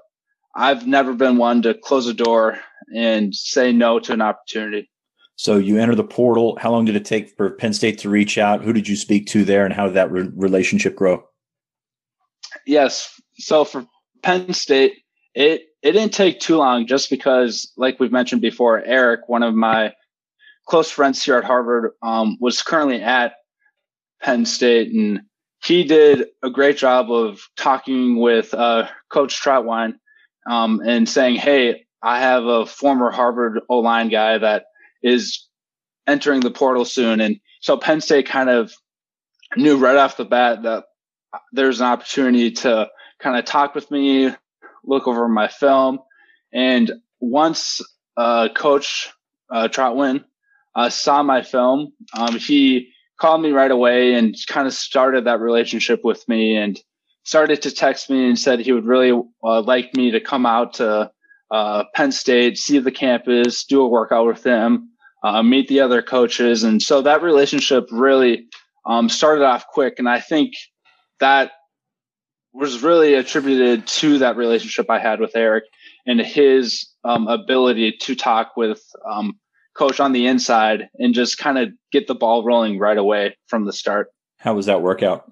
I've 0.54 0.86
never 0.86 1.14
been 1.14 1.36
one 1.36 1.62
to 1.62 1.74
close 1.74 2.06
a 2.06 2.14
door 2.14 2.58
and 2.94 3.34
say 3.34 3.72
no 3.72 4.00
to 4.00 4.12
an 4.12 4.22
opportunity. 4.22 4.90
So 5.38 5.56
you 5.56 5.78
enter 5.78 5.94
the 5.94 6.02
portal. 6.02 6.58
How 6.60 6.72
long 6.72 6.84
did 6.84 6.96
it 6.96 7.04
take 7.04 7.36
for 7.36 7.50
Penn 7.50 7.72
State 7.72 7.96
to 7.98 8.10
reach 8.10 8.38
out? 8.38 8.64
Who 8.64 8.72
did 8.72 8.88
you 8.88 8.96
speak 8.96 9.28
to 9.28 9.44
there, 9.44 9.64
and 9.64 9.72
how 9.72 9.86
did 9.86 9.94
that 9.94 10.10
re- 10.10 10.28
relationship 10.34 10.96
grow? 10.96 11.22
Yes. 12.66 13.20
So 13.36 13.64
for 13.64 13.86
Penn 14.24 14.52
State, 14.52 14.94
it 15.34 15.62
it 15.80 15.92
didn't 15.92 16.12
take 16.12 16.40
too 16.40 16.56
long, 16.56 16.88
just 16.88 17.08
because, 17.08 17.72
like 17.76 18.00
we've 18.00 18.10
mentioned 18.10 18.42
before, 18.42 18.82
Eric, 18.84 19.28
one 19.28 19.44
of 19.44 19.54
my 19.54 19.92
close 20.66 20.90
friends 20.90 21.22
here 21.22 21.38
at 21.38 21.44
Harvard, 21.44 21.92
um, 22.02 22.36
was 22.40 22.60
currently 22.60 23.00
at 23.00 23.34
Penn 24.20 24.44
State, 24.44 24.92
and 24.92 25.20
he 25.62 25.84
did 25.84 26.26
a 26.42 26.50
great 26.50 26.78
job 26.78 27.12
of 27.12 27.40
talking 27.56 28.18
with 28.18 28.52
uh, 28.54 28.88
Coach 29.08 29.40
Trautwein 29.40 29.94
um, 30.50 30.82
and 30.84 31.08
saying, 31.08 31.36
"Hey, 31.36 31.86
I 32.02 32.18
have 32.18 32.42
a 32.42 32.66
former 32.66 33.12
Harvard 33.12 33.60
O 33.68 33.78
line 33.78 34.08
guy 34.08 34.36
that 34.38 34.64
is 35.02 35.46
entering 36.06 36.40
the 36.40 36.50
portal 36.50 36.84
soon," 36.84 37.20
and 37.20 37.40
so 37.60 37.76
Penn 37.76 38.00
State 38.00 38.26
kind 38.26 38.50
of 38.50 38.72
knew 39.56 39.76
right 39.78 39.96
off 39.96 40.16
the 40.16 40.24
bat 40.24 40.62
that 40.62 40.84
there's 41.52 41.80
an 41.80 41.86
opportunity 41.86 42.50
to 42.50 42.88
kind 43.20 43.38
of 43.38 43.44
talk 43.44 43.74
with 43.74 43.90
me, 43.90 44.30
look 44.84 45.06
over 45.06 45.28
my 45.28 45.48
film, 45.48 45.98
and 46.52 46.92
once 47.20 47.80
uh, 48.16 48.48
Coach 48.54 49.10
uh, 49.50 49.68
Trautwein 49.68 50.24
uh, 50.74 50.90
saw 50.90 51.22
my 51.22 51.42
film, 51.42 51.92
um, 52.16 52.36
he 52.36 52.90
called 53.18 53.42
me 53.42 53.50
right 53.50 53.70
away 53.70 54.14
and 54.14 54.34
kind 54.46 54.66
of 54.66 54.72
started 54.72 55.24
that 55.24 55.40
relationship 55.40 56.04
with 56.04 56.26
me 56.28 56.56
and 56.56 56.80
started 57.24 57.62
to 57.62 57.70
text 57.70 58.08
me 58.08 58.26
and 58.26 58.38
said 58.38 58.60
he 58.60 58.72
would 58.72 58.86
really 58.86 59.12
uh, 59.42 59.60
like 59.62 59.94
me 59.94 60.12
to 60.12 60.20
come 60.20 60.46
out 60.46 60.74
to 60.74 61.10
uh, 61.50 61.84
Penn 61.94 62.12
State, 62.12 62.58
see 62.58 62.78
the 62.78 62.90
campus, 62.90 63.64
do 63.64 63.82
a 63.82 63.88
workout 63.88 64.26
with 64.26 64.42
them, 64.42 64.90
uh, 65.22 65.42
meet 65.42 65.68
the 65.68 65.80
other 65.80 66.02
coaches. 66.02 66.62
And 66.62 66.82
so 66.82 67.02
that 67.02 67.22
relationship 67.22 67.88
really 67.90 68.46
um, 68.86 69.08
started 69.08 69.44
off 69.44 69.66
quick. 69.66 69.94
And 69.98 70.08
I 70.08 70.20
think 70.20 70.54
that 71.20 71.52
was 72.52 72.82
really 72.82 73.14
attributed 73.14 73.86
to 73.86 74.18
that 74.18 74.36
relationship 74.36 74.90
I 74.90 74.98
had 74.98 75.20
with 75.20 75.36
Eric 75.36 75.64
and 76.06 76.20
his 76.20 76.88
um, 77.04 77.28
ability 77.28 77.96
to 78.00 78.14
talk 78.14 78.56
with 78.56 78.82
um, 79.10 79.38
coach 79.76 80.00
on 80.00 80.12
the 80.12 80.26
inside 80.26 80.88
and 80.98 81.14
just 81.14 81.38
kind 81.38 81.58
of 81.58 81.68
get 81.92 82.06
the 82.06 82.14
ball 82.14 82.44
rolling 82.44 82.78
right 82.78 82.98
away 82.98 83.36
from 83.46 83.64
the 83.64 83.72
start. 83.72 84.08
How 84.38 84.54
was 84.54 84.66
that 84.66 84.82
workout? 84.82 85.30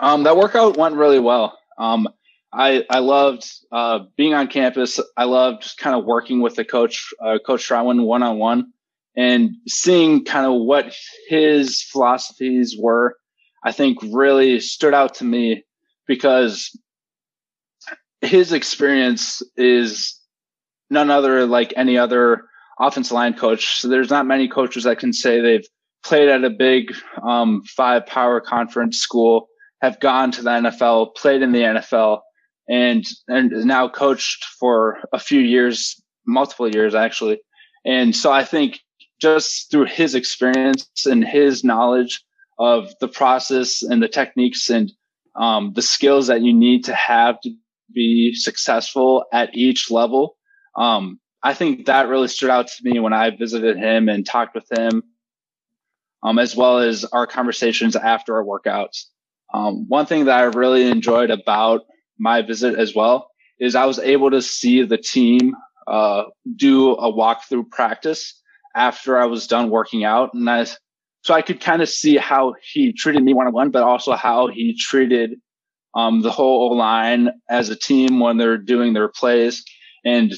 Um, 0.00 0.24
that 0.24 0.36
workout 0.36 0.76
went 0.76 0.94
really 0.94 1.18
well. 1.18 1.58
Um, 1.78 2.08
I 2.52 2.84
I 2.90 3.00
loved 3.00 3.50
uh, 3.72 4.00
being 4.16 4.34
on 4.34 4.48
campus. 4.48 5.00
I 5.16 5.24
loved 5.24 5.76
kind 5.78 5.96
of 5.96 6.04
working 6.04 6.40
with 6.40 6.54
the 6.54 6.64
coach, 6.64 7.12
uh, 7.24 7.38
Coach 7.44 7.68
Trautwein, 7.68 8.04
one 8.04 8.22
on 8.22 8.38
one, 8.38 8.72
and 9.16 9.50
seeing 9.68 10.24
kind 10.24 10.46
of 10.46 10.60
what 10.60 10.94
his 11.28 11.82
philosophies 11.82 12.76
were. 12.78 13.16
I 13.64 13.72
think 13.72 13.98
really 14.02 14.60
stood 14.60 14.94
out 14.94 15.14
to 15.14 15.24
me 15.24 15.64
because 16.06 16.70
his 18.20 18.52
experience 18.52 19.42
is 19.56 20.18
none 20.88 21.10
other 21.10 21.46
like 21.46 21.72
any 21.76 21.98
other 21.98 22.44
offensive 22.78 23.12
line 23.12 23.34
coach. 23.34 23.80
So 23.80 23.88
there's 23.88 24.10
not 24.10 24.26
many 24.26 24.48
coaches 24.48 24.84
that 24.84 24.98
can 24.98 25.12
say 25.12 25.40
they've 25.40 25.66
played 26.04 26.28
at 26.28 26.44
a 26.44 26.50
big 26.50 26.94
um, 27.22 27.62
five 27.64 28.06
power 28.06 28.40
conference 28.40 28.98
school, 28.98 29.48
have 29.82 29.98
gone 30.00 30.30
to 30.32 30.42
the 30.42 30.50
NFL, 30.50 31.16
played 31.16 31.42
in 31.42 31.52
the 31.52 31.60
NFL, 31.60 32.20
and 32.68 33.04
and 33.28 33.50
now 33.64 33.88
coached 33.88 34.44
for 34.58 34.98
a 35.12 35.18
few 35.18 35.40
years, 35.40 36.00
multiple 36.26 36.68
years 36.68 36.94
actually. 36.94 37.40
And 37.84 38.14
so 38.14 38.32
I 38.32 38.44
think 38.44 38.80
just 39.20 39.70
through 39.70 39.86
his 39.86 40.14
experience 40.14 40.88
and 41.06 41.24
his 41.24 41.64
knowledge 41.64 42.22
of 42.58 42.92
the 43.00 43.08
process 43.08 43.82
and 43.82 44.02
the 44.02 44.08
techniques 44.08 44.68
and 44.70 44.92
um, 45.34 45.72
the 45.74 45.82
skills 45.82 46.26
that 46.26 46.42
you 46.42 46.52
need 46.52 46.84
to 46.84 46.94
have 46.94 47.40
to 47.42 47.50
be 47.94 48.34
successful 48.34 49.24
at 49.32 49.54
each 49.54 49.90
level, 49.90 50.36
um, 50.76 51.20
I 51.42 51.54
think 51.54 51.86
that 51.86 52.08
really 52.08 52.28
stood 52.28 52.50
out 52.50 52.66
to 52.68 52.74
me 52.82 52.98
when 52.98 53.12
I 53.12 53.30
visited 53.30 53.76
him 53.76 54.08
and 54.08 54.26
talked 54.26 54.54
with 54.54 54.66
him, 54.70 55.02
um, 56.22 56.38
as 56.38 56.56
well 56.56 56.78
as 56.78 57.04
our 57.04 57.26
conversations 57.26 57.94
after 57.94 58.34
our 58.34 58.44
workouts. 58.44 59.04
Um, 59.54 59.86
one 59.88 60.06
thing 60.06 60.24
that 60.24 60.38
I 60.38 60.44
really 60.44 60.88
enjoyed 60.88 61.30
about 61.30 61.82
my 62.18 62.42
visit 62.42 62.78
as 62.78 62.94
well 62.94 63.30
is 63.58 63.74
I 63.74 63.86
was 63.86 63.98
able 63.98 64.30
to 64.30 64.42
see 64.42 64.82
the 64.82 64.98
team 64.98 65.54
uh, 65.86 66.24
do 66.56 66.92
a 66.92 67.12
walkthrough 67.12 67.70
practice 67.70 68.40
after 68.74 69.18
I 69.18 69.26
was 69.26 69.46
done 69.46 69.70
working 69.70 70.04
out, 70.04 70.34
and 70.34 70.48
I 70.48 70.66
so 71.22 71.34
I 71.34 71.42
could 71.42 71.60
kind 71.60 71.82
of 71.82 71.88
see 71.88 72.16
how 72.16 72.54
he 72.62 72.92
treated 72.92 73.22
me 73.22 73.34
one 73.34 73.48
on 73.48 73.52
one, 73.52 73.70
but 73.70 73.82
also 73.82 74.12
how 74.12 74.46
he 74.46 74.76
treated 74.78 75.40
um, 75.96 76.22
the 76.22 76.30
whole 76.30 76.76
line 76.76 77.30
as 77.50 77.68
a 77.68 77.74
team 77.74 78.20
when 78.20 78.36
they're 78.36 78.58
doing 78.58 78.92
their 78.92 79.08
plays. 79.08 79.64
And 80.04 80.32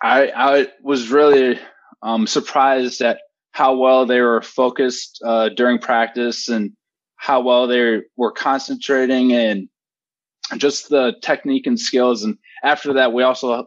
I, 0.00 0.32
I 0.34 0.68
was 0.82 1.10
really 1.10 1.58
um, 2.02 2.26
surprised 2.26 3.02
at 3.02 3.18
how 3.52 3.76
well 3.76 4.06
they 4.06 4.20
were 4.20 4.40
focused 4.40 5.20
uh, 5.26 5.50
during 5.50 5.78
practice 5.78 6.48
and 6.48 6.72
how 7.16 7.40
well 7.42 7.66
they 7.66 8.00
were 8.16 8.32
concentrating 8.32 9.32
and 9.32 9.68
just 10.56 10.88
the 10.88 11.14
technique 11.22 11.66
and 11.66 11.78
skills. 11.78 12.22
And 12.24 12.38
after 12.64 12.94
that, 12.94 13.12
we 13.12 13.22
also 13.22 13.66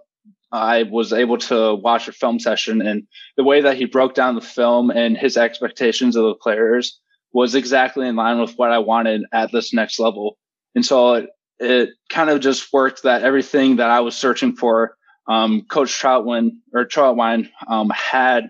I 0.52 0.84
was 0.84 1.14
able 1.14 1.38
to 1.38 1.76
watch 1.76 2.08
a 2.08 2.12
film 2.12 2.40
session 2.40 2.82
and 2.82 3.08
the 3.38 3.44
way 3.44 3.62
that 3.62 3.78
he 3.78 3.86
broke 3.86 4.14
down 4.14 4.36
the 4.36 4.42
film 4.42 4.90
and 4.90 5.18
his 5.18 5.38
expectations 5.38 6.16
of 6.16 6.26
the 6.26 6.36
players 6.36 7.00
was 7.32 7.56
exactly 7.56 8.08
in 8.08 8.18
line 8.18 8.40
with 8.40 8.56
what 8.58 8.72
I 8.72 8.80
wanted 8.80 9.22
at 9.32 9.52
this 9.52 9.74
next 9.74 10.00
level. 10.00 10.38
And 10.76 10.86
so 10.86 11.14
it, 11.14 11.30
it 11.60 11.90
kind 12.10 12.30
of 12.30 12.42
just 12.42 12.74
worked 12.74 13.04
that 13.04 13.24
everything 13.24 13.78
that 13.78 13.90
I 13.90 14.02
was 14.02 14.18
searching 14.18 14.56
for, 14.56 14.98
um, 15.30 15.62
Coach 15.70 15.92
Trautwein 15.92 16.58
or 16.74 16.86
Trautwein, 16.86 17.50
um, 17.68 17.90
had, 17.90 18.50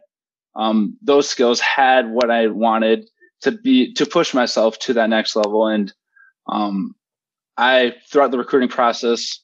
um, 0.56 0.98
those 1.04 1.30
skills 1.30 1.60
had 1.60 2.10
what 2.10 2.32
I 2.32 2.48
wanted 2.48 3.08
to 3.42 3.52
be, 3.52 3.94
to 3.94 4.08
push 4.08 4.34
myself 4.34 4.80
to 4.80 4.94
that 4.94 5.10
next 5.10 5.36
level. 5.36 5.68
And, 5.68 5.94
um, 6.48 6.96
I, 7.58 7.96
throughout 8.12 8.32
the 8.32 8.38
recruiting 8.38 8.70
process, 8.70 9.40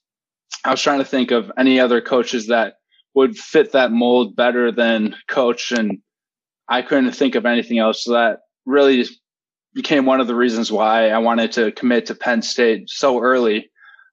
I 0.64 0.72
was 0.72 0.82
trying 0.82 1.00
to 1.00 1.06
think 1.06 1.32
of 1.32 1.52
any 1.58 1.80
other 1.80 2.02
coaches 2.02 2.48
that 2.48 2.76
would 3.14 3.38
fit 3.38 3.72
that 3.72 3.92
mold 3.92 4.36
better 4.36 4.72
than 4.72 5.16
coach. 5.28 5.72
And 5.72 6.00
I 6.68 6.82
couldn't 6.82 7.12
think 7.12 7.36
of 7.36 7.46
anything 7.46 7.80
else. 7.80 8.04
So 8.04 8.14
that 8.14 8.40
really 8.66 9.06
became 9.74 10.06
one 10.06 10.20
of 10.20 10.28
the 10.28 10.36
reasons 10.36 10.72
why 10.72 11.10
I 11.10 11.18
wanted 11.20 11.52
to 11.54 11.72
commit 11.72 12.08
to 12.08 12.16
Penn 12.16 12.42
State 12.42 12.90
so 12.90 13.22
early. 13.22 13.70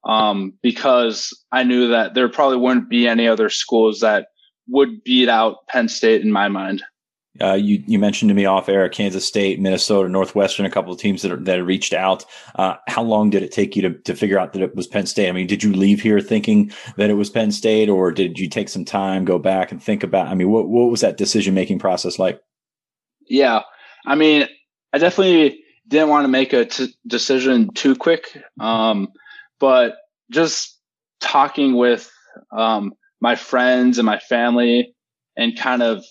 Um, 0.07 0.53
because 0.63 1.33
I 1.51 1.63
knew 1.65 1.89
that 1.89 2.13
there 2.13 2.29
probably 2.29 2.59
wouldn't 2.59 2.91
be 2.91 3.09
any 3.09 3.27
other 3.27 3.49
schools 3.49 4.01
that 4.01 4.27
would 4.69 5.03
beat 5.03 5.31
out 5.31 5.67
Penn 5.69 5.89
State 5.89 6.21
in 6.21 6.31
my 6.31 6.49
mind. 6.49 6.83
Uh, 7.41 7.55
you 7.55 7.83
you 7.87 7.99
mentioned 7.99 8.29
to 8.29 8.35
me 8.35 8.45
off 8.45 8.69
air 8.69 8.89
Kansas 8.89 9.27
State, 9.27 9.61
Minnesota, 9.61 10.09
Northwestern, 10.09 10.67
a 10.67 10.71
couple 10.71 10.93
of 10.93 11.01
teams 11.01 11.23
that 11.23 11.33
are, 11.33 11.37
that 11.37 11.65
reached 11.65 11.93
out. 11.93 12.25
Uh, 12.55 12.77
how 12.87 13.03
long 13.03 13.31
did 13.31 13.43
it 13.43 13.51
take 13.51 13.75
you 13.75 13.83
to 13.83 13.91
to 13.91 14.15
figure 14.15 14.39
out 14.39 14.53
that 14.53 14.63
it 14.63 14.77
was 14.77 14.87
Penn 14.87 15.07
State? 15.07 15.29
I 15.29 15.33
mean, 15.33 15.49
did 15.49 15.63
you 15.63 15.73
leave 15.73 16.01
here 16.01 16.21
thinking 16.21 16.71
that 16.97 17.11
it 17.11 17.15
was 17.15 17.31
Penn 17.31 17.51
State, 17.51 17.89
or 17.89 18.13
did 18.13 18.39
you 18.39 18.49
take 18.49 18.69
some 18.69 18.85
time, 18.85 19.25
go 19.25 19.39
back 19.41 19.73
and 19.73 19.83
think 19.83 20.05
about? 20.05 20.29
I 20.29 20.35
mean, 20.35 20.49
what 20.49 20.69
what 20.69 20.91
was 20.91 21.01
that 21.01 21.17
decision 21.17 21.55
making 21.55 21.81
process 21.81 22.21
like? 22.21 22.41
Yeah, 23.27 23.63
I 24.07 24.15
mean, 24.15 24.47
I 24.93 24.99
definitely 24.99 25.59
didn't 25.89 26.11
want 26.11 26.25
to 26.25 26.29
make 26.29 26.53
a 26.53 26.67
t- 26.67 26.95
decision 27.07 27.73
too 27.75 27.97
quick, 27.97 28.41
um, 28.61 29.09
but 29.59 29.97
just 30.31 30.79
talking 31.21 31.77
with 31.77 32.11
um, 32.57 32.93
my 33.21 33.35
friends 33.35 33.99
and 33.99 34.07
my 34.07 34.21
family, 34.21 34.95
and 35.37 35.59
kind 35.59 35.83
of 35.83 36.05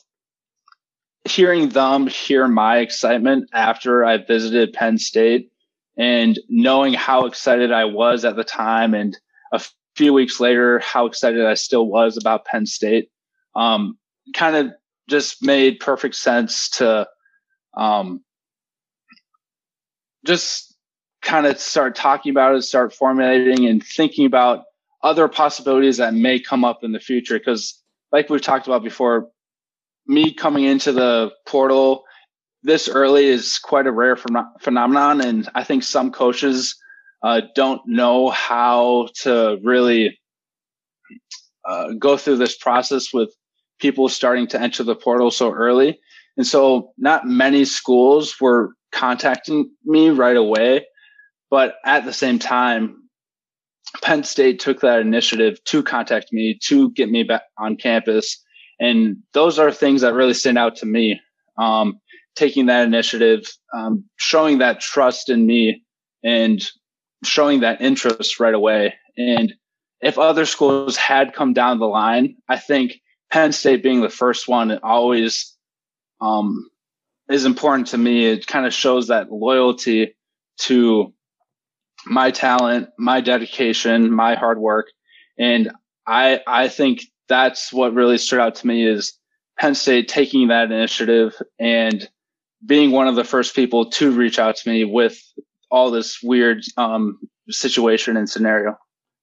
hearing 1.26 1.70
them 1.70 2.08
hear 2.08 2.48
my 2.48 2.80
excitement 2.80 3.50
after 3.54 4.04
I 4.04 4.18
visited 4.18 4.74
Penn 4.74 4.98
State 4.98 5.52
and 5.98 6.38
knowing 6.50 6.94
how 6.94 7.26
excited 7.26 7.72
I 7.72 7.86
was 7.86 8.26
at 8.26 8.36
the 8.36 8.44
time 8.44 8.94
and 8.94 9.18
a 9.52 9.62
few 9.96 10.14
weeks 10.14 10.40
later, 10.40 10.80
how 10.80 11.06
excited 11.06 11.46
I 11.46 11.54
still 11.54 11.88
was 11.88 12.18
about 12.18 12.46
Penn 12.46 12.66
State, 12.66 13.10
um, 13.56 13.98
kind 14.34 14.56
of 14.56 14.74
just 15.10 15.44
made 15.44 15.80
perfect 15.80 16.16
sense 16.16 16.70
to, 16.72 17.08
um, 17.78 18.24
just 20.26 20.76
kind 21.22 21.46
of 21.46 21.60
start 21.60 21.96
talking 21.96 22.32
about 22.32 22.56
it, 22.56 22.64
start 22.64 22.94
formulating 22.94 23.66
and 23.68 23.84
thinking 23.84 24.26
about 24.26 24.64
other 25.04 25.28
possibilities 25.28 25.98
that 25.98 26.14
may 26.14 26.40
come 26.40 26.66
up 26.66 26.84
in 26.84 26.92
the 26.92 27.00
future. 27.00 27.40
Cause 27.40 27.82
like 28.12 28.30
we've 28.30 28.42
talked 28.42 28.68
about 28.68 28.84
before, 28.84 29.30
me 30.08 30.34
coming 30.34 30.66
into 30.66 30.92
the 30.92 31.32
portal 31.48 32.04
this 32.64 32.88
early 32.88 33.26
is 33.26 33.60
quite 33.60 33.88
a 33.88 33.92
rare 33.92 34.16
ph- 34.16 34.46
phenomenon. 34.62 35.22
And 35.22 35.50
I 35.54 35.64
think 35.64 35.84
some 35.84 36.12
coaches 36.12 36.76
uh, 37.22 37.42
don't 37.56 37.82
know 37.86 38.30
how 38.30 39.10
to 39.22 39.60
really 39.64 40.18
uh, 41.68 41.94
go 42.00 42.18
through 42.18 42.38
this 42.38 42.58
process 42.58 43.14
with 43.14 43.34
people 43.80 44.10
starting 44.10 44.48
to 44.48 44.62
enter 44.62 44.84
the 44.84 44.96
portal 44.96 45.30
so 45.30 45.52
early. 45.52 46.00
And 46.38 46.48
so 46.48 46.94
not 46.98 47.28
many 47.28 47.66
schools 47.66 48.40
were 48.40 48.72
contacting 48.92 49.72
me 49.86 50.10
right 50.10 50.38
away. 50.38 50.86
But 51.50 51.76
at 51.86 52.06
the 52.06 52.14
same 52.14 52.40
time, 52.40 52.98
Penn 54.02 54.24
State 54.24 54.60
took 54.60 54.82
that 54.82 55.02
initiative 55.02 55.64
to 55.66 55.84
contact 55.84 56.32
me, 56.32 56.58
to 56.64 56.92
get 56.92 57.10
me 57.10 57.24
back 57.24 57.44
on 57.58 57.76
campus 57.76 58.43
and 58.84 59.18
those 59.34 59.60
are 59.60 59.72
things 59.72 60.02
that 60.02 60.14
really 60.14 60.34
stand 60.34 60.58
out 60.58 60.76
to 60.78 60.86
me. 60.86 61.20
Um, 61.58 62.00
taking 62.36 62.66
that 62.68 62.86
initiative, 62.86 63.46
um, 63.74 64.06
showing 64.16 64.60
that 64.60 64.80
trust 64.80 65.30
in 65.30 65.46
me 65.46 65.84
and 66.24 66.64
showing 67.24 67.62
that 67.62 67.82
interest 67.82 68.40
right 68.40 68.54
away. 68.54 68.96
And 69.18 69.54
if 70.02 70.18
other 70.18 70.46
schools 70.46 70.98
had 70.98 71.34
come 71.34 71.54
down 71.54 71.80
the 71.80 71.86
line, 71.86 72.36
I 72.50 72.58
think 72.58 72.94
Penn 73.32 73.52
State 73.52 73.84
being 73.84 74.02
the 74.02 74.10
first 74.10 74.48
one 74.48 74.80
always 74.84 75.56
um, 76.22 76.70
is 77.30 77.46
important 77.46 77.88
to 77.90 77.98
me. 77.98 78.26
It 78.26 78.48
kind 78.48 78.66
of 78.66 78.74
shows 78.74 79.08
that 79.08 79.32
loyalty 79.32 80.16
to 80.62 81.14
my 82.06 82.32
talent, 82.32 82.90
my 82.98 83.22
dedication, 83.22 84.12
my 84.12 84.36
hard 84.36 84.60
work. 84.60 84.88
And 85.38 85.72
I, 86.06 86.42
I 86.46 86.68
think 86.68 87.02
that's 87.28 87.72
what 87.72 87.94
really 87.94 88.18
stood 88.18 88.40
out 88.40 88.56
to 88.56 88.68
me 88.68 88.86
is 88.86 89.14
Penn 89.60 89.76
State 89.76 90.08
taking 90.08 90.48
that 90.48 90.72
initiative 90.72 91.36
and 91.60 92.08
being 92.66 92.92
one 92.92 93.08
of 93.08 93.16
the 93.16 93.24
first 93.24 93.56
people 93.56 93.90
to 93.92 94.12
reach 94.12 94.40
out 94.40 94.56
to 94.56 94.70
me 94.70 94.86
with 94.86 95.22
all 95.70 95.92
this 95.92 96.20
weird 96.24 96.64
um, 96.78 97.20
situation 97.50 98.18
and 98.18 98.30
scenario. 98.30 98.78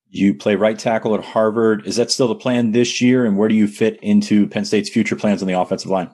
You 0.09 0.35
play 0.35 0.57
right 0.57 0.79
tackle 0.79 1.15
at 1.15 1.25
Harvard. 1.25 1.87
Is 1.87 1.97
that 1.97 2.11
still 2.11 2.29
the 2.29 2.35
plan 2.35 2.73
this 2.73 3.01
year? 3.01 3.25
And 3.25 3.39
where 3.39 3.49
do 3.49 3.55
you 3.55 3.69
fit 3.69 3.99
into 4.03 4.49
Penn 4.49 4.65
State's 4.65 4.91
future 4.91 5.15
plans 5.15 5.41
on 5.41 5.49
the 5.49 5.59
offensive 5.59 5.91
line? 5.91 6.11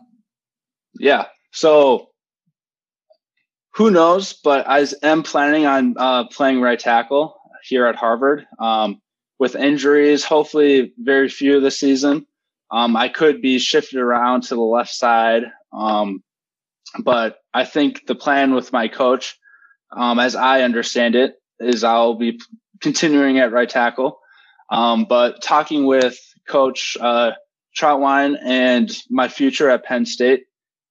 Yeah. 0.99 1.27
So 1.53 2.09
who 3.75 3.91
knows? 3.91 4.35
But 4.35 4.69
I 4.69 4.87
am 5.03 5.23
planning 5.23 5.67
on 5.67 5.95
uh, 5.99 6.25
playing 6.29 6.61
right 6.61 6.79
tackle 6.79 7.39
here 7.63 7.87
at 7.87 7.97
Harvard. 7.97 8.47
Um, 8.59 9.01
with 9.39 9.55
injuries, 9.55 10.25
hopefully 10.25 10.93
very 10.99 11.29
few 11.29 11.61
this 11.61 11.79
season. 11.79 12.27
Um, 12.71 12.97
I 12.97 13.09
could 13.09 13.41
be 13.41 13.59
shifted 13.59 13.99
around 13.99 14.43
to 14.45 14.55
the 14.55 14.61
left 14.61 14.91
side. 14.91 15.45
Um, 15.73 16.23
but 17.03 17.39
I 17.53 17.65
think 17.65 18.07
the 18.07 18.15
plan 18.15 18.55
with 18.55 18.73
my 18.73 18.89
coach, 18.89 19.39
um, 19.97 20.19
as 20.19 20.35
I 20.35 20.63
understand 20.63 21.15
it, 21.15 21.35
is 21.61 21.85
I'll 21.85 22.15
be 22.15 22.41
continuing 22.81 23.39
at 23.39 23.53
right 23.53 23.69
tackle. 23.69 24.19
Um, 24.71 25.07
but 25.09 25.43
talking 25.43 25.87
with 25.87 26.19
coach, 26.49 26.97
uh, 27.01 27.33
Trautwein 27.79 28.37
and 28.43 28.91
my 29.11 29.29
future 29.29 29.69
at 29.71 29.85
Penn 29.85 30.07
State, 30.07 30.45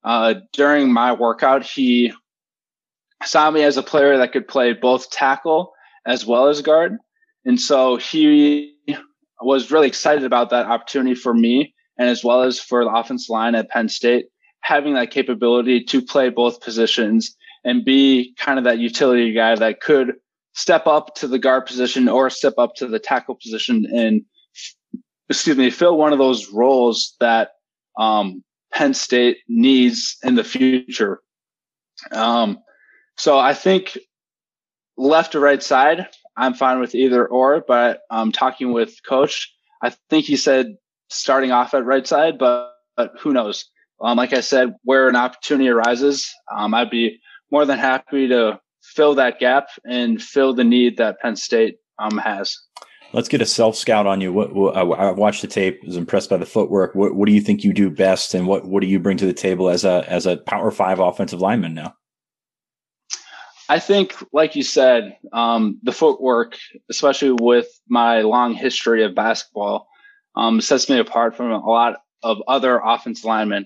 uh, 0.03 0.35
during 0.53 0.93
my 0.93 1.13
workout, 1.13 1.63
he 1.63 2.13
saw 3.23 3.49
me 3.49 3.63
as 3.63 3.77
a 3.77 3.83
player 3.83 4.17
that 4.17 4.31
could 4.31 4.47
play 4.47 4.73
both 4.73 5.09
tackle 5.09 5.73
as 6.05 6.25
well 6.25 6.47
as 6.47 6.61
guard. 6.61 6.97
And 7.45 7.59
so 7.59 7.95
he 7.95 8.75
was 9.41 9.71
really 9.71 9.87
excited 9.87 10.23
about 10.23 10.49
that 10.49 10.65
opportunity 10.65 11.15
for 11.15 11.33
me 11.33 11.73
and 11.97 12.09
as 12.09 12.23
well 12.23 12.41
as 12.41 12.59
for 12.59 12.83
the 12.83 12.89
offense 12.89 13.29
line 13.29 13.55
at 13.55 13.69
Penn 13.69 13.87
State, 13.87 14.25
having 14.61 14.95
that 14.95 15.11
capability 15.11 15.83
to 15.83 16.01
play 16.01 16.29
both 16.29 16.61
positions 16.61 17.35
and 17.63 17.85
be 17.85 18.33
kind 18.37 18.57
of 18.57 18.65
that 18.65 18.79
utility 18.79 19.33
guy 19.33 19.55
that 19.55 19.81
could 19.81 20.13
step 20.53 20.87
up 20.87 21.15
to 21.15 21.27
the 21.27 21.39
guard 21.39 21.65
position 21.65 22.07
or 22.07 22.29
step 22.29 22.53
up 22.57 22.75
to 22.75 22.87
the 22.87 22.99
tackle 22.99 23.35
position 23.35 23.85
and 23.93 24.23
excuse 25.29 25.57
me, 25.57 25.69
fill 25.69 25.97
one 25.97 26.13
of 26.13 26.19
those 26.19 26.51
roles 26.51 27.15
that 27.19 27.51
um, 27.97 28.43
Penn 28.73 28.93
State 28.93 29.37
needs 29.47 30.17
in 30.23 30.35
the 30.35 30.43
future. 30.43 31.21
Um, 32.11 32.59
so 33.17 33.37
I 33.37 33.53
think 33.53 33.97
left 34.97 35.35
or 35.35 35.39
right 35.39 35.63
side, 35.63 36.07
I'm 36.37 36.53
fine 36.53 36.79
with 36.79 36.95
either 36.95 37.25
or, 37.25 37.63
but 37.65 38.01
um, 38.09 38.31
talking 38.31 38.73
with 38.73 38.95
coach, 39.07 39.53
I 39.81 39.93
think 40.09 40.25
he 40.25 40.35
said 40.35 40.75
starting 41.09 41.51
off 41.51 41.73
at 41.73 41.85
right 41.85 42.05
side, 42.05 42.37
but, 42.37 42.73
but 42.97 43.11
who 43.19 43.33
knows? 43.33 43.65
Um, 44.01 44.17
like 44.17 44.33
I 44.33 44.41
said, 44.41 44.75
where 44.83 45.07
an 45.07 45.15
opportunity 45.15 45.69
arises, 45.69 46.29
um, 46.55 46.73
I'd 46.73 46.89
be 46.89 47.19
more 47.51 47.65
than 47.65 47.79
happy 47.79 48.27
to 48.27 48.59
fill 48.81 49.15
that 49.15 49.39
gap 49.39 49.67
and 49.85 50.21
fill 50.21 50.53
the 50.53 50.63
need 50.63 50.97
that 50.97 51.19
Penn 51.19 51.35
State 51.35 51.77
um, 51.99 52.17
has. 52.17 52.57
Let's 53.13 53.29
get 53.29 53.41
a 53.41 53.45
self 53.45 53.77
scout 53.77 54.07
on 54.07 54.19
you. 54.19 54.33
What, 54.33 54.53
what, 54.53 54.75
I 54.75 55.11
watched 55.11 55.41
the 55.41 55.47
tape, 55.47 55.81
was 55.85 55.95
impressed 55.95 56.29
by 56.29 56.37
the 56.37 56.45
footwork. 56.45 56.95
What, 56.95 57.15
what 57.15 57.27
do 57.27 57.33
you 57.33 57.39
think 57.39 57.63
you 57.63 57.71
do 57.71 57.89
best, 57.89 58.33
and 58.33 58.45
what 58.45 58.65
what 58.65 58.81
do 58.81 58.87
you 58.87 58.99
bring 58.99 59.15
to 59.17 59.25
the 59.25 59.33
table 59.33 59.69
as 59.69 59.85
a 59.85 60.03
as 60.09 60.25
a 60.25 60.37
Power 60.37 60.69
Five 60.69 60.99
offensive 60.99 61.39
lineman 61.39 61.73
now? 61.73 61.93
I 63.67 63.79
think, 63.79 64.15
like 64.31 64.55
you 64.55 64.63
said, 64.63 65.17
um, 65.33 65.79
the 65.83 65.91
footwork, 65.91 66.57
especially 66.89 67.31
with 67.31 67.67
my 67.89 68.21
long 68.21 68.53
history 68.53 69.03
of 69.03 69.15
basketball, 69.15 69.87
um, 70.35 70.61
sets 70.61 70.89
me 70.89 70.99
apart 70.99 71.35
from 71.35 71.51
a 71.51 71.65
lot 71.65 71.97
of 72.21 72.41
other 72.47 72.79
offensive 72.83 73.25
linemen. 73.25 73.65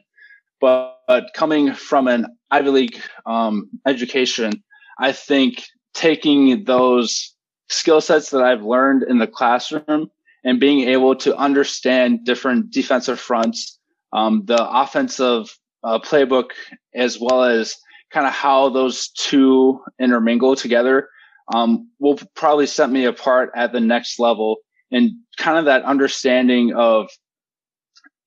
But, 0.61 0.99
but 1.07 1.31
coming 1.33 1.73
from 1.73 2.07
an 2.07 2.37
Ivy 2.51 2.69
League 2.69 3.01
um, 3.25 3.69
education, 3.85 4.63
I 4.99 5.11
think 5.11 5.63
taking 5.93 6.63
those 6.65 7.33
skill 7.69 8.01
sets 8.01 8.29
that 8.31 8.43
I've 8.43 8.63
learned 8.63 9.03
in 9.03 9.17
the 9.17 9.27
classroom 9.27 10.09
and 10.43 10.59
being 10.59 10.87
able 10.87 11.15
to 11.17 11.35
understand 11.35 12.25
different 12.25 12.71
defensive 12.71 13.19
fronts, 13.19 13.79
um, 14.13 14.43
the 14.45 14.57
offensive 14.69 15.57
uh, 15.83 15.99
playbook, 15.99 16.51
as 16.95 17.19
well 17.19 17.43
as 17.43 17.75
kind 18.11 18.25
of 18.25 18.33
how 18.33 18.69
those 18.69 19.09
two 19.09 19.81
intermingle 19.99 20.55
together, 20.55 21.09
um, 21.53 21.89
will 21.99 22.19
probably 22.35 22.65
set 22.65 22.89
me 22.89 23.05
apart 23.05 23.51
at 23.55 23.71
the 23.71 23.79
next 23.79 24.19
level. 24.19 24.57
And 24.91 25.11
kind 25.37 25.57
of 25.57 25.65
that 25.65 25.83
understanding 25.83 26.73
of, 26.73 27.09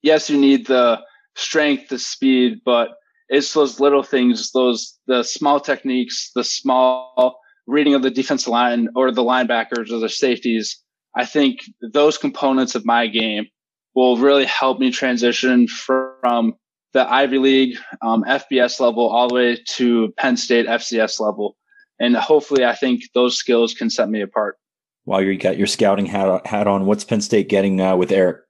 yes, 0.03 0.31
you 0.31 0.39
need 0.39 0.67
the 0.67 1.01
strength, 1.35 1.89
the 1.89 1.99
speed, 1.99 2.61
but 2.65 2.91
it's 3.29 3.53
those 3.53 3.81
little 3.81 4.03
things, 4.03 4.53
those, 4.53 4.99
the 5.07 5.23
small 5.23 5.59
techniques, 5.59 6.31
the 6.35 6.45
small 6.45 7.41
reading 7.67 7.95
of 7.95 8.03
the 8.03 8.11
defensive 8.11 8.49
line 8.49 8.89
or 8.95 9.11
the 9.11 9.23
linebackers 9.23 9.91
or 9.91 9.99
the 9.99 10.09
safeties. 10.09 10.81
I 11.17 11.25
think 11.25 11.61
those 11.93 12.19
components 12.19 12.75
of 12.75 12.85
my 12.85 13.07
game 13.07 13.47
will 13.95 14.17
really 14.17 14.45
help 14.45 14.79
me 14.79 14.91
transition 14.91 15.67
from 15.69 16.55
the 16.93 17.11
Ivy 17.11 17.39
League 17.39 17.79
um, 18.03 18.25
FBS 18.25 18.81
level 18.81 19.09
all 19.09 19.29
the 19.29 19.35
way 19.35 19.59
to 19.77 20.13
Penn 20.17 20.37
State 20.37 20.67
FCS 20.67 21.21
level. 21.21 21.57
And 21.99 22.17
hopefully, 22.17 22.65
I 22.65 22.75
think 22.75 23.05
those 23.15 23.37
skills 23.37 23.75
can 23.75 23.91
set 23.91 24.09
me 24.09 24.21
apart. 24.21 24.59
While 25.05 25.23
you 25.23 25.37
got 25.37 25.59
your 25.59 25.67
scouting 25.67 26.07
hat, 26.07 26.47
hat 26.47 26.67
on, 26.67 26.87
what's 26.87 27.05
Penn 27.05 27.21
State 27.21 27.49
getting 27.49 27.81
uh, 27.81 27.97
with 27.97 28.13
Eric? 28.13 28.43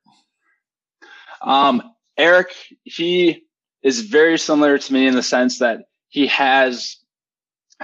Um, 1.43 1.83
Eric, 2.17 2.55
he 2.85 3.45
is 3.83 4.03
very 4.03 4.39
similar 4.39 4.79
to 4.79 4.93
me 4.93 5.07
in 5.07 5.15
the 5.15 5.23
sense 5.23 5.59
that 5.59 5.85
he 6.09 6.27
has 6.29 6.97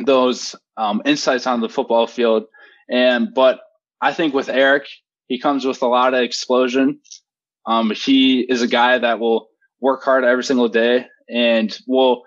those 0.04 0.54
um, 0.76 1.02
insights 1.04 1.46
on 1.46 1.60
the 1.60 1.68
football 1.68 2.06
field. 2.06 2.44
And, 2.90 3.34
but 3.34 3.60
I 4.00 4.12
think 4.12 4.34
with 4.34 4.48
Eric, 4.48 4.86
he 5.26 5.38
comes 5.38 5.64
with 5.64 5.82
a 5.82 5.86
lot 5.86 6.14
of 6.14 6.20
explosion. 6.20 7.00
Um, 7.66 7.90
he 7.90 8.40
is 8.40 8.62
a 8.62 8.68
guy 8.68 8.98
that 8.98 9.18
will 9.18 9.47
work 9.80 10.02
hard 10.02 10.24
every 10.24 10.44
single 10.44 10.68
day 10.68 11.06
and 11.28 11.76
will 11.86 12.22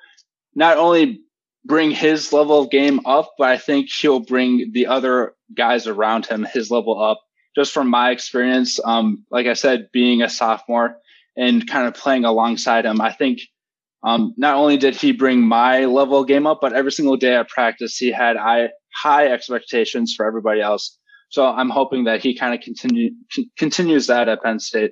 not 0.55 0.77
only 0.77 1.21
bring 1.65 1.91
his 1.91 2.33
level 2.33 2.61
of 2.61 2.71
game 2.71 3.01
up, 3.05 3.33
but 3.37 3.49
I 3.49 3.57
think 3.57 3.89
he'll 3.89 4.19
bring 4.19 4.71
the 4.73 4.87
other 4.87 5.35
guys 5.55 5.87
around 5.87 6.25
him 6.25 6.45
his 6.51 6.71
level 6.71 7.01
up. 7.01 7.21
Just 7.55 7.73
from 7.73 7.89
my 7.89 8.11
experience, 8.11 8.79
um, 8.83 9.25
like 9.29 9.45
I 9.45 9.53
said, 9.53 9.89
being 9.91 10.21
a 10.21 10.29
sophomore 10.29 10.97
and 11.35 11.67
kind 11.67 11.87
of 11.87 11.93
playing 11.93 12.25
alongside 12.25 12.85
him, 12.85 13.01
I 13.01 13.11
think 13.11 13.41
um, 14.03 14.33
not 14.37 14.55
only 14.55 14.77
did 14.77 14.95
he 14.95 15.11
bring 15.11 15.41
my 15.41 15.85
level 15.85 16.21
of 16.21 16.27
game 16.27 16.47
up, 16.47 16.59
but 16.61 16.73
every 16.73 16.91
single 16.91 17.17
day 17.17 17.35
at 17.35 17.49
practice, 17.49 17.97
he 17.97 18.11
had 18.11 18.37
high, 18.37 19.27
expectations 19.27 20.13
for 20.15 20.25
everybody 20.25 20.61
else. 20.61 20.97
So 21.29 21.45
I'm 21.45 21.69
hoping 21.69 22.05
that 22.05 22.21
he 22.21 22.37
kind 22.37 22.53
of 22.53 22.61
continue, 22.61 23.11
continues 23.57 24.07
that 24.07 24.27
at 24.27 24.41
Penn 24.41 24.59
State 24.59 24.91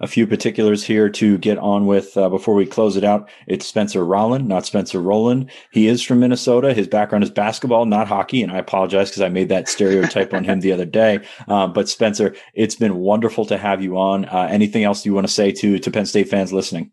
a 0.00 0.06
few 0.06 0.26
particulars 0.26 0.84
here 0.84 1.08
to 1.08 1.38
get 1.38 1.56
on 1.58 1.86
with 1.86 2.16
uh, 2.16 2.28
before 2.28 2.54
we 2.54 2.66
close 2.66 2.96
it 2.96 3.04
out. 3.04 3.30
It's 3.46 3.66
Spencer 3.66 4.04
Rolland, 4.04 4.46
not 4.46 4.66
Spencer 4.66 5.00
Rowland. 5.00 5.50
He 5.72 5.88
is 5.88 6.02
from 6.02 6.20
Minnesota. 6.20 6.74
His 6.74 6.86
background 6.86 7.24
is 7.24 7.30
basketball, 7.30 7.86
not 7.86 8.06
hockey. 8.06 8.42
And 8.42 8.52
I 8.52 8.58
apologize 8.58 9.08
because 9.08 9.22
I 9.22 9.28
made 9.30 9.48
that 9.48 9.68
stereotype 9.68 10.34
on 10.34 10.44
him 10.44 10.60
the 10.60 10.72
other 10.72 10.84
day. 10.84 11.20
Uh, 11.48 11.66
but 11.66 11.88
Spencer, 11.88 12.34
it's 12.54 12.74
been 12.74 12.96
wonderful 12.96 13.46
to 13.46 13.56
have 13.56 13.82
you 13.82 13.98
on. 13.98 14.24
Uh, 14.24 14.48
anything 14.50 14.82
else 14.82 15.06
you 15.06 15.14
want 15.14 15.26
to 15.26 15.32
say 15.32 15.52
to, 15.52 15.78
to 15.78 15.90
Penn 15.90 16.06
State 16.06 16.28
fans 16.28 16.52
listening? 16.52 16.90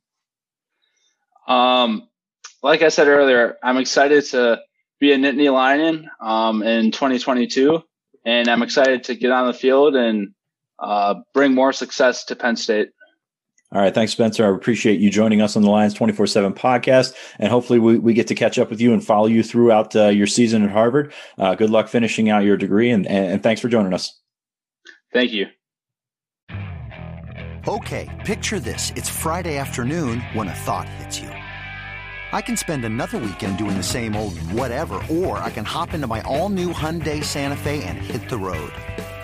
Um, 1.47 2.07
like 2.61 2.81
I 2.83 2.89
said 2.89 3.07
earlier, 3.07 3.57
I'm 3.63 3.77
excited 3.77 4.23
to 4.25 4.59
be 4.99 5.11
a 5.11 5.17
Nittany 5.17 5.51
Lion 5.51 6.09
um, 6.21 6.61
in 6.61 6.91
2022. 6.91 7.83
And 8.25 8.47
I'm 8.47 8.61
excited 8.61 9.05
to 9.05 9.15
get 9.15 9.31
on 9.31 9.47
the 9.47 9.53
field 9.53 9.95
and 9.95 10.33
uh, 10.83 11.15
bring 11.33 11.53
more 11.53 11.73
success 11.73 12.25
to 12.25 12.35
Penn 12.35 12.55
State. 12.55 12.89
All 13.71 13.81
right. 13.81 13.93
Thanks, 13.93 14.11
Spencer. 14.11 14.45
I 14.45 14.55
appreciate 14.55 14.99
you 14.99 15.09
joining 15.09 15.41
us 15.41 15.55
on 15.55 15.63
the 15.63 15.69
Lions 15.69 15.95
24 15.95 16.27
7 16.27 16.53
podcast. 16.53 17.15
And 17.39 17.49
hopefully, 17.49 17.79
we, 17.79 17.97
we 17.97 18.13
get 18.13 18.27
to 18.27 18.35
catch 18.35 18.59
up 18.59 18.69
with 18.69 18.79
you 18.79 18.93
and 18.93 19.03
follow 19.03 19.25
you 19.25 19.41
throughout 19.41 19.95
uh, 19.95 20.09
your 20.09 20.27
season 20.27 20.63
at 20.63 20.69
Harvard. 20.69 21.11
Uh, 21.39 21.55
good 21.55 21.71
luck 21.71 21.87
finishing 21.87 22.29
out 22.29 22.43
your 22.43 22.57
degree. 22.57 22.91
And, 22.91 23.07
and, 23.07 23.33
and 23.33 23.43
thanks 23.43 23.61
for 23.61 23.69
joining 23.69 23.93
us. 23.93 24.19
Thank 25.11 25.31
you. 25.31 25.47
Okay. 27.67 28.09
Picture 28.25 28.59
this 28.59 28.91
it's 28.95 29.09
Friday 29.09 29.57
afternoon 29.57 30.19
when 30.33 30.49
a 30.49 30.53
thought 30.53 30.87
hits 30.87 31.19
you. 31.19 31.29
I 31.29 32.41
can 32.41 32.57
spend 32.57 32.83
another 32.83 33.17
weekend 33.17 33.57
doing 33.57 33.77
the 33.77 33.83
same 33.83 34.15
old 34.15 34.37
whatever, 34.51 35.01
or 35.09 35.37
I 35.37 35.49
can 35.49 35.65
hop 35.65 35.93
into 35.93 36.07
my 36.07 36.21
all 36.21 36.49
new 36.49 36.73
Hyundai 36.73 37.23
Santa 37.23 37.55
Fe 37.55 37.83
and 37.83 37.97
hit 37.97 38.27
the 38.27 38.37
road. 38.37 38.71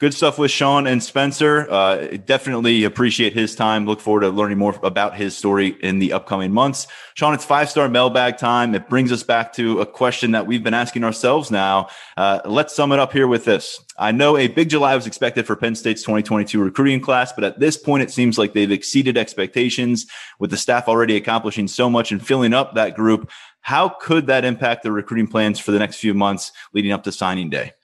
Good 0.00 0.12
stuff 0.12 0.40
with 0.40 0.50
Sean 0.50 0.88
and 0.88 1.00
Spencer. 1.00 1.70
Uh, 1.70 2.16
definitely 2.26 2.82
appreciate 2.82 3.32
his 3.32 3.54
time. 3.54 3.86
Look 3.86 4.00
forward 4.00 4.22
to 4.22 4.28
learning 4.28 4.58
more 4.58 4.76
about 4.82 5.14
his 5.14 5.36
story 5.36 5.76
in 5.82 6.00
the 6.00 6.12
upcoming 6.12 6.52
months. 6.52 6.88
Sean, 7.14 7.32
it's 7.32 7.44
five 7.44 7.70
star 7.70 7.88
mailbag 7.88 8.36
time. 8.36 8.74
It 8.74 8.88
brings 8.88 9.12
us 9.12 9.22
back 9.22 9.52
to 9.52 9.80
a 9.80 9.86
question 9.86 10.32
that 10.32 10.48
we've 10.48 10.64
been 10.64 10.74
asking 10.74 11.04
ourselves 11.04 11.48
now. 11.52 11.90
Uh, 12.16 12.40
let's 12.44 12.74
sum 12.74 12.90
it 12.90 12.98
up 12.98 13.12
here 13.12 13.28
with 13.28 13.44
this. 13.44 13.78
I 13.96 14.10
know 14.10 14.36
a 14.36 14.48
big 14.48 14.68
July 14.68 14.96
was 14.96 15.06
expected 15.06 15.46
for 15.46 15.54
Penn 15.54 15.76
State's 15.76 16.02
2022 16.02 16.60
recruiting 16.60 17.00
class, 17.00 17.32
but 17.32 17.44
at 17.44 17.60
this 17.60 17.76
point, 17.76 18.02
it 18.02 18.10
seems 18.10 18.36
like 18.36 18.52
they've 18.52 18.72
exceeded 18.72 19.16
expectations 19.16 20.06
with 20.40 20.50
the 20.50 20.56
staff 20.56 20.88
already 20.88 21.14
accomplishing 21.14 21.68
so 21.68 21.88
much 21.88 22.10
and 22.10 22.26
filling 22.26 22.52
up 22.52 22.74
that 22.74 22.96
group. 22.96 23.30
How 23.60 23.90
could 23.90 24.26
that 24.26 24.44
impact 24.44 24.82
the 24.82 24.90
recruiting 24.90 25.28
plans 25.28 25.60
for 25.60 25.70
the 25.70 25.78
next 25.78 25.98
few 25.98 26.14
months 26.14 26.50
leading 26.72 26.90
up 26.90 27.04
to 27.04 27.12
signing 27.12 27.48
day? 27.48 27.74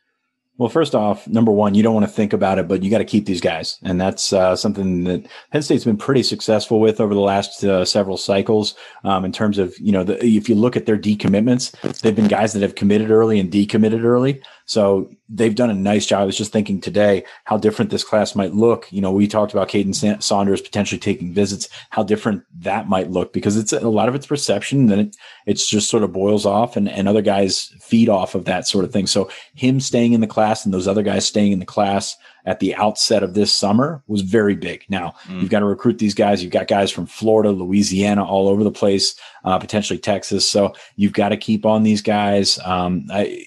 Well, 0.58 0.68
first 0.68 0.94
off, 0.94 1.26
number 1.26 1.50
one, 1.50 1.74
you 1.74 1.82
don't 1.82 1.94
want 1.94 2.04
to 2.04 2.12
think 2.12 2.34
about 2.34 2.58
it, 2.58 2.68
but 2.68 2.82
you 2.82 2.90
got 2.90 2.98
to 2.98 3.04
keep 3.06 3.24
these 3.24 3.40
guys, 3.40 3.78
and 3.82 3.98
that's 3.98 4.30
uh, 4.30 4.54
something 4.54 5.04
that 5.04 5.26
Penn 5.50 5.62
State's 5.62 5.84
been 5.84 5.96
pretty 5.96 6.22
successful 6.22 6.80
with 6.80 7.00
over 7.00 7.14
the 7.14 7.20
last 7.20 7.64
uh, 7.64 7.82
several 7.86 8.18
cycles. 8.18 8.74
Um, 9.02 9.24
in 9.24 9.32
terms 9.32 9.56
of 9.56 9.74
you 9.78 9.90
know, 9.90 10.04
the, 10.04 10.22
if 10.22 10.50
you 10.50 10.54
look 10.54 10.76
at 10.76 10.84
their 10.84 10.98
decommitments, 10.98 11.70
they've 12.00 12.14
been 12.14 12.28
guys 12.28 12.52
that 12.52 12.60
have 12.60 12.74
committed 12.74 13.10
early 13.10 13.40
and 13.40 13.50
decommitted 13.50 14.04
early. 14.04 14.42
So 14.70 15.10
they've 15.28 15.56
done 15.56 15.68
a 15.68 15.74
nice 15.74 16.06
job. 16.06 16.20
I 16.20 16.24
was 16.26 16.38
just 16.38 16.52
thinking 16.52 16.80
today 16.80 17.24
how 17.42 17.56
different 17.56 17.90
this 17.90 18.04
class 18.04 18.36
might 18.36 18.54
look. 18.54 18.86
You 18.92 19.00
know, 19.00 19.10
we 19.10 19.26
talked 19.26 19.52
about 19.52 19.68
Kaden 19.68 20.22
Saunders 20.22 20.60
potentially 20.60 21.00
taking 21.00 21.34
visits, 21.34 21.68
how 21.90 22.04
different 22.04 22.44
that 22.60 22.88
might 22.88 23.10
look 23.10 23.32
because 23.32 23.56
it's 23.56 23.72
a 23.72 23.80
lot 23.88 24.08
of 24.08 24.14
it's 24.14 24.28
perception. 24.28 24.86
Then 24.86 25.00
it, 25.00 25.16
it's 25.44 25.68
just 25.68 25.90
sort 25.90 26.04
of 26.04 26.12
boils 26.12 26.46
off 26.46 26.76
and, 26.76 26.88
and 26.88 27.08
other 27.08 27.20
guys 27.20 27.74
feed 27.80 28.08
off 28.08 28.36
of 28.36 28.44
that 28.44 28.68
sort 28.68 28.84
of 28.84 28.92
thing. 28.92 29.08
So 29.08 29.28
him 29.56 29.80
staying 29.80 30.12
in 30.12 30.20
the 30.20 30.28
class 30.28 30.64
and 30.64 30.72
those 30.72 30.86
other 30.86 31.02
guys 31.02 31.26
staying 31.26 31.50
in 31.50 31.58
the 31.58 31.66
class 31.66 32.16
at 32.46 32.60
the 32.60 32.72
outset 32.76 33.24
of 33.24 33.34
this 33.34 33.52
summer 33.52 34.04
was 34.06 34.22
very 34.22 34.54
big. 34.54 34.84
Now 34.88 35.14
mm. 35.26 35.40
you've 35.40 35.50
got 35.50 35.60
to 35.60 35.66
recruit 35.66 35.98
these 35.98 36.14
guys. 36.14 36.44
You've 36.44 36.52
got 36.52 36.68
guys 36.68 36.92
from 36.92 37.06
Florida, 37.06 37.50
Louisiana, 37.50 38.24
all 38.24 38.46
over 38.46 38.62
the 38.62 38.70
place, 38.70 39.16
uh, 39.44 39.58
potentially 39.58 39.98
Texas. 39.98 40.48
So 40.48 40.74
you've 40.94 41.12
got 41.12 41.30
to 41.30 41.36
keep 41.36 41.66
on 41.66 41.82
these 41.82 42.02
guys. 42.02 42.60
Um, 42.64 43.06
I, 43.10 43.46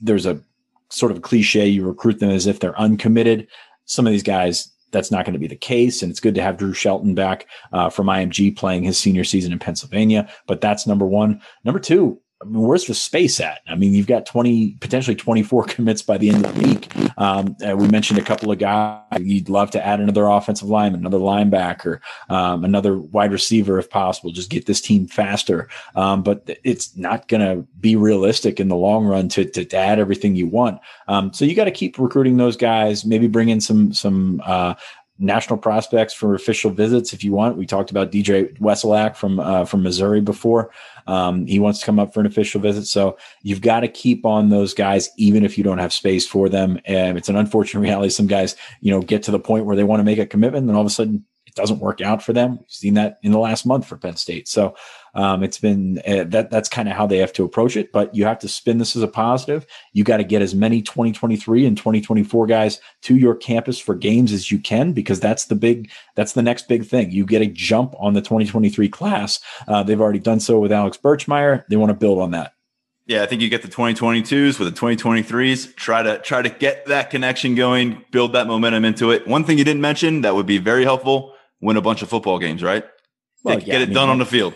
there's 0.00 0.26
a 0.26 0.42
sort 0.90 1.12
of 1.12 1.22
cliche. 1.22 1.66
You 1.66 1.86
recruit 1.86 2.20
them 2.20 2.30
as 2.30 2.46
if 2.46 2.60
they're 2.60 2.78
uncommitted. 2.80 3.48
Some 3.84 4.06
of 4.06 4.12
these 4.12 4.22
guys, 4.22 4.72
that's 4.92 5.10
not 5.10 5.24
going 5.24 5.34
to 5.34 5.38
be 5.38 5.46
the 5.46 5.56
case. 5.56 6.02
And 6.02 6.10
it's 6.10 6.20
good 6.20 6.34
to 6.36 6.42
have 6.42 6.56
Drew 6.56 6.72
Shelton 6.72 7.14
back 7.14 7.46
uh, 7.72 7.90
from 7.90 8.06
IMG 8.06 8.56
playing 8.56 8.84
his 8.84 8.98
senior 8.98 9.24
season 9.24 9.52
in 9.52 9.58
Pennsylvania. 9.58 10.28
But 10.46 10.60
that's 10.60 10.86
number 10.86 11.06
one. 11.06 11.40
Number 11.64 11.80
two, 11.80 12.20
I 12.42 12.44
mean, 12.44 12.62
where's 12.62 12.84
the 12.84 12.94
space 12.94 13.40
at? 13.40 13.60
I 13.66 13.76
mean, 13.76 13.94
you've 13.94 14.06
got 14.06 14.26
20, 14.26 14.72
potentially 14.80 15.14
24 15.14 15.64
commits 15.68 16.02
by 16.02 16.18
the 16.18 16.28
end 16.28 16.44
of 16.44 16.54
the 16.54 16.68
week. 16.68 16.94
Um, 17.18 17.56
uh, 17.66 17.74
we 17.74 17.88
mentioned 17.88 18.18
a 18.18 18.22
couple 18.22 18.52
of 18.52 18.58
guys. 18.58 19.02
You'd 19.18 19.48
love 19.48 19.70
to 19.70 19.84
add 19.84 20.00
another 20.00 20.26
offensive 20.26 20.68
lineman, 20.68 21.00
another 21.00 21.18
linebacker, 21.18 22.00
um, 22.28 22.64
another 22.64 22.98
wide 22.98 23.32
receiver 23.32 23.78
if 23.78 23.88
possible. 23.88 24.30
Just 24.32 24.50
get 24.50 24.66
this 24.66 24.82
team 24.82 25.06
faster. 25.06 25.68
Um, 25.94 26.22
but 26.22 26.58
it's 26.62 26.94
not 26.94 27.26
going 27.28 27.40
to 27.40 27.66
be 27.80 27.96
realistic 27.96 28.60
in 28.60 28.68
the 28.68 28.76
long 28.76 29.06
run 29.06 29.28
to, 29.30 29.46
to, 29.46 29.64
to 29.64 29.76
add 29.76 29.98
everything 29.98 30.36
you 30.36 30.46
want. 30.46 30.80
Um, 31.08 31.32
so 31.32 31.46
you 31.46 31.54
got 31.54 31.64
to 31.64 31.70
keep 31.70 31.98
recruiting 31.98 32.36
those 32.36 32.56
guys, 32.56 33.06
maybe 33.06 33.28
bring 33.28 33.48
in 33.48 33.62
some, 33.62 33.94
some, 33.94 34.42
uh, 34.44 34.74
national 35.18 35.58
prospects 35.58 36.12
for 36.12 36.34
official 36.34 36.70
visits 36.70 37.12
if 37.12 37.24
you 37.24 37.32
want. 37.32 37.56
We 37.56 37.66
talked 37.66 37.90
about 37.90 38.12
DJ 38.12 38.56
Wesolak 38.58 39.16
from 39.16 39.40
uh, 39.40 39.64
from 39.64 39.82
Missouri 39.82 40.20
before. 40.20 40.70
Um, 41.06 41.46
he 41.46 41.58
wants 41.58 41.80
to 41.80 41.86
come 41.86 41.98
up 41.98 42.12
for 42.12 42.20
an 42.20 42.26
official 42.26 42.60
visit. 42.60 42.86
So 42.86 43.16
you've 43.42 43.60
got 43.60 43.80
to 43.80 43.88
keep 43.88 44.24
on 44.24 44.48
those 44.48 44.74
guys, 44.74 45.10
even 45.16 45.44
if 45.44 45.56
you 45.56 45.64
don't 45.64 45.78
have 45.78 45.92
space 45.92 46.26
for 46.26 46.48
them. 46.48 46.80
And 46.84 47.16
it's 47.16 47.28
an 47.28 47.36
unfortunate 47.36 47.80
reality. 47.86 48.10
Some 48.10 48.26
guys, 48.26 48.56
you 48.80 48.90
know, 48.90 49.00
get 49.00 49.22
to 49.24 49.30
the 49.30 49.38
point 49.38 49.66
where 49.66 49.76
they 49.76 49.84
want 49.84 50.00
to 50.00 50.04
make 50.04 50.18
a 50.18 50.26
commitment, 50.26 50.66
and 50.66 50.76
all 50.76 50.82
of 50.82 50.86
a 50.86 50.90
sudden 50.90 51.24
it 51.46 51.54
doesn't 51.54 51.80
work 51.80 52.00
out 52.00 52.22
for 52.22 52.32
them. 52.32 52.58
We've 52.58 52.70
seen 52.70 52.94
that 52.94 53.18
in 53.22 53.32
the 53.32 53.38
last 53.38 53.66
month 53.66 53.86
for 53.86 53.96
Penn 53.96 54.16
State. 54.16 54.48
So 54.48 54.74
Um, 55.16 55.42
it's 55.42 55.58
been 55.58 56.00
uh, 56.06 56.24
that 56.24 56.50
that's 56.50 56.68
kind 56.68 56.88
of 56.88 56.94
how 56.94 57.06
they 57.06 57.16
have 57.18 57.32
to 57.32 57.44
approach 57.44 57.76
it. 57.76 57.90
But 57.90 58.14
you 58.14 58.26
have 58.26 58.38
to 58.40 58.48
spin 58.48 58.78
this 58.78 58.94
as 58.94 59.02
a 59.02 59.08
positive. 59.08 59.66
You 59.94 60.04
got 60.04 60.18
to 60.18 60.24
get 60.24 60.42
as 60.42 60.54
many 60.54 60.82
2023 60.82 61.66
and 61.66 61.76
2024 61.76 62.46
guys 62.46 62.80
to 63.02 63.16
your 63.16 63.34
campus 63.34 63.80
for 63.80 63.94
games 63.94 64.30
as 64.32 64.52
you 64.52 64.58
can 64.58 64.92
because 64.92 65.18
that's 65.18 65.46
the 65.46 65.54
big 65.54 65.90
that's 66.14 66.34
the 66.34 66.42
next 66.42 66.68
big 66.68 66.84
thing. 66.84 67.10
You 67.10 67.24
get 67.24 67.40
a 67.40 67.46
jump 67.46 67.94
on 67.98 68.12
the 68.12 68.20
2023 68.20 68.88
class. 68.90 69.40
Uh, 69.66 69.82
they've 69.82 70.00
already 70.00 70.18
done 70.18 70.38
so 70.38 70.60
with 70.60 70.70
Alex 70.70 70.98
Birchmeier. 70.98 71.64
They 71.68 71.76
want 71.76 71.90
to 71.90 71.94
build 71.94 72.20
on 72.20 72.32
that. 72.32 72.52
Yeah, 73.06 73.22
I 73.22 73.26
think 73.26 73.40
you 73.40 73.48
get 73.48 73.62
the 73.62 73.68
2022s 73.68 74.58
with 74.58 74.74
the 74.74 74.80
2023s. 74.80 75.76
Try 75.76 76.02
to 76.02 76.18
try 76.18 76.42
to 76.42 76.50
get 76.50 76.86
that 76.86 77.08
connection 77.08 77.54
going, 77.54 78.04
build 78.10 78.32
that 78.34 78.48
momentum 78.48 78.84
into 78.84 79.12
it. 79.12 79.26
One 79.26 79.44
thing 79.44 79.56
you 79.56 79.64
didn't 79.64 79.80
mention 79.80 80.22
that 80.22 80.34
would 80.34 80.46
be 80.46 80.58
very 80.58 80.84
helpful: 80.84 81.32
win 81.62 81.78
a 81.78 81.80
bunch 81.80 82.02
of 82.02 82.10
football 82.10 82.38
games, 82.38 82.62
right? 82.62 82.84
Well, 83.44 83.56
get, 83.56 83.66
yeah, 83.66 83.72
get 83.74 83.80
it 83.80 83.84
I 83.84 83.86
mean, 83.86 83.94
done 83.94 84.08
on 84.10 84.18
the 84.18 84.26
field. 84.26 84.54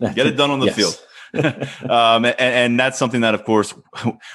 Get 0.14 0.26
it 0.26 0.36
done 0.36 0.50
on 0.50 0.60
the 0.60 0.66
yes. 0.66 0.76
field. 0.76 1.00
um, 1.88 2.24
and, 2.24 2.40
and, 2.40 2.80
that's 2.80 2.98
something 2.98 3.20
that, 3.20 3.34
of 3.34 3.44
course, 3.44 3.72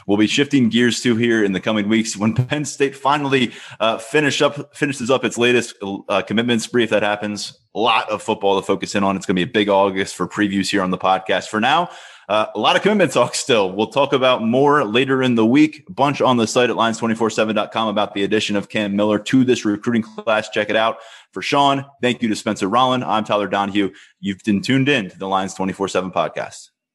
we'll 0.07 0.17
be 0.17 0.27
shifting 0.27 0.69
gears 0.69 1.01
to 1.01 1.17
here 1.17 1.43
in 1.43 1.51
the 1.51 1.59
coming 1.59 1.89
weeks 1.89 2.15
when 2.15 2.33
Penn 2.33 2.63
State 2.63 2.95
finally 2.95 3.51
uh, 3.81 3.97
finish 3.97 4.41
up 4.41 4.73
finishes 4.73 5.11
up 5.11 5.25
its 5.25 5.37
latest 5.37 5.75
uh, 6.07 6.21
commitment 6.21 6.61
spree. 6.61 6.85
If 6.85 6.91
that 6.91 7.03
happens, 7.03 7.59
a 7.75 7.79
lot 7.79 8.09
of 8.09 8.23
football 8.23 8.61
to 8.61 8.65
focus 8.65 8.95
in 8.95 9.03
on. 9.03 9.17
It's 9.17 9.25
going 9.25 9.35
to 9.35 9.45
be 9.45 9.49
a 9.49 9.53
big 9.53 9.67
August 9.67 10.15
for 10.15 10.25
previews 10.25 10.69
here 10.69 10.81
on 10.81 10.91
the 10.91 10.97
podcast. 10.97 11.49
For 11.49 11.59
now, 11.59 11.89
uh, 12.27 12.47
a 12.55 12.59
lot 12.59 12.75
of 12.75 12.81
commitment 12.81 13.11
talk 13.11 13.35
still. 13.35 13.71
We'll 13.71 13.87
talk 13.87 14.13
about 14.13 14.41
more 14.41 14.83
later 14.83 15.21
in 15.21 15.35
the 15.35 15.45
week. 15.45 15.85
Bunch 15.89 16.21
on 16.21 16.37
the 16.37 16.47
site 16.47 16.69
at 16.69 16.75
lions247.com 16.75 17.87
about 17.87 18.13
the 18.13 18.23
addition 18.23 18.55
of 18.55 18.69
Cam 18.69 18.95
Miller 18.95 19.19
to 19.19 19.43
this 19.43 19.65
recruiting 19.65 20.03
class. 20.03 20.49
Check 20.49 20.69
it 20.69 20.75
out. 20.75 20.97
For 21.31 21.41
Sean, 21.41 21.85
thank 22.01 22.21
you 22.21 22.29
to 22.29 22.35
Spencer 22.35 22.67
Rolland. 22.67 23.03
I'm 23.03 23.25
Tyler 23.25 23.47
Donohue. 23.47 23.91
You've 24.19 24.43
been 24.43 24.61
tuned 24.61 24.89
in 24.89 25.09
to 25.09 25.17
the 25.17 25.27
Lions 25.27 25.53
24 25.53 25.89
7 25.89 26.11
podcast. 26.11 26.69